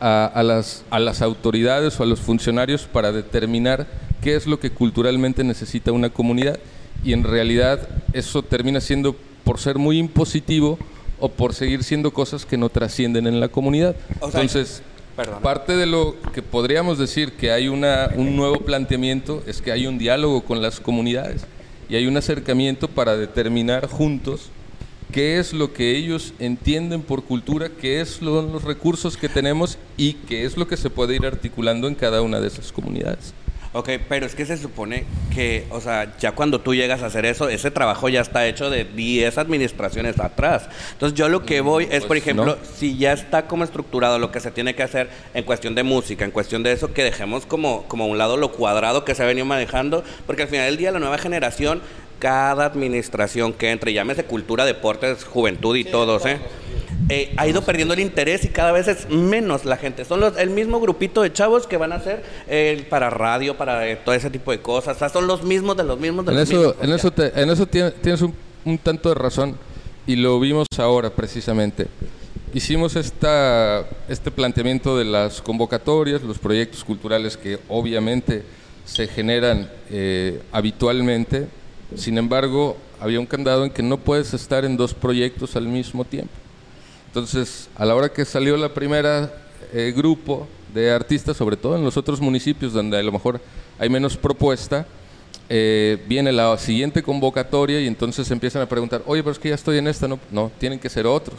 a, 0.00 0.26
a 0.26 0.42
las, 0.42 0.84
a 0.90 0.98
las 0.98 1.22
autoridades 1.22 1.98
o 1.98 2.02
a 2.02 2.06
los 2.06 2.20
funcionarios 2.20 2.82
para 2.84 3.12
determinar 3.12 3.86
qué 4.20 4.36
es 4.36 4.46
lo 4.46 4.58
que 4.60 4.70
culturalmente 4.70 5.44
necesita 5.44 5.92
una 5.92 6.10
comunidad. 6.10 6.58
Y 7.04 7.12
en 7.12 7.24
realidad 7.24 7.88
eso 8.12 8.42
termina 8.42 8.80
siendo, 8.80 9.16
por 9.44 9.58
ser 9.58 9.78
muy 9.78 9.98
impositivo, 9.98 10.78
o 11.22 11.28
por 11.28 11.54
seguir 11.54 11.84
siendo 11.84 12.12
cosas 12.12 12.44
que 12.44 12.56
no 12.56 12.68
trascienden 12.68 13.28
en 13.28 13.38
la 13.38 13.46
comunidad. 13.46 13.94
O 14.18 14.28
sea, 14.28 14.40
Entonces, 14.40 14.82
perdón. 15.14 15.40
parte 15.40 15.76
de 15.76 15.86
lo 15.86 16.16
que 16.34 16.42
podríamos 16.42 16.98
decir 16.98 17.34
que 17.34 17.52
hay 17.52 17.68
una, 17.68 18.10
un 18.16 18.34
nuevo 18.34 18.58
planteamiento 18.58 19.40
es 19.46 19.62
que 19.62 19.70
hay 19.70 19.86
un 19.86 19.98
diálogo 19.98 20.42
con 20.42 20.60
las 20.60 20.80
comunidades 20.80 21.42
y 21.88 21.96
hay 21.96 22.06
un 22.06 22.16
acercamiento 22.16 22.88
para 22.88 23.16
determinar 23.16 23.86
juntos 23.88 24.50
qué 25.12 25.38
es 25.38 25.52
lo 25.52 25.72
que 25.74 25.96
ellos 25.96 26.32
entienden 26.38 27.02
por 27.02 27.22
cultura, 27.24 27.68
qué 27.68 28.00
es 28.00 28.22
lo- 28.22 28.40
los 28.42 28.64
recursos 28.64 29.16
que 29.16 29.28
tenemos 29.28 29.76
y 29.96 30.14
qué 30.14 30.44
es 30.44 30.56
lo 30.56 30.66
que 30.66 30.76
se 30.78 30.88
puede 30.90 31.16
ir 31.16 31.26
articulando 31.26 31.86
en 31.86 31.94
cada 31.94 32.22
una 32.22 32.40
de 32.40 32.46
esas 32.48 32.72
comunidades. 32.72 33.34
Ok, 33.74 33.88
pero 34.06 34.26
es 34.26 34.34
que 34.34 34.44
se 34.44 34.58
supone 34.58 35.04
que, 35.34 35.64
o 35.70 35.80
sea, 35.80 36.14
ya 36.18 36.32
cuando 36.32 36.60
tú 36.60 36.74
llegas 36.74 37.02
a 37.02 37.06
hacer 37.06 37.24
eso, 37.24 37.48
ese 37.48 37.70
trabajo 37.70 38.10
ya 38.10 38.20
está 38.20 38.46
hecho 38.46 38.68
de 38.68 38.84
10 38.84 39.38
administraciones 39.38 40.20
atrás. 40.20 40.68
Entonces 40.92 41.18
yo 41.18 41.30
lo 41.30 41.46
que 41.46 41.62
voy 41.62 41.84
es, 41.90 42.00
por 42.00 42.08
pues, 42.08 42.20
ejemplo, 42.20 42.44
no. 42.44 42.56
si 42.76 42.98
ya 42.98 43.14
está 43.14 43.46
como 43.46 43.64
estructurado 43.64 44.18
lo 44.18 44.30
que 44.30 44.40
se 44.40 44.50
tiene 44.50 44.74
que 44.74 44.82
hacer 44.82 45.08
en 45.32 45.44
cuestión 45.44 45.74
de 45.74 45.84
música, 45.84 46.26
en 46.26 46.32
cuestión 46.32 46.62
de 46.62 46.72
eso, 46.72 46.92
que 46.92 47.02
dejemos 47.02 47.46
como, 47.46 47.84
como 47.84 48.04
a 48.04 48.06
un 48.08 48.18
lado 48.18 48.36
lo 48.36 48.52
cuadrado 48.52 49.06
que 49.06 49.14
se 49.14 49.22
ha 49.22 49.26
venido 49.26 49.46
manejando, 49.46 50.04
porque 50.26 50.42
al 50.42 50.48
final 50.48 50.66
del 50.66 50.76
día 50.76 50.92
la 50.92 50.98
nueva 50.98 51.16
generación, 51.16 51.80
cada 52.18 52.66
administración 52.66 53.54
que 53.54 53.70
entre, 53.70 53.94
llámese 53.94 54.24
cultura, 54.24 54.66
deportes, 54.66 55.24
juventud 55.24 55.76
y 55.76 55.84
todos, 55.84 56.26
¿eh? 56.26 56.38
Eh, 57.12 57.34
ha 57.36 57.46
ido 57.46 57.62
perdiendo 57.62 57.92
el 57.94 58.00
interés 58.00 58.44
y 58.44 58.48
cada 58.48 58.72
vez 58.72 58.88
es 58.88 59.08
menos 59.10 59.64
la 59.66 59.76
gente. 59.76 60.04
Son 60.04 60.18
los, 60.20 60.36
el 60.38 60.48
mismo 60.50 60.80
grupito 60.80 61.20
de 61.22 61.32
chavos 61.32 61.66
que 61.66 61.76
van 61.76 61.92
a 61.92 61.96
hacer 61.96 62.22
eh, 62.48 62.86
para 62.88 63.10
radio, 63.10 63.56
para 63.56 63.86
eh, 63.86 63.96
todo 64.02 64.14
ese 64.14 64.30
tipo 64.30 64.50
de 64.50 64.60
cosas. 64.60 64.96
O 64.96 64.98
sea, 64.98 65.08
son 65.10 65.26
los 65.26 65.42
mismos 65.42 65.76
de 65.76 65.84
los 65.84 65.98
mismos 66.00 66.24
de 66.24 66.32
En 66.32 66.38
los 66.38 66.48
eso, 66.48 66.56
mismos. 66.58 66.76
en 66.82 66.92
eso, 66.92 67.10
te- 67.10 67.40
en 67.42 67.50
eso 67.50 67.66
tie- 67.68 67.92
tienes 68.00 68.22
un, 68.22 68.34
un 68.64 68.78
tanto 68.78 69.10
de 69.10 69.14
razón 69.14 69.56
y 70.06 70.16
lo 70.16 70.40
vimos 70.40 70.66
ahora 70.78 71.10
precisamente. 71.10 71.86
Hicimos 72.54 72.96
esta, 72.96 73.86
este 74.08 74.30
planteamiento 74.30 74.96
de 74.98 75.04
las 75.04 75.40
convocatorias, 75.42 76.22
los 76.22 76.38
proyectos 76.38 76.82
culturales 76.84 77.36
que 77.36 77.58
obviamente 77.68 78.42
se 78.84 79.06
generan 79.06 79.70
eh, 79.90 80.40
habitualmente. 80.52 81.46
Sin 81.94 82.16
embargo, 82.18 82.76
había 83.00 83.20
un 83.20 83.26
candado 83.26 83.64
en 83.64 83.70
que 83.70 83.82
no 83.82 83.98
puedes 83.98 84.32
estar 84.34 84.64
en 84.64 84.76
dos 84.76 84.94
proyectos 84.94 85.56
al 85.56 85.66
mismo 85.66 86.04
tiempo. 86.04 86.32
Entonces, 87.12 87.68
a 87.76 87.84
la 87.84 87.94
hora 87.94 88.08
que 88.10 88.24
salió 88.24 88.56
la 88.56 88.72
primera 88.72 89.30
eh, 89.74 89.92
grupo 89.94 90.48
de 90.72 90.90
artistas, 90.90 91.36
sobre 91.36 91.58
todo 91.58 91.76
en 91.76 91.84
los 91.84 91.98
otros 91.98 92.22
municipios 92.22 92.72
donde 92.72 92.96
a 92.98 93.02
lo 93.02 93.12
mejor 93.12 93.38
hay 93.78 93.90
menos 93.90 94.16
propuesta, 94.16 94.86
eh, 95.50 96.02
viene 96.08 96.32
la 96.32 96.56
siguiente 96.56 97.02
convocatoria 97.02 97.82
y 97.82 97.86
entonces 97.86 98.30
empiezan 98.30 98.62
a 98.62 98.66
preguntar, 98.66 99.02
oye, 99.04 99.22
pero 99.22 99.32
es 99.32 99.38
que 99.38 99.50
ya 99.50 99.54
estoy 99.54 99.76
en 99.76 99.88
esta, 99.88 100.08
no, 100.08 100.18
no, 100.30 100.50
tienen 100.58 100.78
que 100.78 100.88
ser 100.88 101.06
otros. 101.06 101.38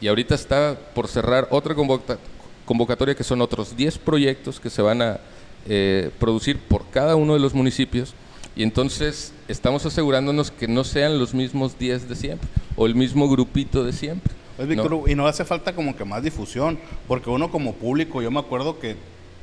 Y 0.00 0.06
ahorita 0.06 0.36
está 0.36 0.78
por 0.94 1.08
cerrar 1.08 1.48
otra 1.50 1.74
convoca- 1.74 2.18
convocatoria 2.64 3.16
que 3.16 3.24
son 3.24 3.40
otros 3.40 3.76
10 3.76 3.98
proyectos 3.98 4.60
que 4.60 4.70
se 4.70 4.82
van 4.82 5.02
a 5.02 5.18
eh, 5.66 6.10
producir 6.20 6.58
por 6.60 6.84
cada 6.90 7.16
uno 7.16 7.34
de 7.34 7.40
los 7.40 7.54
municipios 7.54 8.14
y 8.54 8.62
entonces 8.62 9.32
estamos 9.48 9.84
asegurándonos 9.84 10.52
que 10.52 10.68
no 10.68 10.84
sean 10.84 11.18
los 11.18 11.34
mismos 11.34 11.76
10 11.76 12.08
de 12.08 12.14
siempre 12.14 12.48
o 12.76 12.86
el 12.86 12.94
mismo 12.94 13.28
grupito 13.28 13.82
de 13.82 13.92
siempre. 13.92 14.32
Pues, 14.66 14.76
¿no? 14.90 15.08
Y 15.08 15.14
no 15.14 15.26
hace 15.26 15.44
falta 15.44 15.74
como 15.74 15.96
que 15.96 16.04
más 16.04 16.22
difusión, 16.22 16.78
porque 17.08 17.30
uno 17.30 17.50
como 17.50 17.74
público, 17.74 18.22
yo 18.22 18.30
me 18.30 18.40
acuerdo 18.40 18.78
que 18.78 18.96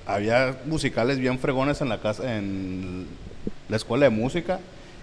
había 0.05 0.57
musicales 0.65 1.19
bien 1.19 1.37
fregones 1.39 1.81
en 1.81 1.89
la 1.89 1.99
casa, 1.99 2.37
en 2.37 3.05
la 3.67 3.77
escuela 3.77 4.05
de 4.05 4.09
música, 4.09 4.59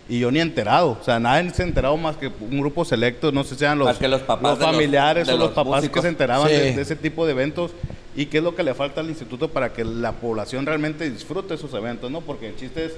y 0.09 0.20
yo 0.20 0.31
ni 0.31 0.38
enterado, 0.40 0.98
o 1.00 1.05
sea, 1.05 1.18
nadie 1.18 1.50
se 1.50 1.62
ha 1.62 1.66
enterado 1.66 1.96
más 1.96 2.16
que 2.16 2.29
un 2.29 2.61
grupo 2.61 2.85
selecto, 2.85 3.33
no 3.33 3.42
sé 3.44 3.50
si 3.55 3.61
sean 3.61 3.79
los, 3.79 3.88
papás 4.24 4.59
de 4.59 4.64
los- 4.64 4.72
familiares 4.72 5.26
de 5.26 5.33
o 5.35 5.37
los 5.37 5.46
los 5.46 5.55
papás 5.55 5.76
músicos. 5.76 5.94
que 5.96 6.02
se 6.02 6.09
enteraban 6.09 6.48
Sí. 6.48 6.55
de, 6.55 6.72
de 6.74 6.83
ese 6.83 6.94
tipo 6.96 7.26
de 7.26 7.33
eventos, 7.33 7.72
y 8.14 8.26
qué 8.26 8.38
es 8.38 8.44
lo 8.44 8.55
que 8.55 8.62
le 8.62 8.72
falta 8.74 9.00
al 9.00 9.09
instituto 9.09 9.48
para 9.48 9.72
que 9.72 9.85
la 9.85 10.12
población 10.12 10.64
realmente 10.64 11.11
disfrute 11.11 11.55
esos 11.55 11.74
eventos, 11.74 12.11
¿no? 12.11 12.20
Porque 12.20 12.48
el 12.48 12.57
chiste 12.57 12.87
es 12.87 12.92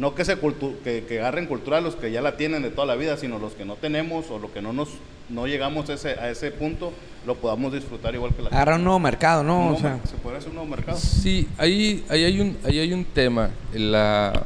no 0.00 0.14
que 0.14 0.24
se 0.24 0.40
cultu- 0.40 0.74
que, 0.82 1.04
que 1.06 1.20
agarren 1.20 1.46
cultura 1.46 1.78
a 1.78 1.80
los 1.80 1.94
que 1.94 2.10
ya 2.10 2.22
la 2.22 2.36
tienen 2.36 2.62
de 2.62 2.70
toda 2.70 2.86
la 2.86 2.96
vida, 2.96 3.16
sino 3.16 3.38
los 3.38 3.52
que 3.52 3.64
no 3.64 3.76
tenemos 3.76 4.30
o 4.30 4.38
los 4.38 4.50
que 4.50 4.62
no 4.62 4.72
nos 4.72 4.88
no 5.28 5.46
llegamos 5.46 5.88
a 5.90 5.92
ese, 5.94 6.08
a 6.18 6.28
ese 6.28 6.50
punto, 6.50 6.92
lo 7.24 7.36
podamos 7.36 7.72
disfrutar 7.72 8.12
igual 8.16 8.34
que 8.34 8.42
la 8.42 8.48
Agarra 8.48 8.74
un 8.74 8.82
nuevo 8.82 8.98
mercado, 8.98 9.44
¿no? 9.44 9.74
O 9.74 9.78
sea, 9.78 10.00
se 10.04 10.16
puede 10.16 10.38
hacer 10.38 10.48
un 10.48 10.56
nuevo 10.56 10.68
mercado. 10.68 10.98
Sí, 10.98 11.46
ahí, 11.56 12.04
ahí, 12.08 12.24
hay, 12.24 12.40
un, 12.40 12.56
ahí 12.64 12.80
hay 12.80 12.92
un 12.92 13.04
tema. 13.04 13.50
La, 13.72 14.42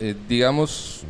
eh, 0.00 0.14
digamos, 0.28 1.02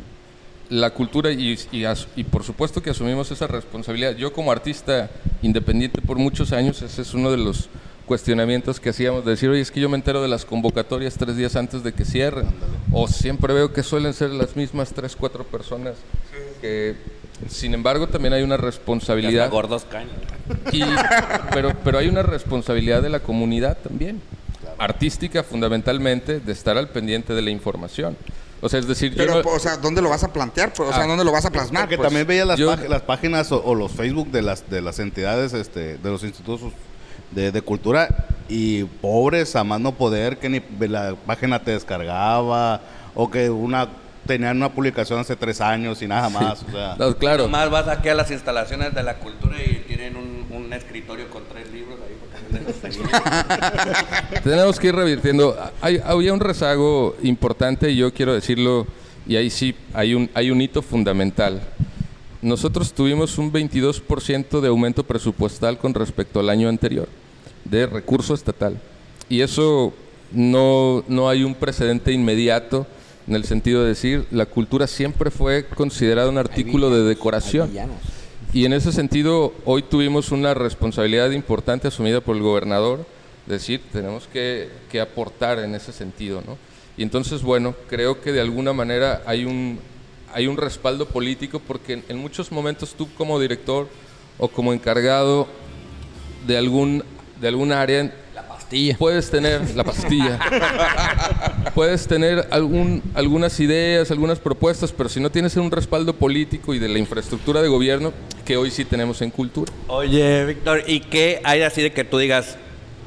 la 0.69 0.89
cultura 0.89 1.31
y, 1.31 1.57
y 1.71 1.85
as- 1.85 2.07
y 2.17 2.25
por 2.25 2.43
supuesto 2.43 2.81
que 2.83 2.89
asumimos 2.89 3.31
esa 3.31 3.47
responsabilidad. 3.47 4.15
Yo 4.17 4.33
como 4.33 4.51
artista 4.51 5.09
independiente 5.41 6.01
por 6.01 6.17
muchos 6.17 6.51
años, 6.51 6.81
ese 6.81 7.03
es 7.03 7.13
uno 7.13 7.31
de 7.31 7.37
los 7.37 7.69
cuestionamientos 8.05 8.81
que 8.81 8.89
hacíamos, 8.89 9.23
de 9.23 9.31
decir, 9.31 9.49
oye, 9.49 9.61
es 9.61 9.71
que 9.71 9.79
yo 9.79 9.87
me 9.87 9.95
entero 9.95 10.21
de 10.21 10.27
las 10.27 10.43
convocatorias 10.43 11.15
tres 11.17 11.37
días 11.37 11.55
antes 11.55 11.83
de 11.83 11.93
que 11.93 12.03
cierren, 12.03 12.47
o 12.93 13.07
siempre 13.07 13.53
veo 13.53 13.73
que 13.73 13.83
suelen 13.83 14.13
ser 14.13 14.29
las 14.29 14.55
mismas 14.55 14.93
tres, 14.93 15.15
cuatro 15.15 15.43
personas, 15.43 15.95
que 16.61 16.95
sin 17.49 17.73
embargo 17.73 18.07
también 18.07 18.33
hay 18.33 18.43
una 18.43 18.55
responsabilidad. 18.57 19.49
Gordos 19.49 19.85
caños. 19.85 20.11
Y- 20.71 20.83
pero, 21.53 21.73
pero 21.83 21.97
hay 21.97 22.07
una 22.07 22.23
responsabilidad 22.23 23.01
de 23.01 23.09
la 23.09 23.19
comunidad 23.19 23.77
también, 23.79 24.21
artística 24.77 25.43
fundamentalmente, 25.43 26.39
de 26.39 26.51
estar 26.51 26.77
al 26.77 26.89
pendiente 26.89 27.33
de 27.33 27.41
la 27.41 27.49
información. 27.49 28.15
O 28.61 28.69
sea, 28.69 28.79
es 28.79 28.87
decir, 28.87 29.11
yo 29.11 29.17
Pero, 29.17 29.43
no- 29.43 29.49
o 29.49 29.59
sea, 29.59 29.75
¿dónde 29.75 30.01
lo 30.01 30.09
vas 30.09 30.23
a 30.23 30.31
plantear? 30.31 30.71
Pues, 30.71 30.87
o 30.89 30.93
sea, 30.93 31.03
Ah. 31.03 31.07
¿dónde 31.07 31.25
lo 31.25 31.33
vas 31.33 31.43
a 31.45 31.49
plasmar? 31.51 31.83
Porque 31.83 31.97
pues? 31.97 32.07
también 32.07 32.25
veía 32.25 32.45
las, 32.45 32.57
yo- 32.57 32.73
las 32.75 33.01
páginas 33.01 33.51
o, 33.51 33.61
o 33.61 33.75
los 33.75 33.91
Facebook 33.91 34.31
de 34.31 34.41
las 34.41 34.69
de 34.69 34.81
las 34.81 34.99
entidades, 34.99 35.51
este, 35.53 35.97
de 35.97 36.09
los 36.09 36.23
institutos 36.23 36.71
de, 37.31 37.51
de 37.51 37.61
cultura 37.61 38.27
y 38.49 38.83
pobres 38.83 39.55
a 39.55 39.63
más 39.63 39.79
no 39.79 39.93
poder 39.93 40.37
que 40.37 40.49
ni 40.49 40.61
la 40.87 41.15
página 41.25 41.63
te 41.63 41.71
descargaba 41.71 42.81
o 43.15 43.29
que 43.29 43.49
una 43.49 43.87
tenían 44.25 44.57
una 44.57 44.71
publicación 44.71 45.19
hace 45.19 45.35
tres 45.35 45.59
años 45.61 46.01
y 46.01 46.07
nada 46.07 46.29
más. 46.29 46.63
O 46.63 46.71
sea, 46.71 46.95
no, 46.97 47.15
claro, 47.17 47.43
Nomás 47.43 47.69
vas 47.69 47.87
aquí 47.87 48.09
a 48.09 48.15
las 48.15 48.31
instalaciones 48.31 48.93
de 48.93 49.03
la 49.03 49.15
cultura 49.15 49.57
y 49.61 49.83
tienen 49.87 50.15
un, 50.15 50.45
un 50.49 50.73
escritorio 50.73 51.29
con 51.29 51.43
tres 51.45 51.71
libros 51.71 51.99
ahí. 52.01 52.13
tenemos 54.43 54.79
que 54.79 54.87
ir 54.87 54.95
revirtiendo. 54.95 55.57
Hay, 55.81 55.99
había 56.03 56.33
un 56.33 56.39
rezago 56.39 57.15
importante 57.23 57.89
y 57.89 57.97
yo 57.97 58.13
quiero 58.13 58.33
decirlo, 58.33 58.87
y 59.25 59.35
ahí 59.35 59.49
sí 59.49 59.75
hay 59.93 60.13
un, 60.13 60.29
hay 60.33 60.51
un 60.51 60.61
hito 60.61 60.81
fundamental. 60.81 61.61
Nosotros 62.43 62.91
tuvimos 62.91 63.37
un 63.37 63.53
22% 63.53 64.59
de 64.59 64.67
aumento 64.67 65.05
presupuestal 65.05 65.77
con 65.77 65.93
respecto 65.93 66.41
al 66.41 66.49
año 66.49 66.67
anterior 66.67 67.07
de 67.63 67.85
recurso 67.85 68.33
estatal. 68.33 68.77
Y 69.29 69.39
eso 69.39 69.93
no, 70.33 71.05
no 71.07 71.29
hay 71.29 71.45
un 71.45 71.55
precedente 71.55 72.11
inmediato 72.11 72.85
en 73.27 73.35
el 73.35 73.45
sentido 73.45 73.81
de 73.81 73.87
decir, 73.87 74.27
la 74.29 74.45
cultura 74.45 74.87
siempre 74.87 75.31
fue 75.31 75.65
considerada 75.67 76.29
un 76.29 76.37
artículo 76.37 76.89
de 76.89 77.03
decoración. 77.03 77.71
Y 78.51 78.65
en 78.65 78.73
ese 78.73 78.91
sentido, 78.91 79.53
hoy 79.63 79.81
tuvimos 79.81 80.31
una 80.31 80.53
responsabilidad 80.53 81.31
importante 81.31 81.87
asumida 81.87 82.19
por 82.19 82.35
el 82.35 82.43
gobernador, 82.43 83.05
decir, 83.45 83.81
tenemos 83.93 84.27
que, 84.27 84.67
que 84.91 84.99
aportar 84.99 85.59
en 85.59 85.75
ese 85.75 85.93
sentido, 85.93 86.43
¿no? 86.45 86.57
Y 86.97 87.03
entonces, 87.03 87.41
bueno, 87.41 87.73
creo 87.87 88.21
que 88.21 88.33
de 88.33 88.41
alguna 88.41 88.73
manera 88.73 89.23
hay 89.25 89.45
un, 89.45 89.79
hay 90.33 90.47
un 90.47 90.57
respaldo 90.57 91.07
político 91.07 91.59
porque 91.59 91.93
en, 91.93 92.03
en 92.09 92.17
muchos 92.17 92.51
momentos 92.51 92.95
tú 92.97 93.07
como 93.15 93.39
director 93.39 93.87
o 94.37 94.47
como 94.47 94.73
encargado 94.73 95.47
de 96.45 96.57
algún, 96.57 97.03
de 97.39 97.47
algún 97.47 97.71
área... 97.71 98.13
La 98.33 98.47
pastilla. 98.47 98.97
Puedes 98.97 99.29
tener 99.29 99.61
la 99.75 99.83
pastilla. 99.83 100.39
puedes 101.75 102.07
tener 102.07 102.47
algún, 102.51 103.03
algunas 103.13 103.59
ideas, 103.59 104.09
algunas 104.11 104.39
propuestas, 104.39 104.91
pero 104.91 105.07
si 105.07 105.19
no 105.19 105.29
tienes 105.29 105.55
un 105.55 105.69
respaldo 105.69 106.13
político 106.13 106.73
y 106.73 106.79
de 106.79 106.89
la 106.89 106.99
infraestructura 106.99 107.61
de 107.61 107.67
gobierno, 107.67 108.11
que 108.43 108.57
hoy 108.57 108.71
sí 108.71 108.85
tenemos 108.85 109.21
en 109.21 109.29
cultura. 109.29 109.71
Oye, 109.87 110.45
Víctor, 110.45 110.83
¿y 110.87 111.01
qué 111.01 111.41
hay 111.43 111.61
así 111.61 111.81
de 111.81 111.91
que 111.91 112.03
tú 112.03 112.17
digas, 112.17 112.57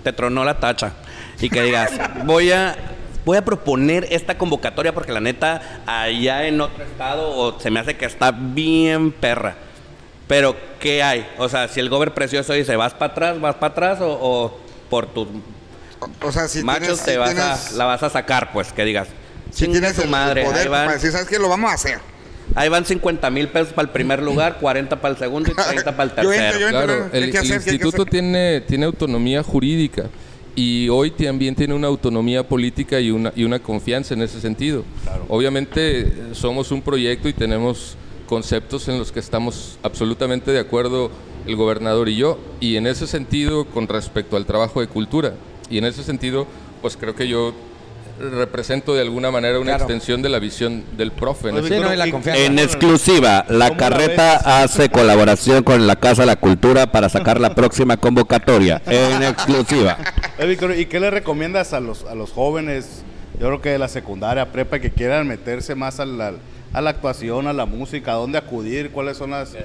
te 0.05 0.13
tronó 0.13 0.45
la 0.45 0.61
tacha? 0.61 0.93
Y 1.41 1.51
que 1.51 1.63
digas, 1.63 1.93
voy 2.25 2.53
a, 2.53 2.96
voy 3.27 3.37
a 3.37 3.45
proponer 3.45 4.07
esta 4.11 4.39
convocatoria 4.39 4.95
porque 4.95 5.13
la 5.13 5.21
neta, 5.21 5.83
allá 5.85 6.47
en 6.47 6.61
otro 6.61 6.85
estado, 6.85 7.29
o 7.37 7.59
se 7.59 7.71
me 7.73 7.81
hace 7.81 7.97
que 7.97 8.05
está 8.07 8.31
bien 8.31 9.11
perra. 9.11 9.57
Pero, 10.29 10.57
¿qué 10.79 11.03
hay? 11.03 11.29
O 11.37 11.49
sea, 11.49 11.67
si 11.67 11.81
el 11.81 11.89
gober 11.89 12.15
precioso 12.15 12.53
dice, 12.53 12.77
¿vas 12.77 12.95
para 12.95 13.13
atrás, 13.13 13.41
vas 13.41 13.57
para 13.57 13.73
atrás 13.73 14.01
o, 14.01 14.07
o 14.13 14.61
por 14.89 15.07
tus 15.07 15.27
O 16.23 16.31
sea, 16.31 16.47
si 16.47 16.63
machos 16.63 17.03
tienes, 17.03 17.05
te 17.05 17.11
si 17.13 17.17
vas 17.19 17.35
tienes, 17.35 17.73
a, 17.73 17.77
la 17.77 17.85
vas 17.85 18.03
a 18.05 18.11
sacar? 18.11 18.53
Pues 18.53 18.73
que 18.73 18.85
digas, 18.85 19.09
si 19.51 19.65
"Chingue 19.65 19.81
tienes 19.81 19.99
el, 19.99 20.09
madre, 20.09 20.43
el 20.43 20.47
poder 20.49 20.69
van, 20.69 20.85
para 20.87 20.95
decir, 20.95 21.11
¿sabes 21.11 21.27
qué? 21.27 21.41
Lo 21.41 21.49
vamos 21.49 21.69
a 21.73 21.75
hacer. 21.75 21.99
ahí 22.55 22.69
van 22.69 22.85
50 22.85 23.29
mil 23.31 23.49
pesos 23.49 23.73
para 23.73 23.87
el 23.87 23.93
primer 23.93 24.23
lugar, 24.23 24.59
40 24.61 25.01
para 25.01 25.15
el 25.15 25.19
segundo 25.19 25.51
y 25.51 25.55
30 25.55 25.97
para 25.97 26.03
el 26.05 26.11
Yo 26.11 26.31
tercero. 26.31 26.45
entro, 26.45 26.61
yo 26.61 26.67
entro. 26.69 26.87
Claro, 26.87 27.11
¿qué 27.11 27.17
hay 27.19 27.23
el, 27.25 27.31
que 27.33 27.39
el 27.39 27.47
que 27.49 27.55
instituto 27.55 28.07
tiene, 28.07 28.61
tiene 28.61 28.87
autonomía 28.87 29.43
jurídica 29.43 30.05
y 30.57 30.89
hoy 30.89 31.11
también 31.11 31.55
tiene 31.55 31.75
una 31.75 31.87
autonomía 31.87 32.49
política 32.49 32.99
y 32.99 33.11
una, 33.11 33.31
y 33.37 33.45
una 33.45 33.59
confianza 33.59 34.15
en 34.15 34.23
ese 34.23 34.41
sentido. 34.41 34.85
Obviamente 35.29 36.01
eh, 36.01 36.13
somos 36.33 36.73
un 36.73 36.81
proyecto 36.81 37.29
y 37.29 37.35
tenemos 37.35 37.97
conceptos 38.27 38.89
en 38.89 38.99
los 38.99 39.13
que 39.13 39.21
estamos 39.21 39.79
absolutamente 39.83 40.51
de 40.51 40.59
acuerdo 40.59 41.11
el 41.47 41.55
gobernador 41.55 42.09
y 42.09 42.17
yo, 42.17 42.39
y 42.59 42.77
en 42.77 42.87
ese 42.87 43.07
sentido 43.07 43.67
con 43.67 43.87
respecto 43.87 44.37
al 44.37 44.47
trabajo 44.47 44.81
de 44.81 44.89
cultura, 44.89 45.35
y 45.71 45.79
en 45.79 45.85
ese 45.85 46.03
sentido 46.03 46.47
pues 46.81 46.97
creo 46.97 47.15
que 47.15 47.29
yo 47.29 47.53
represento 48.19 48.95
de 48.95 49.03
alguna 49.03 49.31
manera 49.31 49.59
una 49.59 49.73
Claro. 49.73 49.85
extensión 49.85 50.23
de 50.23 50.29
la 50.29 50.39
visión 50.39 50.85
del 50.97 51.13
profe. 51.13 51.53
¿no? 51.53 51.59
Oye, 51.59 51.69
Sí, 51.69 51.81
no, 51.81 51.95
la. 51.95 52.07
En 52.37 52.59
exclusiva, 52.59 53.45
la 53.49 53.69
¿Cómo 53.69 53.71
la 53.71 53.77
carreta 53.77 54.63
hace 54.63 54.89
colaboración 54.89 55.63
con 55.63 55.87
la 55.87 55.97
Casa 55.97 56.23
de 56.23 56.27
la 56.27 56.37
Cultura 56.37 56.91
para 56.91 57.09
sacar 57.09 57.41
la 57.41 57.55
próxima 57.55 57.97
convocatoria. 57.97 58.81
En 58.87 59.23
exclusiva. 59.23 59.99
Eh, 60.39 60.45
Víctor, 60.47 60.75
¿y 60.77 60.85
qué 60.85 61.01
le 61.01 61.11
recomiendas 61.11 61.73
a 61.73 61.81
los, 61.81 62.05
a 62.05 62.15
los 62.15 62.31
jóvenes, 62.31 63.03
yo 63.41 63.47
creo 63.47 63.63
que 63.63 63.71
de 63.71 63.79
la 63.79 63.89
secundaria, 63.89 64.53
prepa, 64.53 64.79
que 64.81 64.91
quieran 64.91 65.27
meterse 65.27 65.75
más 65.75 65.99
a 65.99 66.05
la, 66.05 66.35
a 66.75 66.81
la 66.83 66.91
actuación, 66.91 67.47
a 67.47 67.55
la 67.55 67.65
música, 67.65 68.13
a 68.13 68.17
dónde 68.17 68.37
acudir, 68.37 68.91
cuáles 68.91 69.17
son 69.17 69.31
las, 69.31 69.57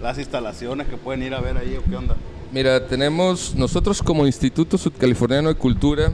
las 0.00 0.18
instalaciones 0.18 0.86
que 0.86 0.96
pueden 0.96 1.24
ir 1.24 1.34
a 1.34 1.40
ver 1.40 1.56
ahí 1.56 1.76
o 1.76 1.82
qué 1.82 1.96
onda? 1.96 2.14
Mira, 2.52 2.86
tenemos, 2.86 3.56
nosotros 3.56 4.00
como 4.00 4.24
Instituto 4.24 4.78
Sudcaliforniano 4.78 5.48
de 5.48 5.56
Cultura, 5.56 6.12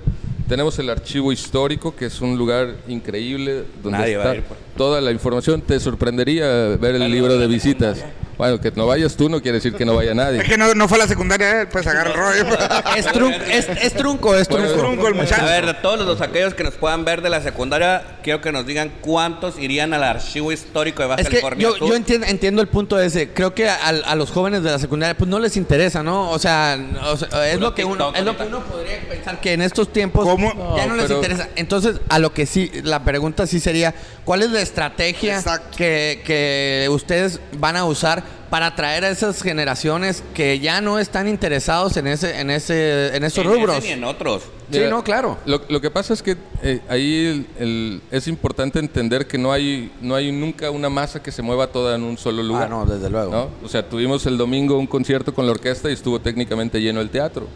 tenemos 0.48 0.78
el 0.78 0.90
archivo 0.90 1.32
histórico, 1.32 1.94
que 1.94 2.06
es 2.06 2.20
un 2.20 2.36
lugar 2.36 2.74
increíble, 2.88 3.64
donde 3.82 3.98
Nadie 3.98 4.16
va 4.16 4.22
está 4.22 4.32
a 4.32 4.36
ir, 4.36 4.42
pues. 4.42 4.60
toda 4.76 5.00
la 5.00 5.10
información. 5.12 5.60
Te 5.62 5.78
sorprendería 5.80 6.76
ver 6.76 6.94
el 6.96 7.10
libro 7.10 7.36
de 7.38 7.46
visitas. 7.46 8.04
Bueno, 8.38 8.60
que 8.60 8.70
no 8.72 8.86
vayas 8.86 9.16
tú 9.16 9.28
no 9.30 9.40
quiere 9.40 9.56
decir 9.56 9.74
que 9.74 9.84
no 9.86 9.94
vaya 9.94 10.12
nadie. 10.14 10.40
Es 10.42 10.48
que 10.48 10.58
no, 10.58 10.74
no 10.74 10.88
fue 10.88 10.98
a 10.98 11.02
la 11.02 11.08
secundaria, 11.08 11.62
eh, 11.62 11.66
pues 11.66 11.86
agarra 11.86 12.10
el 12.10 12.16
rollo. 12.16 12.58
Es, 12.96 13.06
trun- 13.06 13.32
es, 13.50 13.68
es 13.68 13.94
trunco, 13.94 14.36
es 14.36 14.46
Bueno, 14.48 14.66
trunco. 14.66 14.82
trunco 14.86 15.08
el 15.08 15.14
muchacho. 15.14 15.40
A 15.42 15.44
ver, 15.46 15.64
de 15.66 15.74
todos 15.74 16.00
los 16.00 16.20
aquellos 16.20 16.52
que 16.54 16.62
nos 16.62 16.74
puedan 16.74 17.04
ver 17.04 17.22
de 17.22 17.30
la 17.30 17.40
secundaria, 17.40 18.18
quiero 18.22 18.42
que 18.42 18.52
nos 18.52 18.66
digan 18.66 18.92
cuántos 19.00 19.58
irían 19.58 19.94
al 19.94 20.04
archivo 20.04 20.52
histórico 20.52 21.02
de 21.02 21.08
Baja 21.08 21.22
Es 21.22 21.28
que 21.28 21.40
California 21.40 21.68
yo, 21.80 21.94
entiendo, 21.94 22.26
entiendo 22.26 22.60
el 22.62 22.68
punto 22.68 23.00
ese. 23.00 23.30
Creo 23.32 23.54
que 23.54 23.68
a, 23.70 23.76
a 23.88 24.14
los 24.16 24.30
jóvenes 24.30 24.62
de 24.62 24.70
la 24.70 24.78
secundaria 24.78 25.16
pues 25.16 25.30
no 25.30 25.38
les 25.38 25.56
interesa, 25.56 26.02
¿no? 26.02 26.30
O 26.30 26.38
sea, 26.38 26.78
o 27.06 27.16
sea, 27.16 27.50
es 27.50 27.58
lo 27.58 27.74
que 27.74 27.84
uno 27.84 28.12
es 28.14 28.24
lo 28.24 28.36
que 28.36 28.42
uno 28.44 28.60
podría 28.64 29.00
pensar 29.08 29.40
que 29.40 29.54
en 29.54 29.62
estos 29.62 29.92
tiempos 29.92 30.24
¿Cómo? 30.26 30.76
ya 30.76 30.86
no, 30.86 30.90
No, 30.90 30.96
les 30.96 31.06
pero- 31.06 31.16
interesa. 31.16 31.48
Entonces, 31.56 32.00
a 32.10 32.18
lo 32.18 32.34
que 32.34 32.44
sí 32.44 32.70
la 32.84 33.02
pregunta 33.02 33.46
sí 33.46 33.60
sería, 33.60 33.94
¿cuál 34.24 34.42
es 34.42 34.50
la 34.50 34.60
estrategia 34.60 35.42
que 35.76 36.88
ustedes 36.90 37.40
van 37.58 37.76
a 37.76 37.84
usar 37.84 38.25
para 38.50 38.66
atraer 38.66 39.04
a 39.04 39.10
esas 39.10 39.42
generaciones 39.42 40.22
que 40.34 40.60
ya 40.60 40.80
no 40.80 40.98
están 40.98 41.28
interesados 41.28 41.96
en 41.96 42.06
ese 42.06 42.38
en 42.40 42.50
ese 42.50 43.16
en 43.16 43.24
esos 43.24 43.44
en 43.44 43.50
ese 43.50 43.58
rubros? 43.58 43.82
Ni 43.82 43.90
en 43.90 44.04
otros. 44.04 44.42
Sí, 44.70 44.78
Mira, 44.78 44.90
no, 44.90 45.04
claro. 45.04 45.38
Lo, 45.46 45.60
lo 45.68 45.80
que 45.80 45.90
pasa 45.92 46.12
es 46.12 46.22
que 46.22 46.36
eh, 46.62 46.80
ahí 46.88 47.26
el- 47.26 47.46
el- 47.64 48.02
es 48.10 48.26
importante 48.26 48.78
entender 48.80 49.26
que 49.28 49.38
no 49.38 49.52
hay, 49.52 49.92
no 50.00 50.14
hay 50.16 50.32
nunca 50.32 50.70
una 50.72 50.88
masa 50.90 51.22
que 51.22 51.30
se 51.30 51.40
mueva 51.40 51.68
toda 51.68 51.94
en 51.94 52.02
un 52.02 52.18
solo 52.18 52.42
lugar. 52.42 52.64
Ah, 52.64 52.68
no, 52.68 52.84
desde 52.86 53.08
luego. 53.08 53.30
¿no? 53.30 53.48
O 53.64 53.68
sea, 53.68 53.88
tuvimos 53.88 54.26
el 54.26 54.36
domingo 54.36 54.76
un 54.76 54.88
concierto 54.88 55.32
con 55.32 55.46
la 55.46 55.52
orquesta 55.52 55.88
y 55.88 55.92
estuvo 55.92 56.20
técnicamente 56.20 56.80
lleno 56.80 57.00
el 57.00 57.10
teatro. 57.10 57.46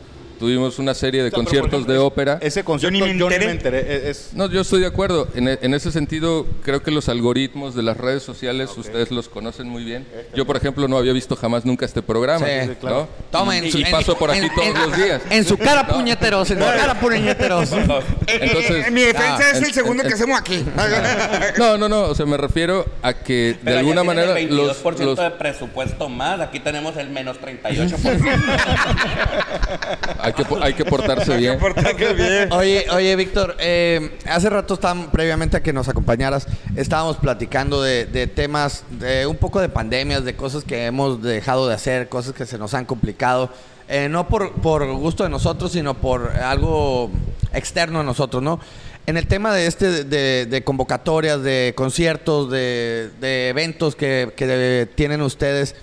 Tuvimos 0.40 0.78
una 0.78 0.94
serie 0.94 1.20
de 1.22 1.28
O 1.28 1.30
sea, 1.30 1.36
conciertos 1.36 1.72
ejemplo, 1.74 1.92
de 1.92 1.98
ópera. 1.98 2.38
Ese 2.40 2.64
concierto 2.64 2.98
Yo 2.98 3.04
ni 3.06 3.12
me 3.12 3.18
yo 3.18 3.28
ni 3.28 3.38
me 3.44 3.50
enteré. 3.52 3.80
Es, 3.80 4.04
es- 4.04 4.30
No, 4.32 4.48
yo 4.48 4.62
estoy 4.62 4.80
de 4.80 4.86
acuerdo. 4.86 5.28
En, 5.34 5.48
e- 5.48 5.58
en 5.60 5.74
ese 5.74 5.92
sentido, 5.92 6.46
creo 6.64 6.82
que 6.82 6.90
los 6.90 7.10
algoritmos 7.10 7.74
de 7.74 7.82
las 7.82 7.98
redes 7.98 8.22
sociales, 8.22 8.70
ustedes 8.76 9.10
los 9.10 9.28
conocen 9.28 9.68
muy 9.68 9.84
bien. 9.84 10.06
Yo, 10.34 10.46
por 10.46 10.56
ejemplo, 10.56 10.88
no 10.88 10.96
había 10.96 11.12
visto 11.12 11.36
jamás 11.36 11.66
nunca 11.66 11.84
este 11.84 12.00
programa. 12.00 12.46
Sí, 12.46 12.68
¿no? 12.68 12.74
claro. 12.76 13.08
Tomen 13.30 13.66
y, 13.66 13.70
su- 13.70 13.78
y 13.80 13.84
paso 13.84 14.16
por 14.16 14.30
aquí 14.30 14.40
en- 14.40 14.54
todos 14.54 14.66
en- 14.68 14.74
los 14.74 14.96
días. 14.96 15.20
En 15.28 15.44
su 15.44 15.58
cara 15.58 15.86
puñeteros, 15.86 16.50
en 16.50 16.58
su 16.58 16.64
cara 16.64 16.98
puñeteros. 16.98 17.70
Entonces, 18.26 18.86
en 18.86 18.94
mi 18.94 19.02
defensa 19.02 19.36
ah, 19.40 19.50
es 19.52 19.62
el 19.62 19.74
segundo 19.74 20.02
en- 20.02 20.08
que 20.08 20.14
hacemos 20.14 20.40
aquí. 20.40 20.64
No, 21.58 21.76
no, 21.76 21.86
no. 21.86 22.00
O 22.04 22.14
sea, 22.14 22.24
me 22.24 22.38
refiero 22.38 22.86
a 23.02 23.12
que 23.12 23.32
de 23.32 23.54
Pero 23.62 23.70
allá 23.72 23.78
alguna 23.80 24.04
manera 24.04 24.38
el 24.38 24.56
los, 24.56 24.82
22% 24.82 25.04
los- 25.04 25.18
de 25.18 25.30
presupuesto 25.32 26.08
más. 26.08 26.40
Aquí 26.40 26.60
tenemos 26.60 26.96
el 26.96 27.10
menos 27.10 27.36
38%. 27.38 28.20
hay, 30.30 30.34
que, 30.34 30.44
po- 30.44 30.62
hay 30.62 30.74
que 30.74 30.84
portarse 30.84 31.36
bien. 31.36 31.58
Oye, 32.52 32.86
oye, 32.90 33.16
Víctor, 33.16 33.56
eh, 33.58 34.18
hace 34.26 34.48
rato 34.50 34.74
estábamos, 34.74 35.08
previamente 35.08 35.56
a 35.56 35.62
que 35.62 35.72
nos 35.72 35.88
acompañaras, 35.88 36.46
estábamos 36.76 37.16
platicando 37.16 37.82
de, 37.82 38.06
de 38.06 38.26
temas, 38.26 38.84
de 38.90 39.26
un 39.26 39.36
poco 39.36 39.60
de 39.60 39.68
pandemias, 39.68 40.24
de 40.24 40.34
cosas 40.36 40.64
que 40.64 40.86
hemos 40.86 41.22
dejado 41.22 41.68
de 41.68 41.74
hacer, 41.74 42.08
cosas 42.08 42.32
que 42.34 42.46
se 42.46 42.58
nos 42.58 42.74
han 42.74 42.84
complicado, 42.84 43.50
eh, 43.88 44.08
no 44.08 44.28
por, 44.28 44.52
por 44.54 44.86
gusto 44.94 45.24
de 45.24 45.30
nosotros, 45.30 45.72
sino 45.72 45.94
por 45.94 46.30
algo 46.36 47.10
externo 47.52 48.00
a 48.00 48.04
nosotros, 48.04 48.42
¿no? 48.42 48.60
En 49.06 49.16
el 49.16 49.26
tema 49.26 49.52
de 49.52 49.66
este 49.66 50.04
de, 50.04 50.46
de 50.46 50.62
convocatorias, 50.62 51.42
de 51.42 51.72
conciertos, 51.76 52.50
de, 52.50 53.10
de 53.20 53.48
eventos 53.48 53.96
que, 53.96 54.32
que 54.36 54.88
tienen 54.94 55.22
ustedes, 55.22 55.74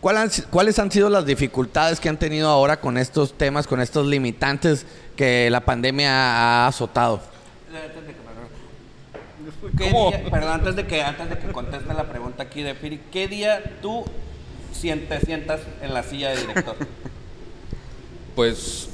¿cuál 0.00 0.16
han 0.16 0.30
¿cuáles 0.50 0.78
han 0.78 0.90
sido 0.90 1.08
las 1.10 1.26
dificultades 1.26 2.00
que 2.00 2.08
han 2.08 2.18
tenido 2.18 2.48
ahora 2.48 2.80
con 2.80 2.96
estos 2.98 3.36
temas, 3.36 3.66
con 3.66 3.80
estos 3.80 4.06
limitantes 4.06 4.86
que 5.16 5.48
la 5.50 5.60
pandemia 5.60 6.10
ha 6.10 6.66
azotado? 6.68 7.20
¿Qué 9.76 9.90
día- 9.90 10.30
perdón, 10.30 10.52
antes 10.52 10.76
de 10.76 10.86
que 10.86 11.02
antes 11.02 11.28
de 11.30 11.38
que 11.38 11.48
conteste 11.52 11.92
la 11.94 12.04
pregunta 12.04 12.42
aquí 12.44 12.62
de 12.62 12.74
Piri, 12.74 13.00
¿qué 13.12 13.28
día 13.28 13.62
tú 13.82 14.04
sien- 14.74 15.08
te 15.08 15.20
sientas 15.20 15.60
en 15.82 15.94
la 15.94 16.02
silla 16.02 16.30
de 16.30 16.36
director? 16.38 16.76
Pues 18.34 18.88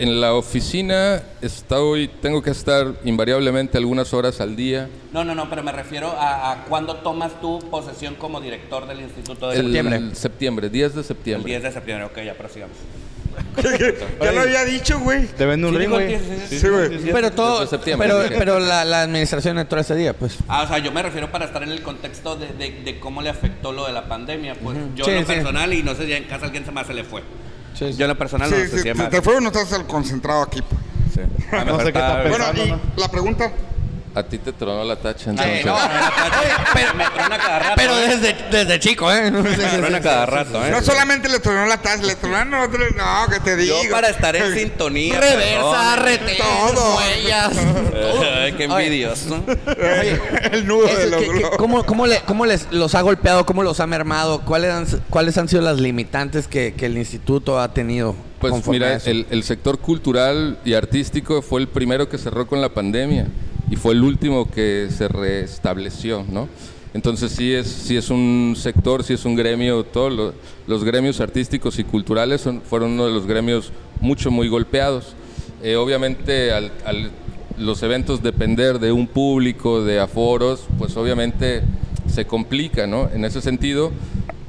en 0.00 0.20
la 0.20 0.34
oficina 0.34 1.22
estoy, 1.42 2.08
tengo 2.08 2.42
que 2.42 2.50
estar 2.50 2.94
invariablemente 3.04 3.78
algunas 3.78 4.12
horas 4.14 4.40
al 4.40 4.56
día. 4.56 4.88
No, 5.12 5.22
no, 5.24 5.34
no, 5.34 5.48
pero 5.48 5.62
me 5.62 5.70
refiero 5.72 6.08
a, 6.18 6.50
a 6.52 6.64
cuándo 6.64 6.96
tomas 6.96 7.40
tu 7.40 7.58
posesión 7.70 8.14
como 8.16 8.40
director 8.40 8.86
del 8.88 9.00
Instituto 9.00 9.48
de 9.50 9.56
El 9.56 9.62
Septiembre. 9.66 10.14
septiembre, 10.14 10.68
10 10.70 10.94
de 10.94 11.00
El 11.00 11.06
septiembre. 11.06 11.50
10 11.50 11.62
de 11.62 11.72
septiembre, 11.72 12.04
ok, 12.06 12.18
ya 12.24 12.34
prosigamos. 12.34 12.76
Ya 14.22 14.32
lo 14.32 14.40
había 14.40 14.64
dicho, 14.64 14.98
güey. 15.00 15.26
Te 15.26 15.46
vende 15.46 15.66
un 15.68 15.74
Sí, 15.74 15.78
ring, 15.78 15.90
güey. 15.90 16.18
sí, 16.48 16.68
güey. 16.68 17.12
Pero 17.12 17.30
todo, 17.32 17.68
pero, 17.98 18.20
pero 18.38 18.58
la, 18.58 18.84
la 18.84 19.02
administración 19.02 19.58
entró 19.58 19.80
ese 19.80 19.94
día, 19.94 20.12
pues. 20.14 20.36
Ah, 20.48 20.62
o 20.64 20.68
sea, 20.68 20.78
yo 20.78 20.90
me 20.92 21.02
refiero 21.02 21.30
para 21.30 21.44
estar 21.44 21.62
en 21.62 21.70
el 21.70 21.82
contexto 21.82 22.36
de, 22.36 22.48
de- 22.48 22.82
de 22.84 22.98
cómo 23.00 23.22
le 23.22 23.28
afectó 23.30 23.72
lo 23.72 23.86
de 23.86 23.92
la 23.92 24.08
pandemia. 24.08 24.54
Pues 24.56 24.76
yo 24.96 25.04
Sí, 25.04 25.10
en 25.12 25.16
lo 25.20 25.26
sí. 25.26 25.32
personal, 25.34 25.72
y 25.72 25.82
no 25.82 25.94
sé 25.94 26.06
si 26.06 26.12
en 26.12 26.24
casa 26.24 26.46
alguien 26.46 26.64
se 26.64 26.72
más 26.72 26.86
se 26.86 26.94
le 26.94 27.04
fue. 27.04 27.22
Sí, 27.74 27.92
sí. 27.92 27.98
Yo 27.98 28.04
en 28.04 28.08
lo 28.10 28.18
personal 28.18 28.50
no 28.50 28.56
Sí, 28.56 28.62
sé 28.62 28.68
sí, 28.70 28.76
si 28.78 28.94
te, 28.94 29.06
te 29.08 29.22
fue 29.22 29.36
o 29.36 29.40
no 29.40 29.48
estás 29.48 29.72
al 29.72 29.86
concentrado 29.86 30.42
aquí. 30.42 30.62
pues. 30.62 30.80
Sí. 31.14 31.20
Me 31.52 31.64
No 31.64 31.78
sé 31.78 31.92
qué 31.92 31.98
está 31.98 32.22
Bueno, 32.28 32.44
Pensando, 32.52 32.80
y 32.96 33.00
la 33.00 33.08
pregunta. 33.08 33.52
A 34.12 34.24
ti 34.24 34.38
te 34.38 34.52
tronó 34.52 34.82
la 34.84 34.96
tacha 34.96 35.30
entonces. 35.30 35.64
no, 35.64 35.76
pero 36.74 36.94
me 36.94 37.04
trona 37.04 37.38
cada 37.38 37.58
rato. 37.60 37.74
pero 37.76 37.96
¿eh? 37.96 38.08
desde, 38.08 38.36
desde 38.50 38.80
chico, 38.80 39.12
¿eh? 39.12 39.30
Me 39.30 39.54
trona 39.56 40.00
cada 40.00 40.26
rato, 40.26 40.66
¿eh? 40.66 40.70
No 40.72 40.82
solamente 40.82 41.28
le 41.28 41.38
tronó 41.38 41.64
la 41.66 41.76
taza, 41.80 42.02
le 42.02 42.16
tronaron 42.16 42.52
otro. 42.54 42.80
No, 42.96 43.32
que 43.32 43.38
te 43.38 43.54
digo. 43.56 43.76
Yo 43.84 43.90
para 43.90 44.08
estar 44.08 44.34
en 44.34 44.52
sintonía. 44.58 45.20
Reversa, 45.20 45.94
perdón. 45.94 46.04
rete, 46.04 46.38
Todo. 46.38 46.96
huellas. 46.96 47.52
Ay, 48.42 48.52
qué 48.54 48.64
envidioso. 48.64 49.44
Oye, 49.46 50.20
El 50.52 50.66
nudo 50.66 50.86
de 50.88 51.06
los 51.08 51.20
¿qué- 51.20 51.26
qué- 51.26 51.32
globos. 51.38 51.56
¿cómo, 51.56 51.84
cómo, 51.86 52.06
le- 52.08 52.20
cómo 52.22 52.46
les 52.46 52.66
los 52.72 52.96
ha 52.96 53.02
golpeado? 53.02 53.46
¿Cómo 53.46 53.62
los 53.62 53.78
ha 53.78 53.86
mermado? 53.86 54.40
¿Cuáles 54.40 54.72
han, 54.72 54.86
cuáles 55.08 55.38
han 55.38 55.48
sido 55.48 55.62
las 55.62 55.78
limitantes 55.78 56.48
que, 56.48 56.74
que 56.74 56.86
el 56.86 56.98
instituto 56.98 57.60
ha 57.60 57.72
tenido? 57.72 58.16
Pues 58.40 58.66
mira, 58.66 58.96
el, 59.04 59.26
el 59.30 59.44
sector 59.44 59.78
cultural 59.78 60.58
y 60.64 60.74
artístico 60.74 61.42
fue 61.42 61.60
el 61.60 61.68
primero 61.68 62.08
que 62.08 62.18
cerró 62.18 62.46
con 62.48 62.60
la 62.60 62.70
pandemia 62.70 63.28
y 63.70 63.76
fue 63.76 63.94
el 63.94 64.02
último 64.02 64.50
que 64.50 64.88
se 64.90 65.08
restableció, 65.08 66.24
¿no? 66.28 66.48
Entonces 66.92 67.30
sí 67.32 67.52
es, 67.54 67.68
sí 67.68 67.96
es 67.96 68.10
un 68.10 68.54
sector, 68.56 69.04
sí 69.04 69.12
es 69.14 69.24
un 69.24 69.36
gremio, 69.36 69.84
todos 69.84 70.12
lo- 70.12 70.34
los 70.66 70.82
gremios 70.84 71.20
artísticos 71.20 71.78
y 71.78 71.84
culturales 71.84 72.48
fueron 72.68 72.90
uno 72.92 73.06
de 73.06 73.12
los 73.12 73.26
gremios 73.26 73.70
mucho, 74.00 74.30
muy 74.32 74.48
golpeados. 74.48 75.14
Eh, 75.62 75.76
obviamente 75.76 76.52
al 76.52 76.72
los 77.58 77.82
eventos 77.82 78.22
depender 78.22 78.78
de 78.78 78.90
un 78.90 79.06
público, 79.06 79.84
de 79.84 80.00
aforos, 80.00 80.62
pues 80.78 80.96
obviamente 80.96 81.60
se 82.10 82.24
complica, 82.24 82.86
¿no? 82.86 83.10
En 83.12 83.24
ese 83.26 83.42
sentido, 83.42 83.92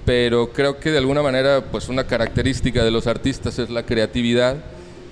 pero 0.05 0.53
creo 0.53 0.79
que 0.79 0.91
de 0.91 0.97
alguna 0.97 1.21
manera, 1.21 1.65
pues 1.71 1.89
una 1.89 2.05
característica 2.05 2.83
de 2.85 2.91
los 2.91 3.07
artistas 3.07 3.59
es 3.59 3.69
la 3.69 3.83
creatividad 3.85 4.55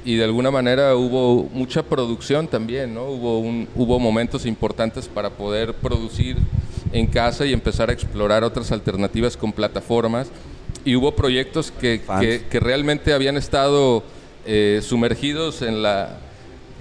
y 0.10 0.16
de 0.16 0.24
alguna 0.24 0.50
manera 0.50 0.96
hubo 0.96 1.48
mucha 1.54 1.84
producción 1.84 2.48
también, 2.48 2.96
¿no? 2.96 3.04
Hubo, 3.04 3.38
un, 3.38 3.68
hubo 3.76 4.00
momentos 4.00 4.48
importantes 4.48 5.08
para 5.08 5.30
poder 5.30 5.76
producir 5.76 6.36
en 6.92 7.06
casa 7.06 7.46
y 7.46 7.54
empezar 7.54 7.92
a 7.92 7.94
explorar 7.94 8.44
otras 8.44 8.72
alternativas 8.72 9.38
con 9.38 9.54
plataformas 9.54 10.32
y 10.84 10.96
hubo 10.96 11.16
proyectos 11.16 11.72
que, 11.72 12.02
que, 12.20 12.44
que 12.50 12.60
realmente 12.60 13.14
habían 13.14 13.38
estado 13.38 14.02
eh, 14.48 14.80
sumergidos 14.82 15.62
en 15.62 15.84
la, 15.84 16.18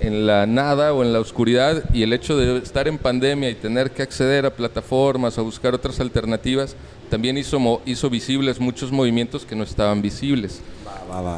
en 0.01 0.26
la 0.26 0.47
nada 0.47 0.95
o 0.95 1.05
en 1.05 1.12
la 1.12 1.20
oscuridad 1.20 1.85
y 1.93 2.05
el 2.05 2.14
hecho 2.14 2.35
de 2.35 2.57
estar 2.57 2.89
en 2.89 2.97
pandemia 2.97 3.51
y 3.51 3.55
tener 3.57 3.91
que 3.91 4.01
acceder 4.01 4.47
a 4.47 4.57
plataformas, 4.57 5.37
a 5.37 5.43
buscar 5.43 5.74
otras 5.74 6.01
alternativas, 6.01 6.76
también 7.11 7.37
hizo, 7.37 7.83
hizo 7.85 8.09
visibles 8.09 8.59
muchos 8.59 8.91
movimientos 8.91 9.45
que 9.45 9.55
no 9.55 9.64
estaban 9.64 10.01
visibles. 10.01 10.62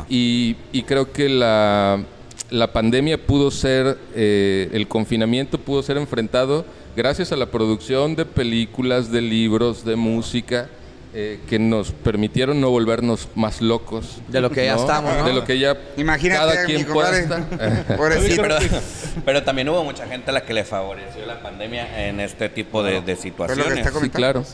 Y, 0.09 0.57
y 0.73 0.83
creo 0.83 1.13
que 1.13 1.29
la, 1.29 2.05
la 2.51 2.73
pandemia 2.73 3.19
pudo 3.27 3.51
ser, 3.51 3.99
eh, 4.15 4.69
el 4.73 4.89
confinamiento 4.89 5.59
pudo 5.59 5.83
ser 5.83 5.97
enfrentado 5.97 6.65
gracias 6.97 7.33
a 7.33 7.37
la 7.37 7.47
producción 7.47 8.17
de 8.17 8.25
películas, 8.25 9.11
de 9.11 9.21
libros, 9.21 9.85
de 9.85 9.97
música, 9.97 10.69
eh, 11.13 11.41
que 11.49 11.59
nos 11.59 11.91
permitieron 11.91 12.61
no 12.61 12.71
volvernos 12.71 13.29
más 13.35 13.61
locos. 13.61 14.19
De 14.29 14.41
lo 14.41 14.51
que 14.51 14.67
ya 14.67 14.77
estamos, 14.77 15.17
¿no? 15.17 15.25
De 15.25 15.33
lo 15.33 15.45
que 15.45 15.59
ya 15.59 15.77
Imagínate, 15.97 16.41
cada 16.41 16.65
quien. 16.65 16.87
Pobrecito. 17.97 18.43
Pero, 18.43 18.57
pero 19.25 19.43
también 19.43 19.69
hubo 19.69 19.83
mucha 19.83 20.07
gente 20.07 20.31
a 20.31 20.33
la 20.33 20.45
que 20.45 20.55
le 20.55 20.65
favoreció 20.65 21.27
la 21.27 21.43
pandemia 21.43 22.09
en 22.09 22.21
este 22.21 22.49
tipo 22.49 22.83
de, 22.83 23.17
situaciones. 23.17 23.89
Sí, 24.01 24.11
claro. 24.11 24.45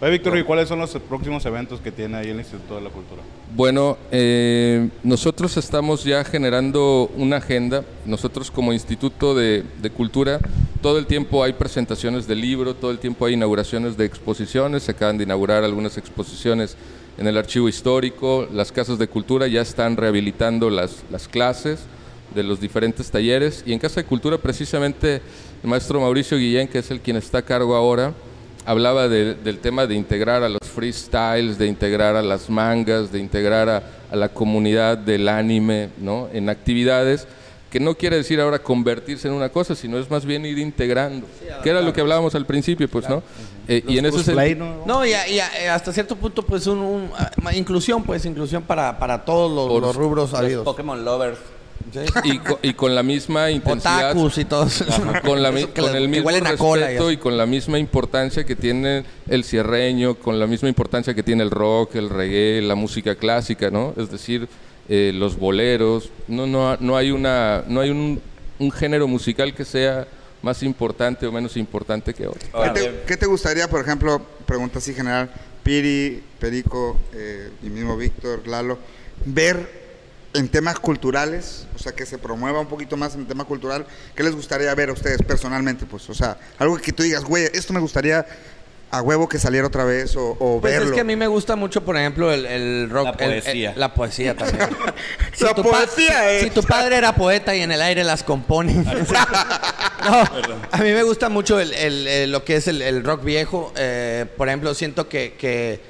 Víctor, 0.00 0.38
¿y 0.38 0.44
cuáles 0.44 0.68
son 0.68 0.78
los 0.78 0.90
próximos 1.08 1.44
eventos 1.44 1.80
que 1.80 1.90
tiene 1.90 2.16
ahí 2.16 2.28
el 2.28 2.38
Instituto 2.38 2.76
de 2.76 2.82
la 2.82 2.90
Cultura? 2.90 3.20
Bueno, 3.54 3.98
eh, 4.12 4.88
nosotros 5.02 5.56
estamos 5.56 6.04
ya 6.04 6.22
generando 6.22 7.10
una 7.16 7.38
agenda. 7.38 7.84
Nosotros 8.06 8.50
como 8.50 8.72
Instituto 8.72 9.34
de, 9.34 9.64
de 9.82 9.90
Cultura, 9.90 10.38
todo 10.80 10.98
el 10.98 11.06
tiempo 11.06 11.42
hay 11.42 11.52
presentaciones 11.52 12.28
de 12.28 12.36
libro, 12.36 12.74
todo 12.74 12.92
el 12.92 13.00
tiempo 13.00 13.26
hay 13.26 13.34
inauguraciones 13.34 13.96
de 13.96 14.04
exposiciones. 14.04 14.84
Se 14.84 14.92
acaban 14.92 15.18
de 15.18 15.24
inaugurar 15.24 15.64
algunas 15.64 15.98
exposiciones 15.98 16.76
en 17.18 17.26
el 17.26 17.36
Archivo 17.36 17.68
Histórico. 17.68 18.46
Las 18.52 18.70
casas 18.70 18.98
de 18.98 19.08
cultura 19.08 19.48
ya 19.48 19.62
están 19.62 19.96
rehabilitando 19.96 20.70
las, 20.70 21.02
las 21.10 21.26
clases 21.26 21.80
de 22.34 22.44
los 22.44 22.60
diferentes 22.60 23.10
talleres. 23.10 23.64
Y 23.66 23.72
en 23.72 23.80
Casa 23.80 24.00
de 24.00 24.06
Cultura, 24.06 24.38
precisamente, 24.38 25.20
el 25.62 25.68
maestro 25.68 26.00
Mauricio 26.00 26.38
Guillén, 26.38 26.68
que 26.68 26.78
es 26.78 26.90
el 26.92 27.00
quien 27.00 27.16
está 27.16 27.38
a 27.38 27.42
cargo 27.42 27.74
ahora, 27.74 28.14
hablaba 28.68 29.08
de- 29.08 29.34
del 29.34 29.58
tema 29.60 29.86
de 29.86 29.94
integrar 29.94 30.42
a 30.42 30.48
los 30.48 30.60
freestyles, 30.62 31.56
de 31.58 31.66
integrar 31.66 32.16
a 32.16 32.22
las 32.22 32.50
mangas, 32.50 33.10
de 33.10 33.18
integrar 33.18 33.68
a, 33.68 33.82
a 34.10 34.16
la 34.16 34.28
comunidad 34.28 34.98
del 34.98 35.26
anime, 35.28 35.88
¿no? 35.98 36.28
En 36.32 36.50
actividades 36.50 37.26
que 37.70 37.80
no 37.80 37.94
quiere 37.94 38.16
decir 38.16 38.40
ahora 38.40 38.58
convertirse 38.58 39.28
en 39.28 39.34
una 39.34 39.48
cosa, 39.48 39.74
sino 39.74 39.98
es 39.98 40.10
más 40.10 40.24
bien 40.24 40.44
ir 40.46 40.58
integrando, 40.58 41.26
que 41.62 41.70
era 41.70 41.80
lo 41.80 41.92
que 41.92 42.00
hablábamos 42.02 42.34
al 42.34 42.44
principio, 42.46 42.88
pues, 42.88 43.08
¿no? 43.08 43.22
Eh, 43.66 43.82
y 43.88 43.98
en 43.98 44.06
ese 44.06 44.16
Cosplay, 44.18 44.50
sentido, 44.50 44.82
¿no? 44.86 44.94
No, 45.00 45.04
y, 45.06 45.12
a- 45.12 45.28
y 45.28 45.38
a- 45.40 45.64
eh, 45.64 45.68
hasta 45.68 45.92
cierto 45.92 46.16
punto, 46.16 46.42
pues, 46.42 46.66
un, 46.66 46.78
un- 46.78 47.10
ah, 47.16 47.30
inclusión, 47.54 48.02
pues, 48.02 48.24
inclusión 48.26 48.62
para, 48.62 48.98
para 48.98 49.22
todos 49.24 49.50
los, 49.50 49.68
Por- 49.68 49.82
los 49.82 49.96
rubros 49.96 50.30
Los 50.32 50.40
habidos. 50.40 50.64
Pokémon 50.64 51.04
Lovers. 51.04 51.38
Sí. 51.92 52.00
y, 52.24 52.38
co- 52.38 52.58
y 52.62 52.74
con 52.74 52.94
la 52.94 53.02
misma 53.02 53.50
intensidad, 53.50 54.10
Otakus 54.10 54.38
y 54.38 54.44
todos. 54.44 54.84
con, 55.24 55.42
la 55.42 55.52
que 55.52 55.66
con 55.80 55.96
el 55.96 56.08
mismo 56.08 56.28
respeto 56.30 56.56
cola 56.58 57.12
y 57.12 57.16
con 57.16 57.36
la 57.38 57.46
misma 57.46 57.78
importancia 57.78 58.44
que 58.44 58.56
tiene 58.56 59.04
el 59.28 59.42
cierreño, 59.44 60.14
con 60.16 60.38
la 60.38 60.46
misma 60.46 60.68
importancia 60.68 61.14
que 61.14 61.22
tiene 61.22 61.42
el 61.42 61.50
rock, 61.50 61.94
el 61.96 62.10
reggae, 62.10 62.60
la 62.62 62.74
música 62.74 63.14
clásica, 63.14 63.70
¿no? 63.70 63.94
Es 63.96 64.10
decir, 64.10 64.48
eh, 64.88 65.12
los 65.14 65.38
boleros. 65.38 66.10
No, 66.28 66.46
no, 66.46 66.76
no 66.78 66.96
hay, 66.96 67.10
una, 67.10 67.64
no 67.66 67.80
hay 67.80 67.90
un, 67.90 68.20
un 68.58 68.70
género 68.70 69.08
musical 69.08 69.54
que 69.54 69.64
sea 69.64 70.06
más 70.42 70.62
importante 70.62 71.26
o 71.26 71.32
menos 71.32 71.56
importante 71.56 72.12
que 72.14 72.26
otro. 72.26 72.48
¿Qué 72.62 72.70
te, 72.80 73.00
qué 73.06 73.16
te 73.16 73.26
gustaría, 73.26 73.68
por 73.68 73.80
ejemplo, 73.80 74.20
pregunta 74.46 74.78
así 74.78 74.94
general, 74.94 75.30
Piri, 75.62 76.22
Perico 76.38 76.96
eh, 77.14 77.50
y 77.62 77.68
mismo 77.70 77.96
Víctor, 77.96 78.46
Lalo, 78.46 78.78
ver 79.24 79.77
en 80.38 80.48
temas 80.48 80.78
culturales, 80.78 81.66
o 81.74 81.78
sea, 81.78 81.92
que 81.92 82.06
se 82.06 82.16
promueva 82.18 82.60
un 82.60 82.66
poquito 82.68 82.96
más 82.96 83.14
en 83.14 83.26
tema 83.26 83.44
cultural, 83.44 83.86
¿qué 84.14 84.22
les 84.22 84.34
gustaría 84.34 84.74
ver 84.74 84.90
a 84.90 84.92
ustedes 84.92 85.18
personalmente? 85.22 85.84
Pues, 85.86 86.08
o 86.10 86.14
sea, 86.14 86.38
algo 86.58 86.76
que 86.78 86.92
tú 86.92 87.02
digas, 87.02 87.24
güey, 87.24 87.44
esto 87.52 87.72
me 87.72 87.80
gustaría 87.80 88.24
a 88.90 89.02
huevo 89.02 89.28
que 89.28 89.38
saliera 89.38 89.66
otra 89.66 89.84
vez 89.84 90.16
o, 90.16 90.30
o 90.40 90.60
Pues 90.62 90.72
verlo. 90.72 90.88
es 90.88 90.94
que 90.94 91.00
a 91.02 91.04
mí 91.04 91.14
me 91.14 91.26
gusta 91.26 91.56
mucho, 91.56 91.84
por 91.84 91.94
ejemplo, 91.98 92.32
el, 92.32 92.46
el 92.46 92.88
rock. 92.88 93.20
La 93.20 93.26
el- 93.26 93.32
el- 93.34 93.42
poesía. 93.42 93.72
la 93.76 93.92
poesía 93.94 94.34
también. 94.34 94.66
La 95.40 95.54
tu 95.54 95.62
pa- 95.62 95.70
poesía, 95.70 96.32
eh. 96.32 96.42
Si 96.44 96.50
tu 96.50 96.62
padre 96.62 96.96
era 96.96 97.14
poeta 97.14 97.54
y 97.54 97.60
en 97.60 97.70
el 97.70 97.82
aire 97.82 98.02
las 98.02 98.22
compone. 98.24 98.72
no, 100.04 100.22
a 100.72 100.78
mí 100.78 100.90
me 100.92 101.02
gusta 101.02 101.28
mucho 101.28 101.60
el, 101.60 101.72
el- 101.74 102.06
el- 102.06 102.32
lo 102.32 102.44
que 102.44 102.56
es 102.56 102.66
el, 102.68 102.80
el 102.82 103.04
rock 103.04 103.24
viejo. 103.24 103.72
Eh, 103.76 104.24
por 104.36 104.48
ejemplo, 104.48 104.72
siento 104.74 105.08
que, 105.08 105.34
que 105.38 105.80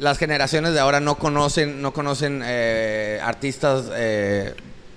las 0.00 0.16
generaciones 0.16 0.72
de 0.72 0.80
ahora 0.80 0.98
no 0.98 1.16
conocen, 1.16 1.82
no 1.82 1.92
conocen 1.92 2.42
eh, 2.42 3.20
artistas 3.22 3.84
eh, 3.92 4.54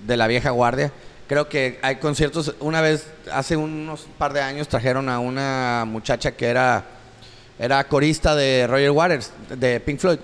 de 0.08 0.18
la 0.18 0.28
vieja 0.28 0.50
guardia. 0.52 0.94
Creo 1.28 1.50
que 1.50 1.78
hay 1.82 1.98
conciertos. 1.98 2.56
Una 2.62 2.80
vez, 2.80 3.08
hace 3.30 3.58
unos 3.58 4.08
par 4.18 4.32
de 4.32 4.42
años, 4.42 4.70
trajeron 4.70 5.10
a 5.10 5.20
una 5.20 5.84
muchacha 5.86 6.32
que 6.32 6.48
era, 6.48 6.86
era 7.60 7.84
corista 7.84 8.34
de 8.34 8.66
Roger 8.66 8.92
Waters, 8.92 9.32
de 9.50 9.82
Pink 9.82 10.00
Floyd. 10.00 10.20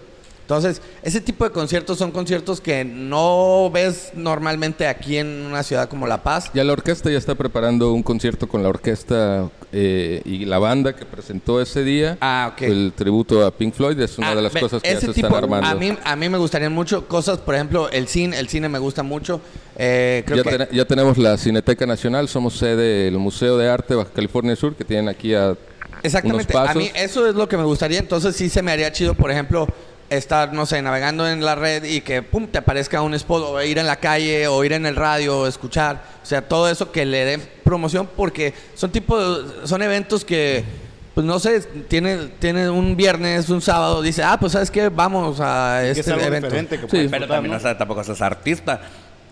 Entonces, 0.50 0.82
ese 1.04 1.22
tipo 1.22 1.44
de 1.44 1.52
conciertos 1.52 2.00
son 2.00 2.10
conciertos 2.10 2.60
que 2.60 2.84
no 2.84 3.70
ves 3.72 4.10
normalmente 4.16 4.88
aquí 4.88 5.18
en 5.20 5.46
una 5.46 5.62
ciudad 5.62 5.88
como 5.88 6.08
La 6.08 6.24
Paz. 6.24 6.50
Ya 6.56 6.64
la 6.64 6.74
orquesta 6.74 7.12
ya 7.12 7.20
está 7.20 7.36
preparando 7.36 7.94
un 7.94 8.02
concierto 8.02 8.50
con 8.50 8.64
la 8.64 8.70
orquesta 8.70 9.48
eh, 9.72 10.24
y 10.26 10.46
la 10.46 10.58
banda 10.58 10.96
que 10.96 11.06
presentó 11.06 11.62
ese 11.62 11.84
día. 11.84 12.18
Ah, 12.20 12.50
ok. 12.52 12.64
El 12.64 12.94
tributo 12.96 13.46
a 13.46 13.52
Pink 13.52 13.76
Floyd 13.76 14.00
es 14.00 14.18
una 14.18 14.32
Ah, 14.32 14.36
de 14.36 14.42
las 14.42 14.54
cosas 14.54 14.82
que 14.82 14.92
ya 14.92 15.00
se 15.00 15.10
tipo, 15.10 15.28
están 15.28 15.44
armando. 15.44 15.68
A 15.68 15.76
mí, 15.76 15.96
a 16.04 16.16
mí 16.16 16.30
me 16.30 16.40
gustarían 16.40 16.74
mucho 16.74 17.08
cosas, 17.08 17.38
por 17.38 17.54
ejemplo, 17.54 17.88
el 17.92 18.08
cine, 18.08 18.40
el 18.40 18.50
cine 18.50 18.70
me 18.70 18.80
gusta 18.80 19.04
mucho. 19.04 19.42
Eh, 19.78 20.24
creo 20.26 20.44
ya, 20.44 20.66
que 20.68 20.76
ya 20.76 20.86
tenemos 20.86 21.20
la 21.20 21.38
Cineteca 21.38 21.86
Nacional, 21.86 22.28
somos 22.28 22.56
sede 22.58 23.04
del 23.06 23.20
Museo 23.20 23.56
de 23.56 23.70
Arte 23.70 23.94
Baja 23.94 24.10
California 24.16 24.56
Sur, 24.56 24.74
que 24.76 24.84
tienen 24.84 25.10
aquí 25.10 25.36
a 25.36 25.56
Exactamente. 26.04 26.58
A 26.58 26.74
mí 26.74 26.90
eso 26.96 27.28
es 27.28 27.36
lo 27.36 27.48
que 27.48 27.58
me 27.58 27.64
gustaría. 27.64 28.00
Entonces 28.00 28.36
sí 28.36 28.50
se 28.50 28.62
me 28.62 28.72
haría 28.72 28.92
chido, 28.92 29.14
por 29.14 29.32
ejemplo, 29.32 29.68
estar, 30.10 30.54
no 30.54 30.66
sé, 30.66 30.82
navegando 30.82 31.28
en 31.28 31.44
la 31.46 31.56
red 31.56 31.84
y 31.84 32.02
que, 32.02 32.22
pum, 32.24 32.48
te 32.48 32.58
aparezca 32.58 33.02
un 33.02 33.14
spot 33.14 33.44
o 33.48 33.62
ir 33.62 33.78
en 33.78 33.86
la 33.88 33.98
calle 33.98 34.48
o 34.48 34.64
ir 34.64 34.74
en 34.74 34.86
el 34.86 34.96
radio 34.96 35.40
o 35.42 35.48
escuchar. 35.48 36.04
O 36.24 36.26
sea, 36.26 36.42
todo 36.48 36.70
eso 36.70 36.92
que 36.92 37.06
le 37.06 37.26
den 37.26 37.48
promoción 37.64 38.10
porque 38.18 38.54
son 38.76 38.92
tipo, 38.92 39.20
de- 39.20 39.68
son 39.68 39.82
eventos 39.84 40.26
que, 40.26 40.64
pues 41.14 41.26
no 41.26 41.38
sé, 41.40 41.62
tiene, 41.88 42.18
tiene 42.40 42.70
un 42.70 42.96
viernes, 42.96 43.50
un 43.50 43.62
sábado, 43.62 44.02
dice, 44.02 44.24
ah, 44.24 44.38
pues 44.40 44.54
sabes 44.54 44.72
qué, 44.72 44.90
vamos 44.90 45.40
a 45.42 45.80
que 45.82 45.90
este 45.92 46.02
es 46.02 46.08
algo 46.10 46.26
evento. 46.26 46.48
diferente 46.48 46.80
que 46.80 46.88
Sí. 46.90 47.08
Pero 47.10 47.28
también, 47.28 47.52
¿no? 47.52 47.58
o 47.58 47.62
sea, 47.62 47.78
tampoco 47.78 48.04
seas 48.04 48.22
artista. 48.22 48.82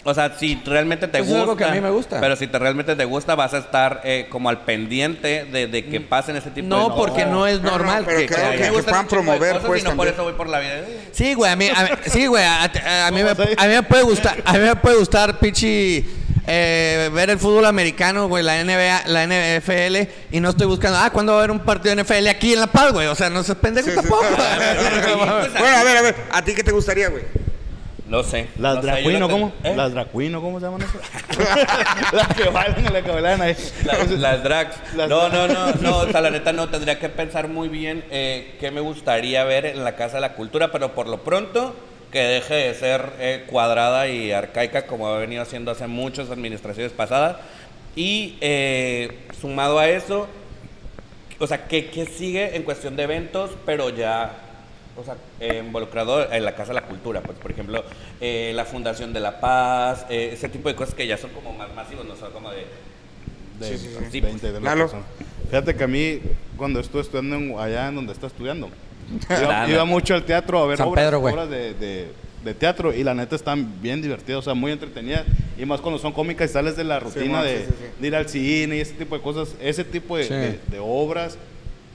O 0.04 0.14
sea, 0.14 0.34
si 0.38 0.62
realmente 0.66 1.08
te 1.08 1.18
Pues 1.18 1.24
es 1.24 1.28
gusta. 1.30 1.42
algo 1.42 1.58
que 1.58 1.64
a 1.66 1.70
mí 1.72 1.82
me 1.82 1.90
gusta. 1.90 2.22
Pero 2.22 2.36
si 2.38 2.48
te 2.48 2.58
realmente 2.58 2.96
te 2.96 3.04
gusta, 3.04 3.36
vas 3.36 3.54
a 3.54 3.58
estar 3.58 4.02
eh, 4.06 4.28
como 4.30 4.48
al 4.48 4.62
pendiente 4.62 5.44
de, 5.46 5.68
de 5.68 5.86
que 5.86 6.00
pasen 6.00 6.38
ese 6.38 6.50
tipo 6.50 6.64
de 6.64 6.70
No, 6.70 6.96
porque 6.96 7.26
no 7.26 7.46
es 7.46 7.60
No, 7.62 7.72
no, 7.72 7.78
normal. 7.78 8.04
pero 8.06 8.20
que- 8.20 8.26
que- 8.28 8.36
que- 8.36 8.72
que- 8.72 8.84
puedan 8.84 9.08
promover, 9.08 9.54
cosas 9.56 9.68
pues, 9.68 9.82
y 9.82 9.84
no 9.84 9.90
por 9.90 9.98
también. 10.06 10.14
eso 10.14 10.24
voy 10.24 10.34
por 10.34 10.48
la 10.50 10.60
vida. 10.60 10.82
Sí, 11.12 11.34
güey, 11.34 11.52
a 11.52 11.56
mí, 11.58 11.68
a 11.68 11.98
sí, 12.10 12.26
güey, 12.28 12.44
a, 12.44 12.64
a- 12.64 13.08
a 13.08 13.12
mí 13.12 13.22
me, 13.22 13.36
¿Cómo 13.36 13.50
vas 13.50 13.58
a 13.58 13.68
mí 13.68 13.74
me 13.74 13.84
puede 13.84 14.04
gustar, 14.04 14.38
a 14.46 14.54
mí 14.54 14.60
me 14.60 14.76
puede 14.78 14.96
gustar, 14.98 15.40
pichi, 15.40 16.06
eh, 16.50 17.10
ver 17.14 17.30
el 17.32 17.38
fútbol 17.40 17.66
americano, 17.66 18.30
güey, 18.30 18.42
la 18.46 18.62
NBA, 18.64 19.04
la 19.08 19.24
NFL, 19.28 20.08
y 20.32 20.40
no 20.40 20.52
estoy 20.52 20.68
buscando, 20.68 20.98
ah, 21.00 21.10
¿cuándo 21.12 21.34
va 21.34 21.40
a 21.40 21.42
haber 21.42 21.52
un 21.52 21.60
partido 21.60 21.94
de 21.94 22.02
NFL 22.04 22.28
aquí 22.30 22.54
en 22.54 22.62
La 22.62 22.68
Paz, 22.68 22.94
güey? 22.94 23.08
O 23.08 23.16
sea, 23.16 23.30
no 23.30 23.44
seas 23.44 23.58
pendejo 23.58 23.88
Sí, 23.90 23.92
sí. 23.92 23.98
tampoco. 24.02 24.24
Bueno, 25.60 25.76
a 25.78 25.84
ver, 25.84 25.98
a 25.98 26.02
ver, 26.02 26.16
¿a 26.32 26.42
ti 26.44 26.54
qué 26.56 26.64
te 26.64 26.72
gustaría, 26.72 27.10
güey? 27.10 27.24
No 28.10 28.24
sé. 28.24 28.48
Las 28.58 28.76
no 28.76 28.82
drag 28.84 29.00
yo 29.00 29.08
queen, 29.10 29.20
no 29.20 29.26
¿o 29.26 29.28
te- 29.28 29.34
cómo? 29.34 29.52
¿Eh? 29.64 29.76
Las 29.76 29.92
drag 29.94 30.08
queen, 30.12 30.36
¿o 30.36 30.42
cómo 30.42 30.60
se 30.60 30.66
llaman 30.66 30.82
eso? 30.82 30.98
las 32.14 32.28
que 32.30 32.50
bailan, 32.50 32.94
las 32.94 33.04
que 33.04 33.12
bailan 33.12 33.42
ahí. 33.42 33.56
Las, 33.84 34.12
las 34.12 34.44
drags. 34.44 34.76
Las 34.96 35.10
no, 35.10 35.30
no, 35.30 35.48
no, 35.48 35.74
no, 35.74 35.98
o 35.98 36.08
sea, 36.12 36.22
la 36.22 36.30
neta 36.30 36.54
no, 36.54 36.70
tendría 36.70 37.00
que 37.00 37.10
pensar 37.10 37.48
muy 37.50 37.68
bien 37.68 38.04
eh, 38.10 38.56
qué 38.60 38.72
me 38.72 38.80
gustaría 38.82 39.44
ver 39.44 39.66
en 39.66 39.84
la 39.84 39.96
Casa 39.96 40.16
de 40.16 40.22
la 40.22 40.34
Cultura, 40.34 40.72
pero 40.72 40.94
por 40.96 41.08
lo 41.08 41.24
pronto 41.24 41.76
que 42.12 42.20
deje 42.20 42.54
de 42.54 42.74
ser 42.74 43.12
eh, 43.20 43.44
cuadrada 43.48 44.08
y 44.08 44.32
arcaica 44.32 44.88
como 44.88 45.08
ha 45.10 45.18
venido 45.18 45.42
haciendo 45.42 45.72
hace 45.72 45.88
muchas 45.88 46.30
administraciones 46.30 46.94
pasadas. 46.94 47.36
Y 47.98 48.38
eh, 48.40 49.20
sumado 49.42 49.80
a 49.80 49.90
eso, 49.90 50.28
o 51.40 51.48
sea, 51.48 51.68
que, 51.68 51.88
que 51.90 52.06
sigue 52.06 52.56
en 52.56 52.64
cuestión 52.64 52.96
de 52.96 53.04
eventos, 53.04 53.52
pero 53.66 53.90
ya, 53.90 54.32
o 55.00 55.04
sea, 55.04 55.16
eh, 55.40 55.64
involucrado 55.66 56.32
en 56.32 56.44
la 56.44 56.56
Casa 56.56 56.70
de 56.70 56.82
la 56.82 56.88
Cultura, 56.88 57.22
pues, 57.22 57.38
por 57.38 57.52
ejemplo, 57.52 57.84
eh, 58.20 58.52
la 58.56 58.66
Fundación 58.66 59.14
de 59.14 59.20
la 59.20 59.40
Paz, 59.40 60.06
eh, 60.10 60.32
ese 60.34 60.50
tipo 60.50 60.70
de 60.70 60.76
cosas 60.76 60.96
que 60.96 61.06
ya 61.08 61.18
son 61.18 61.30
como 61.32 61.54
más 61.54 61.74
masivos, 61.76 62.06
no 62.06 62.16
son 62.16 62.32
como 62.32 62.50
de... 62.52 62.66
de, 63.60 63.78
Sí, 63.78 63.78
sí, 63.78 63.96
sí. 64.00 64.06
sí, 64.12 64.22
20 64.22 64.52
de 64.52 64.60
persona. 64.60 65.04
Fíjate 65.50 65.76
que 65.76 65.84
a 65.84 65.88
mí, 65.88 66.20
cuando 66.58 66.80
estuve 66.80 67.02
estudiando 67.02 67.36
en- 67.36 67.58
allá 67.60 67.88
en 67.90 67.96
donde 67.96 68.14
está 68.14 68.28
estudiando, 68.28 68.70
iba, 69.30 69.70
iba 69.70 69.86
mucho 69.86 70.14
al 70.16 70.24
teatro 70.26 70.60
a 70.60 70.68
ver 70.68 70.78
San 70.78 70.88
obras, 70.88 71.06
Pedro, 71.06 71.20
obras 71.20 71.50
de, 71.50 71.74
de- 71.74 72.08
de 72.44 72.54
teatro 72.54 72.94
y 72.94 73.04
la 73.04 73.14
neta 73.14 73.36
están 73.36 73.82
bien 73.82 74.02
divertidas, 74.02 74.40
o 74.40 74.42
sea, 74.42 74.54
muy 74.54 74.72
entretenidas. 74.72 75.24
Y 75.58 75.66
más 75.66 75.82
cuando 75.82 76.00
son 76.00 76.14
cómicas 76.14 76.50
y 76.50 76.54
sales 76.54 76.78
de 76.78 76.84
la 76.84 77.00
rutina 77.00 77.44
de, 77.44 77.58
sí, 77.60 77.64
sí, 77.68 77.74
sí. 77.78 77.86
de 78.02 78.08
ir 78.08 78.16
al 78.16 78.30
cine 78.30 78.78
y 78.78 78.80
ese 78.80 78.94
tipo 78.94 79.16
de 79.16 79.22
cosas, 79.22 79.56
ese 79.60 79.84
tipo 79.84 80.16
de, 80.18 80.24
Sí. 80.26 80.34
de- 80.34 80.60
de 80.68 80.80
obras 80.80 81.38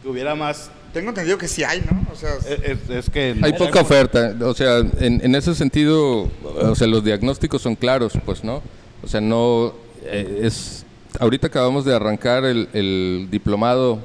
que 0.02 0.08
hubiera 0.08 0.34
más... 0.34 0.70
Tengo 0.92 1.08
entendido 1.10 1.38
que 1.38 1.48
sí 1.48 1.64
hay, 1.64 1.80
¿no? 1.90 2.06
O 2.12 2.16
sea, 2.16 2.30
Es, 2.46 2.60
es- 2.88 2.90
es 2.90 3.10
que... 3.10 3.34
Hay 3.42 3.52
poca 3.54 3.80
oferta, 3.80 4.34
o 4.42 4.54
sea, 4.54 4.78
en, 4.78 5.20
en 5.24 5.34
ese 5.34 5.54
sentido, 5.54 6.28
o 6.44 6.74
sea, 6.74 6.86
los 6.86 7.02
diagnósticos 7.02 7.62
son 7.62 7.74
claros, 7.76 8.12
pues, 8.26 8.44
¿no? 8.44 8.62
O 9.02 9.08
sea, 9.08 9.20
no 9.20 9.72
eh, 10.04 10.40
es... 10.42 10.84
Ahorita 11.18 11.46
acabamos 11.46 11.84
de 11.84 11.94
arrancar 11.94 12.44
el, 12.44 12.68
el 12.72 13.28
diplomado 13.30 13.98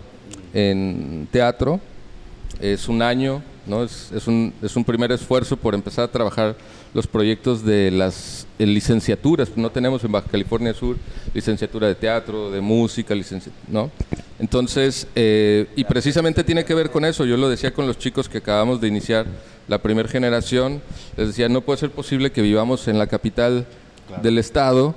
en 0.53 1.27
teatro, 1.31 1.79
es 2.61 2.87
un 2.87 3.01
año, 3.01 3.41
¿no? 3.67 3.83
Es, 3.83 4.11
es 4.11 4.27
un, 4.27 4.53
es 4.61 4.75
un 4.75 4.83
primer 4.83 5.11
esfuerzo 5.11 5.57
por 5.57 5.75
empezar 5.75 6.05
a 6.05 6.07
trabajar 6.07 6.55
los 6.93 7.05
proyectos 7.05 7.63
de 7.63 7.91
las 7.91 8.47
eh, 8.59 8.65
licenciaturas. 8.65 9.49
No 9.55 9.69
tenemos 9.69 10.03
en 10.03 10.11
Baja 10.11 10.27
California 10.29 10.73
Sur 10.73 10.97
licenciatura 11.33 11.87
de 11.87 11.95
teatro, 11.95 12.49
de 12.49 12.61
música, 12.61 13.13
¿no? 13.67 13.91
Entonces, 14.39 15.07
eh, 15.15 15.67
y 15.75 15.83
precisamente 15.83 16.43
tiene 16.43 16.65
que 16.65 16.73
ver 16.73 16.89
con 16.89 17.05
eso. 17.05 17.25
Yo 17.25 17.37
lo 17.37 17.49
decía 17.49 17.73
con 17.73 17.87
los 17.87 17.97
chicos 17.97 18.29
que 18.29 18.39
acabamos 18.39 18.81
de 18.81 18.87
iniciar 18.87 19.25
la 19.67 19.79
primera 19.79 20.07
generación. 20.07 20.81
Les 21.15 21.27
decía, 21.27 21.49
no 21.49 21.61
puede 21.61 21.79
ser 21.79 21.91
posible 21.91 22.31
que 22.31 22.41
vivamos 22.41 22.87
en 22.87 22.97
la 22.97 23.07
capital 23.07 23.65
del 24.21 24.37
estado 24.37 24.95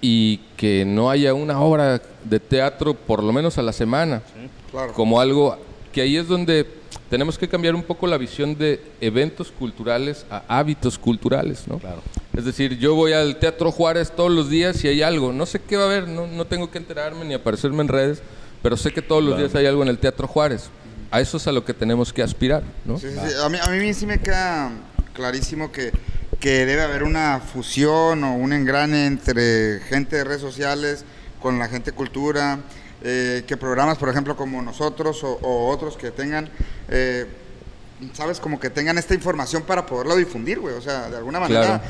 y 0.00 0.38
que 0.56 0.84
no 0.84 1.10
haya 1.10 1.34
una 1.34 1.60
obra 1.60 2.00
de 2.24 2.40
teatro 2.40 2.94
por 2.94 3.22
lo 3.22 3.32
menos 3.32 3.58
a 3.58 3.62
la 3.62 3.72
semana 3.72 4.22
claro. 4.70 4.92
como 4.92 5.20
algo 5.20 5.56
que 5.92 6.02
ahí 6.02 6.16
es 6.16 6.28
donde 6.28 6.66
tenemos 7.10 7.38
que 7.38 7.48
cambiar 7.48 7.74
un 7.74 7.82
poco 7.82 8.06
la 8.06 8.18
visión 8.18 8.56
de 8.56 8.80
eventos 9.00 9.50
culturales 9.50 10.24
a 10.30 10.42
hábitos 10.48 10.98
culturales, 10.98 11.68
¿no? 11.68 11.78
Claro. 11.78 12.02
Es 12.36 12.44
decir, 12.44 12.78
yo 12.78 12.94
voy 12.94 13.12
al 13.12 13.38
Teatro 13.38 13.70
Juárez 13.70 14.12
todos 14.14 14.32
los 14.32 14.50
días 14.50 14.82
y 14.84 14.88
hay 14.88 15.02
algo, 15.02 15.32
no 15.32 15.46
sé 15.46 15.60
qué 15.60 15.76
va 15.76 15.84
a 15.84 15.86
haber, 15.86 16.08
no, 16.08 16.26
no 16.26 16.46
tengo 16.46 16.70
que 16.70 16.78
enterarme 16.78 17.24
ni 17.24 17.34
aparecerme 17.34 17.82
en 17.82 17.88
redes, 17.88 18.22
pero 18.62 18.76
sé 18.76 18.92
que 18.92 19.02
todos 19.02 19.22
los 19.22 19.38
días 19.38 19.54
hay 19.54 19.66
algo 19.66 19.82
en 19.82 19.88
el 19.88 19.98
Teatro 19.98 20.26
Juárez. 20.26 20.70
A 21.10 21.20
eso 21.20 21.36
es 21.36 21.46
a 21.46 21.52
lo 21.52 21.64
que 21.64 21.74
tenemos 21.74 22.12
que 22.12 22.22
aspirar, 22.22 22.64
¿no? 22.84 22.98
Sí, 22.98 23.08
sí, 23.08 23.16
sí. 23.28 23.34
A, 23.40 23.48
mí, 23.48 23.58
a 23.62 23.68
mí 23.70 23.94
sí 23.94 24.04
me 24.06 24.18
queda 24.18 24.72
clarísimo 25.12 25.70
que, 25.70 25.92
que 26.40 26.66
debe 26.66 26.82
haber 26.82 27.04
una 27.04 27.38
fusión 27.40 28.24
o 28.24 28.34
un 28.34 28.52
engrane 28.52 29.06
entre 29.06 29.78
gente 29.80 30.16
de 30.16 30.24
redes 30.24 30.40
sociales 30.40 31.04
con 31.40 31.58
la 31.58 31.68
gente 31.68 31.92
de 31.92 31.96
cultura, 31.96 32.58
eh, 33.04 33.44
que 33.46 33.56
programas, 33.56 33.98
por 33.98 34.08
ejemplo, 34.08 34.34
como 34.36 34.60
nosotros 34.62 35.22
o, 35.22 35.38
o 35.42 35.68
otros 35.68 35.96
que 35.96 36.10
tengan, 36.10 36.48
eh, 36.88 37.26
¿sabes? 38.14 38.40
Como 38.40 38.58
que 38.58 38.70
tengan 38.70 38.98
esta 38.98 39.14
información 39.14 39.62
para 39.62 39.86
poderlo 39.86 40.16
difundir, 40.16 40.58
güey. 40.58 40.74
O 40.74 40.80
sea, 40.80 41.10
de 41.10 41.16
alguna 41.18 41.38
manera 41.38 41.64
Claro. 41.66 41.82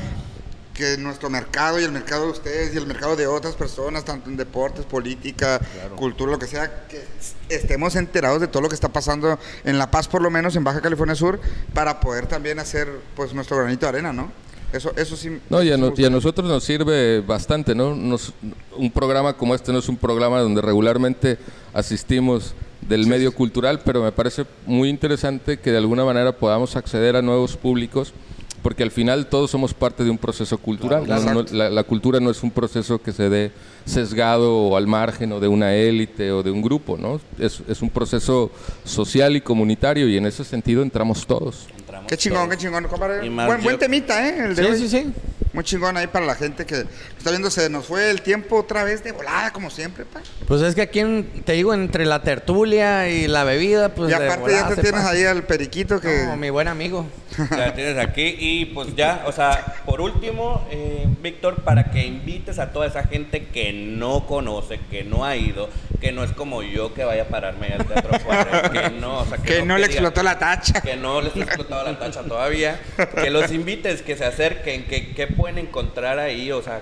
que 0.73 0.97
nuestro 0.97 1.29
mercado 1.29 1.79
y 1.79 1.85
el 1.85 1.91
mercado 1.93 2.25
de 2.25 2.31
ustedes 2.31 2.73
y 2.73 2.77
el 2.77 2.85
mercado 2.85 3.15
de 3.15 3.27
otras 3.27 3.55
personas, 3.55 4.03
tanto 4.03 4.29
en 4.29 4.35
deportes, 4.35 4.85
política, 4.85 5.59
cultura, 5.95 6.33
lo 6.33 6.37
que 6.39 6.47
sea, 6.47 6.85
que 6.87 7.01
estemos 7.47 7.95
enterados 7.95 8.41
de 8.41 8.47
todo 8.47 8.61
lo 8.61 8.67
que 8.67 8.75
está 8.75 8.89
pasando 8.89 9.39
en 9.63 9.77
La 9.77 9.89
Paz, 9.89 10.09
por 10.09 10.21
lo 10.21 10.29
menos 10.29 10.53
en 10.57 10.65
Baja 10.65 10.81
California 10.81 11.15
Sur, 11.15 11.39
para 11.73 12.01
poder 12.01 12.27
también 12.27 12.59
hacer 12.59 12.89
pues 13.15 13.33
nuestro 13.33 13.55
granito 13.57 13.85
de 13.85 13.89
arena, 13.89 14.11
¿no? 14.11 14.31
Eso, 14.73 14.91
eso 14.97 15.15
sí. 15.15 15.29
No, 15.49 15.63
y 15.63 15.71
a, 15.71 15.77
no- 15.77 15.93
y 15.95 16.09
nosotros 16.09 16.47
nos 16.49 16.63
sirve 16.63 17.21
bastante, 17.21 17.73
¿no? 17.75 17.95
Nos- 17.95 18.33
un 18.77 18.91
programa 18.91 19.33
como 19.37 19.55
este 19.55 19.71
no 19.71 19.79
es 19.79 19.87
un 19.89 19.97
programa 19.97 20.39
donde 20.41 20.61
regularmente 20.61 21.37
asistimos 21.73 22.53
del 22.81 23.07
medio 23.07 23.33
cultural, 23.33 23.79
pero 23.83 24.03
me 24.03 24.11
parece 24.11 24.45
muy 24.65 24.89
interesante 24.89 25.57
que 25.59 25.71
de 25.71 25.77
alguna 25.77 26.03
manera 26.05 26.33
podamos 26.33 26.75
acceder 26.75 27.15
a 27.15 27.21
nuevos 27.21 27.57
públicos, 27.57 28.13
porque 28.61 28.83
al 28.83 28.91
final 28.91 29.27
todos 29.27 29.51
somos 29.51 29.73
parte 29.73 30.03
de 30.03 30.09
un 30.09 30.17
proceso 30.17 30.57
cultural. 30.57 31.03
la, 31.51 31.69
la 31.69 31.83
cultura 31.83 32.19
no 32.19 32.29
es 32.31 32.41
un 32.43 32.51
proceso 32.51 32.99
que 33.01 33.11
se 33.11 33.29
dé 33.29 33.51
sesgado 33.85 34.55
o 34.57 34.77
al 34.77 34.87
margen 34.87 35.31
o 35.31 35.39
de 35.39 35.47
una 35.47 35.73
élite 35.75 36.31
o 36.31 36.41
de 36.43 36.51
un 36.51 36.61
grupo, 36.61 36.97
¿no? 36.97 37.21
Es, 37.39 37.61
es 37.67 37.81
un 37.81 37.89
proceso 37.91 38.51
social 38.83 39.35
y 39.35 39.41
comunitario 39.41 40.07
y 40.09 40.17
en 40.17 40.25
ese 40.25 40.43
sentido 40.43 40.81
entramos 40.81 41.25
todos. 41.27 41.67
Qué 42.07 42.17
chingón, 42.17 42.43
todos. 42.45 42.55
qué 42.55 42.61
chingón, 42.63 42.83
compadre. 42.87 43.29
Buen, 43.29 43.63
buen 43.63 43.77
temita, 43.79 44.27
¿eh? 44.27 44.37
El 44.45 44.55
de 44.55 44.63
Sí, 44.63 44.69
hoy. 44.69 44.77
sí, 44.79 44.89
sí. 44.89 45.13
Muy 45.53 45.63
chingón 45.63 45.95
ahí 45.95 46.07
para 46.07 46.25
la 46.25 46.35
gente 46.35 46.65
que 46.65 46.85
está 47.17 47.29
viendo. 47.29 47.49
Se 47.49 47.69
nos 47.69 47.85
fue 47.85 48.09
el 48.11 48.21
tiempo 48.21 48.57
otra 48.59 48.83
vez 48.83 49.05
de 49.05 49.13
volada, 49.13 49.53
como 49.53 49.69
siempre, 49.69 50.03
pa. 50.03 50.19
Pues 50.49 50.61
es 50.61 50.75
que 50.75 50.81
aquí, 50.81 50.99
en- 50.99 51.43
te 51.45 51.53
digo, 51.53 51.73
entre 51.73 52.05
la 52.05 52.21
tertulia 52.23 53.07
y 53.07 53.27
la 53.29 53.45
bebida, 53.45 53.95
pues 53.95 54.09
y 54.13 54.17
de 54.17 54.25
aparte 54.25 54.41
volada 54.41 54.69
ya 54.69 54.75
te 54.75 54.81
tienes 54.81 54.99
pasa. 55.01 55.11
ahí 55.13 55.23
al 55.23 55.43
periquito 55.43 56.01
que... 56.01 56.25
No, 56.25 56.35
mi 56.35 56.49
buen 56.49 56.67
amigo. 56.67 57.07
Ya 57.51 57.73
tienes 57.73 57.97
aquí 57.97 58.35
y 58.37 58.65
pues 58.67 58.95
ya, 58.97 59.23
o 59.27 59.31
sea, 59.31 59.75
por 59.85 60.01
último, 60.01 60.67
eh, 60.71 61.05
Víctor, 61.21 61.63
para 61.63 61.89
que 61.91 62.05
invites 62.05 62.59
a 62.59 62.71
toda 62.71 62.87
esa 62.87 63.03
gente 63.03 63.47
que 63.47 63.71
no 63.73 64.25
conoce, 64.27 64.79
que 64.91 65.03
no 65.05 65.23
ha 65.25 65.35
ido, 65.37 65.69
que 66.01 66.11
no 66.11 66.23
es 66.25 66.31
como 66.31 66.63
yo 66.63 66.93
que 66.93 67.03
vaya 67.05 67.23
a 67.23 67.27
pararme 67.27 67.67
al 67.67 67.85
Teatro 67.85 68.19
Juárez, 68.19 68.69
que 68.71 68.89
no, 68.99 69.19
o 69.19 69.25
sea, 69.25 69.37
que 69.37 69.63
no 69.63 69.77
le 69.77 69.87
diga- 69.87 69.91
explotó 69.93 70.21
la 70.23 70.37
tacha. 70.37 70.81
que 70.81 70.95
no 70.97 71.21
les 71.21 71.35
ha 71.35 71.39
explotado 71.39 71.83
tacha 71.99 72.23
todavía, 72.23 72.79
que 73.21 73.29
los 73.29 73.51
invites, 73.51 74.01
que 74.01 74.15
se 74.15 74.25
acerquen, 74.25 74.85
que, 74.85 75.13
que 75.13 75.27
pueden 75.27 75.57
encontrar 75.57 76.19
ahí, 76.19 76.51
o 76.51 76.61
sea, 76.61 76.81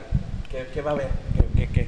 ¿qué, 0.51 0.66
qué 0.74 0.82
va 0.82 0.91
a 0.91 0.93
haber? 0.93 1.07
¿Qué, 1.55 1.66
qué, 1.66 1.74
qué? 1.74 1.88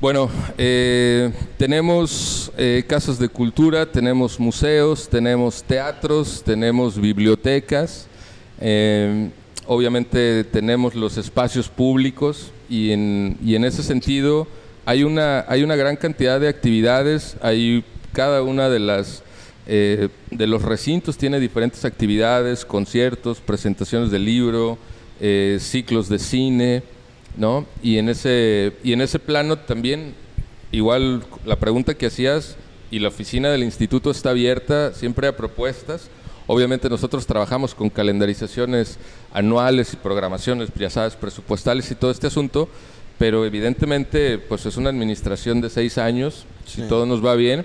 Bueno, 0.00 0.30
eh, 0.56 1.30
tenemos 1.58 2.50
eh, 2.56 2.84
casas 2.86 3.18
de 3.18 3.28
cultura, 3.28 3.84
tenemos 3.84 4.40
museos, 4.40 5.08
tenemos 5.10 5.62
teatros, 5.62 6.42
tenemos 6.42 6.98
bibliotecas, 6.98 8.06
eh, 8.62 9.28
obviamente 9.66 10.44
tenemos 10.44 10.94
los 10.94 11.18
espacios 11.18 11.68
públicos 11.68 12.50
y 12.70 12.92
en, 12.92 13.36
y 13.44 13.56
en 13.56 13.64
ese 13.66 13.82
sentido 13.82 14.48
hay 14.86 15.04
una, 15.04 15.44
hay 15.46 15.62
una 15.62 15.76
gran 15.76 15.96
cantidad 15.96 16.40
de 16.40 16.48
actividades, 16.48 17.36
hay 17.42 17.84
cada 18.14 18.42
una 18.42 18.70
de 18.70 18.78
las 18.78 19.22
eh, 19.72 20.08
de 20.32 20.48
los 20.48 20.62
recintos 20.62 21.16
tiene 21.16 21.38
diferentes 21.38 21.84
actividades, 21.84 22.64
conciertos, 22.64 23.38
presentaciones 23.38 24.10
de 24.10 24.18
libro, 24.18 24.78
eh, 25.20 25.58
ciclos 25.60 26.08
de 26.08 26.18
cine, 26.18 26.82
¿no? 27.36 27.64
Y 27.80 27.98
en 27.98 28.08
ese 28.08 28.72
y 28.82 28.92
en 28.92 29.00
ese 29.00 29.20
plano 29.20 29.58
también 29.58 30.14
igual 30.72 31.22
la 31.46 31.54
pregunta 31.54 31.94
que 31.94 32.06
hacías 32.06 32.56
y 32.90 32.98
la 32.98 33.10
oficina 33.10 33.50
del 33.50 33.62
instituto 33.62 34.10
está 34.10 34.30
abierta 34.30 34.92
siempre 34.92 35.28
a 35.28 35.36
propuestas. 35.36 36.10
Obviamente 36.48 36.90
nosotros 36.90 37.24
trabajamos 37.24 37.72
con 37.72 37.90
calendarizaciones 37.90 38.98
anuales 39.32 39.92
y 39.92 39.98
programaciones, 39.98 40.70
ya 40.76 40.90
sabes, 40.90 41.14
presupuestales 41.14 41.88
y 41.92 41.94
todo 41.94 42.10
este 42.10 42.26
asunto, 42.26 42.68
pero 43.20 43.46
evidentemente 43.46 44.38
pues 44.38 44.66
es 44.66 44.76
una 44.76 44.90
administración 44.90 45.60
de 45.60 45.70
seis 45.70 45.96
años, 45.96 46.44
si 46.66 46.82
todo 46.88 47.06
nos 47.06 47.24
va 47.24 47.36
bien, 47.36 47.64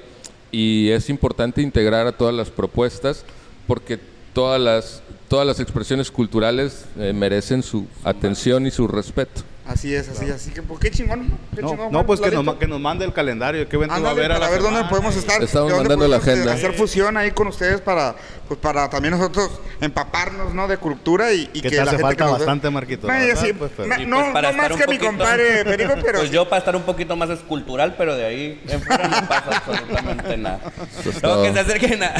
y 0.56 0.89
es 0.91 1.10
importante 1.10 1.62
integrar 1.62 2.08
a 2.08 2.14
todas 2.14 2.34
las 2.34 2.49
propuestas 2.49 3.26
porque 3.68 3.99
todas 4.32 4.62
las, 4.62 5.03
todas 5.28 5.45
las 5.45 5.60
expresiones 5.60 6.10
culturales 6.10 6.86
eh, 6.97 7.12
merecen 7.12 7.62
su 7.62 7.88
atención 8.06 8.66
y 8.66 8.72
su 8.72 8.88
respeto. 8.88 9.41
Así 9.68 9.95
es, 9.95 10.07
así, 10.09 10.30
así 10.30 10.51
que, 10.51 10.61
pues, 10.61 10.80
qué 10.80 10.91
chingón. 10.91 11.28
Qué 11.55 11.61
No, 11.63 11.70
chingón, 11.72 11.91
no, 11.91 12.05
pues 12.05 12.22
que 12.22 12.30
nos, 12.30 12.55
que 12.57 12.68
nos 12.68 12.80
mande 12.80 13.03
el 13.03 13.13
calendario, 13.13 13.68
qué 13.68 13.76
evento 13.78 13.93
va 13.93 13.95
a 13.95 14.11
Ándale, 14.11 14.26
haber 14.26 14.32
a 14.32 14.39
la 14.39 14.49
ver 14.51 14.59
dónde 14.61 14.78
semana. 14.78 14.89
podemos 14.89 15.16
estar. 15.16 15.41
Estamos 15.43 15.72
dónde 15.72 15.89
mandando 15.89 16.07
la 16.07 16.18
eh, 16.18 16.20
agenda. 16.20 16.53
Hacer 16.53 16.74
fusión 16.74 17.18
ahí 17.18 17.32
con 17.32 17.47
ustedes 17.47 17.82
para, 17.82 18.16
pues, 18.47 18.59
para 18.59 18.88
también 18.91 19.18
nosotros 19.18 19.49
empaparnos, 19.82 20.53
¿no? 20.53 20.68
De 20.68 20.78
cultura 20.78 21.34
y, 21.34 21.49
y 21.53 21.61
Que 21.61 21.70
te 21.72 21.76
la 21.78 21.82
hace 21.82 21.91
gente 21.91 22.03
falta 22.03 22.16
que 22.26 22.30
nos 22.30 22.39
bastante, 22.39 22.70
Marquito, 22.70 23.07
No, 23.07 23.16
y 23.16 23.26
verdad, 23.28 23.43
así, 23.43 23.53
pues, 23.53 23.72
pero- 23.76 23.88
no, 24.05 24.18
pues, 24.22 24.34
para 24.34 24.51
no 24.51 24.57
más 24.57 24.66
estar 24.66 24.68
que 24.68 24.74
un 24.74 24.80
mi 24.80 24.86
poquito- 24.86 25.05
compadre 25.07 25.66
Perico, 25.66 25.93
pero 26.05 26.18
Pues 26.20 26.30
sí. 26.30 26.36
yo 26.36 26.47
para 26.47 26.59
estar 26.59 26.76
un 26.76 26.84
poquito 26.84 27.16
más 27.16 27.30
es 27.32 27.39
cultural, 27.39 27.95
pero 27.97 28.16
de 28.16 28.26
ahí 28.26 28.61
en 28.68 28.82
fuera 28.82 29.07
no 29.07 29.28
pasa 29.28 29.57
absolutamente 29.57 30.38
nada. 30.38 30.59
No, 31.24 31.41
que 31.41 31.53
se 31.53 31.59
acerquen 31.59 32.03
a- 32.03 32.13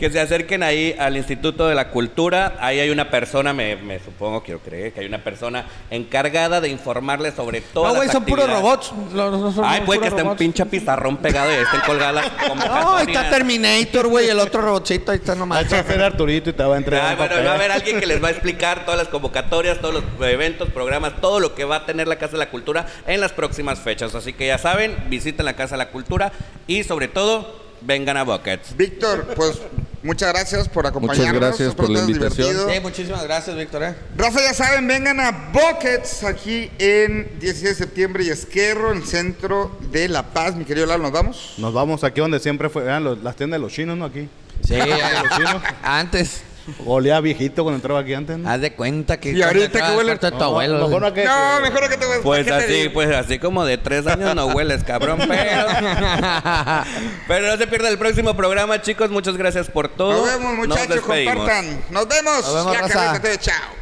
que 0.00 0.10
se 0.10 0.18
acerquen 0.20 0.64
ahí 0.64 0.96
al 0.98 1.16
Instituto 1.16 1.68
de 1.68 1.76
la 1.76 1.90
Cultura. 1.90 2.56
Ahí 2.60 2.80
hay 2.80 2.90
una 2.90 3.08
persona, 3.08 3.52
me, 3.52 3.76
me 3.76 4.00
supongo, 4.00 4.42
quiero 4.42 4.58
creer, 4.60 4.92
que 4.92 5.00
hay 5.00 5.06
una 5.06 5.22
persona 5.22 5.66
encargada 5.90 6.60
de 6.60 6.68
informarles 6.88 7.34
sobre 7.34 7.60
todas 7.60 7.92
No, 7.92 7.98
güey, 7.98 8.08
son 8.08 8.24
puros 8.24 8.48
robots. 8.50 8.92
Los- 9.12 9.40
los- 9.40 9.54
son 9.54 9.64
Ay, 9.64 9.82
puede 9.82 9.98
puros 10.00 10.14
que 10.14 10.16
esté 10.20 10.28
un 10.30 10.36
pinche 10.36 10.64
pizarrón 10.66 11.16
pegado 11.18 11.50
y 11.50 11.54
ahí 11.54 11.62
estén 11.62 11.80
colgadas 11.86 12.14
las 12.14 12.56
No, 12.82 12.96
ahí 12.96 13.06
está 13.06 13.28
Terminator, 13.30 14.06
güey, 14.08 14.28
el 14.28 14.38
otro 14.40 14.62
robotcito, 14.62 15.12
ahí 15.12 15.18
está 15.18 15.32
Va 15.32 15.36
a 15.36 15.38
nomás. 15.40 15.66
echar 15.66 16.02
Arturito 16.02 16.50
y 16.50 16.52
te 16.54 16.62
va 16.62 16.74
a 16.74 16.78
entregar 16.78 17.06
Ah, 17.06 17.10
un 17.12 17.16
bueno, 17.18 17.30
papel. 17.30 17.46
va 17.46 17.50
a 17.52 17.54
haber 17.54 17.70
alguien 17.72 18.00
que 18.00 18.06
les 18.06 18.22
va 18.22 18.28
a 18.28 18.30
explicar 18.38 18.84
todas 18.84 18.98
las 18.98 19.08
convocatorias, 19.08 19.78
todos 19.80 19.94
los 19.94 20.04
eventos, 20.28 20.70
programas, 20.70 21.20
todo 21.20 21.40
lo 21.40 21.54
que 21.54 21.64
va 21.64 21.76
a 21.76 21.86
tener 21.86 22.08
la 22.08 22.16
Casa 22.16 22.32
de 22.32 22.38
la 22.38 22.50
Cultura 22.50 22.86
en 23.06 23.20
las 23.20 23.32
próximas 23.32 23.78
fechas. 23.80 24.14
Así 24.14 24.32
que 24.32 24.46
ya 24.46 24.58
saben, 24.58 24.96
visiten 25.08 25.44
la 25.44 25.54
Casa 25.54 25.74
de 25.74 25.78
la 25.78 25.90
Cultura 25.90 26.32
y 26.66 26.84
sobre 26.84 27.08
todo, 27.08 27.66
vengan 27.80 28.16
a 28.16 28.24
Buckets. 28.24 28.76
Víctor, 28.76 29.26
pues 29.36 29.60
muchas 30.02 30.32
gracias 30.32 30.68
por 30.68 30.86
acompañarnos. 30.86 31.34
gracias 31.40 31.74
por 31.74 31.90
la 31.90 32.00
invitación. 32.00 32.56
Sí, 32.70 32.80
muchísimas 32.80 33.22
gracias, 33.24 33.56
Víctor. 33.56 33.82
eh. 33.82 33.94
Raza, 34.16 34.40
ya 34.40 34.54
saben, 34.54 34.86
vengan 34.86 35.20
a 35.20 35.50
Buckets 35.52 36.24
aquí 36.24 36.70
en 36.78 37.38
16 37.40 37.62
de 37.62 37.74
septiembre 37.74 38.24
y 38.24 38.30
Esquerro, 38.30 38.92
en 38.92 38.98
el 38.98 39.04
centro 39.06 39.76
de 39.90 40.08
La 40.08 40.22
Paz. 40.22 40.54
Mi 40.56 40.64
querido 40.64 40.86
Lalo, 40.86 41.02
¿nos 41.04 41.12
vamos? 41.12 41.54
Nos 41.58 41.72
vamos 41.74 42.04
aquí 42.04 42.20
donde 42.20 42.40
siempre 42.40 42.68
fue, 42.68 42.84
vean, 42.84 43.04
los- 43.04 43.22
las 43.22 43.36
tiendas 43.36 43.58
de 43.58 43.62
los 43.62 43.72
chinos, 43.72 43.96
¿no? 43.96 44.04
Aquí. 44.06 44.28
Sí, 44.66 44.74
Los 44.76 45.36
chinos. 45.36 45.62
antes. 45.82 46.42
Olía 46.86 47.20
viejito 47.20 47.62
cuando 47.62 47.76
entraba 47.76 48.00
aquí 48.00 48.14
antes, 48.14 48.38
¿no? 48.38 48.48
Haz 48.48 48.60
de 48.60 48.72
cuenta 48.74 49.18
que. 49.18 49.32
Y 49.32 49.42
ahorita 49.42 49.68
que 49.80 49.96
huele- 49.96 50.12
entrabas, 50.12 50.38
tu 50.38 50.38
No, 50.38 50.44
abuelo. 50.44 50.86
mejor 50.88 51.02
no 51.02 51.12
que- 51.12 51.24
No, 51.24 51.60
mejor 51.60 51.88
que 51.88 51.96
te 51.96 52.06
Pues 52.22 52.44
¿qué 52.44 52.50
te 52.50 52.56
así, 52.56 52.88
pues 52.90 53.14
así 53.14 53.38
como 53.38 53.64
de 53.64 53.78
tres 53.78 54.06
años 54.06 54.34
no 54.34 54.46
hueles, 54.46 54.84
cabrón, 54.84 55.18
pero... 55.28 55.66
pero 57.28 57.46
no 57.48 57.56
se 57.56 57.66
pierda 57.66 57.88
el 57.88 57.98
próximo 57.98 58.34
programa, 58.36 58.80
chicos. 58.82 59.10
Muchas 59.10 59.36
gracias 59.36 59.68
por 59.68 59.88
todo. 59.88 60.12
Nos 60.12 60.24
vemos, 60.26 60.54
muchachos, 60.68 61.00
compartan. 61.00 61.80
Nos 61.90 62.08
vemos. 62.08 62.42
Nos 62.42 62.54
vemos, 62.54 62.72
Ya, 62.72 62.80
raza. 62.82 63.38
Chao. 63.38 63.77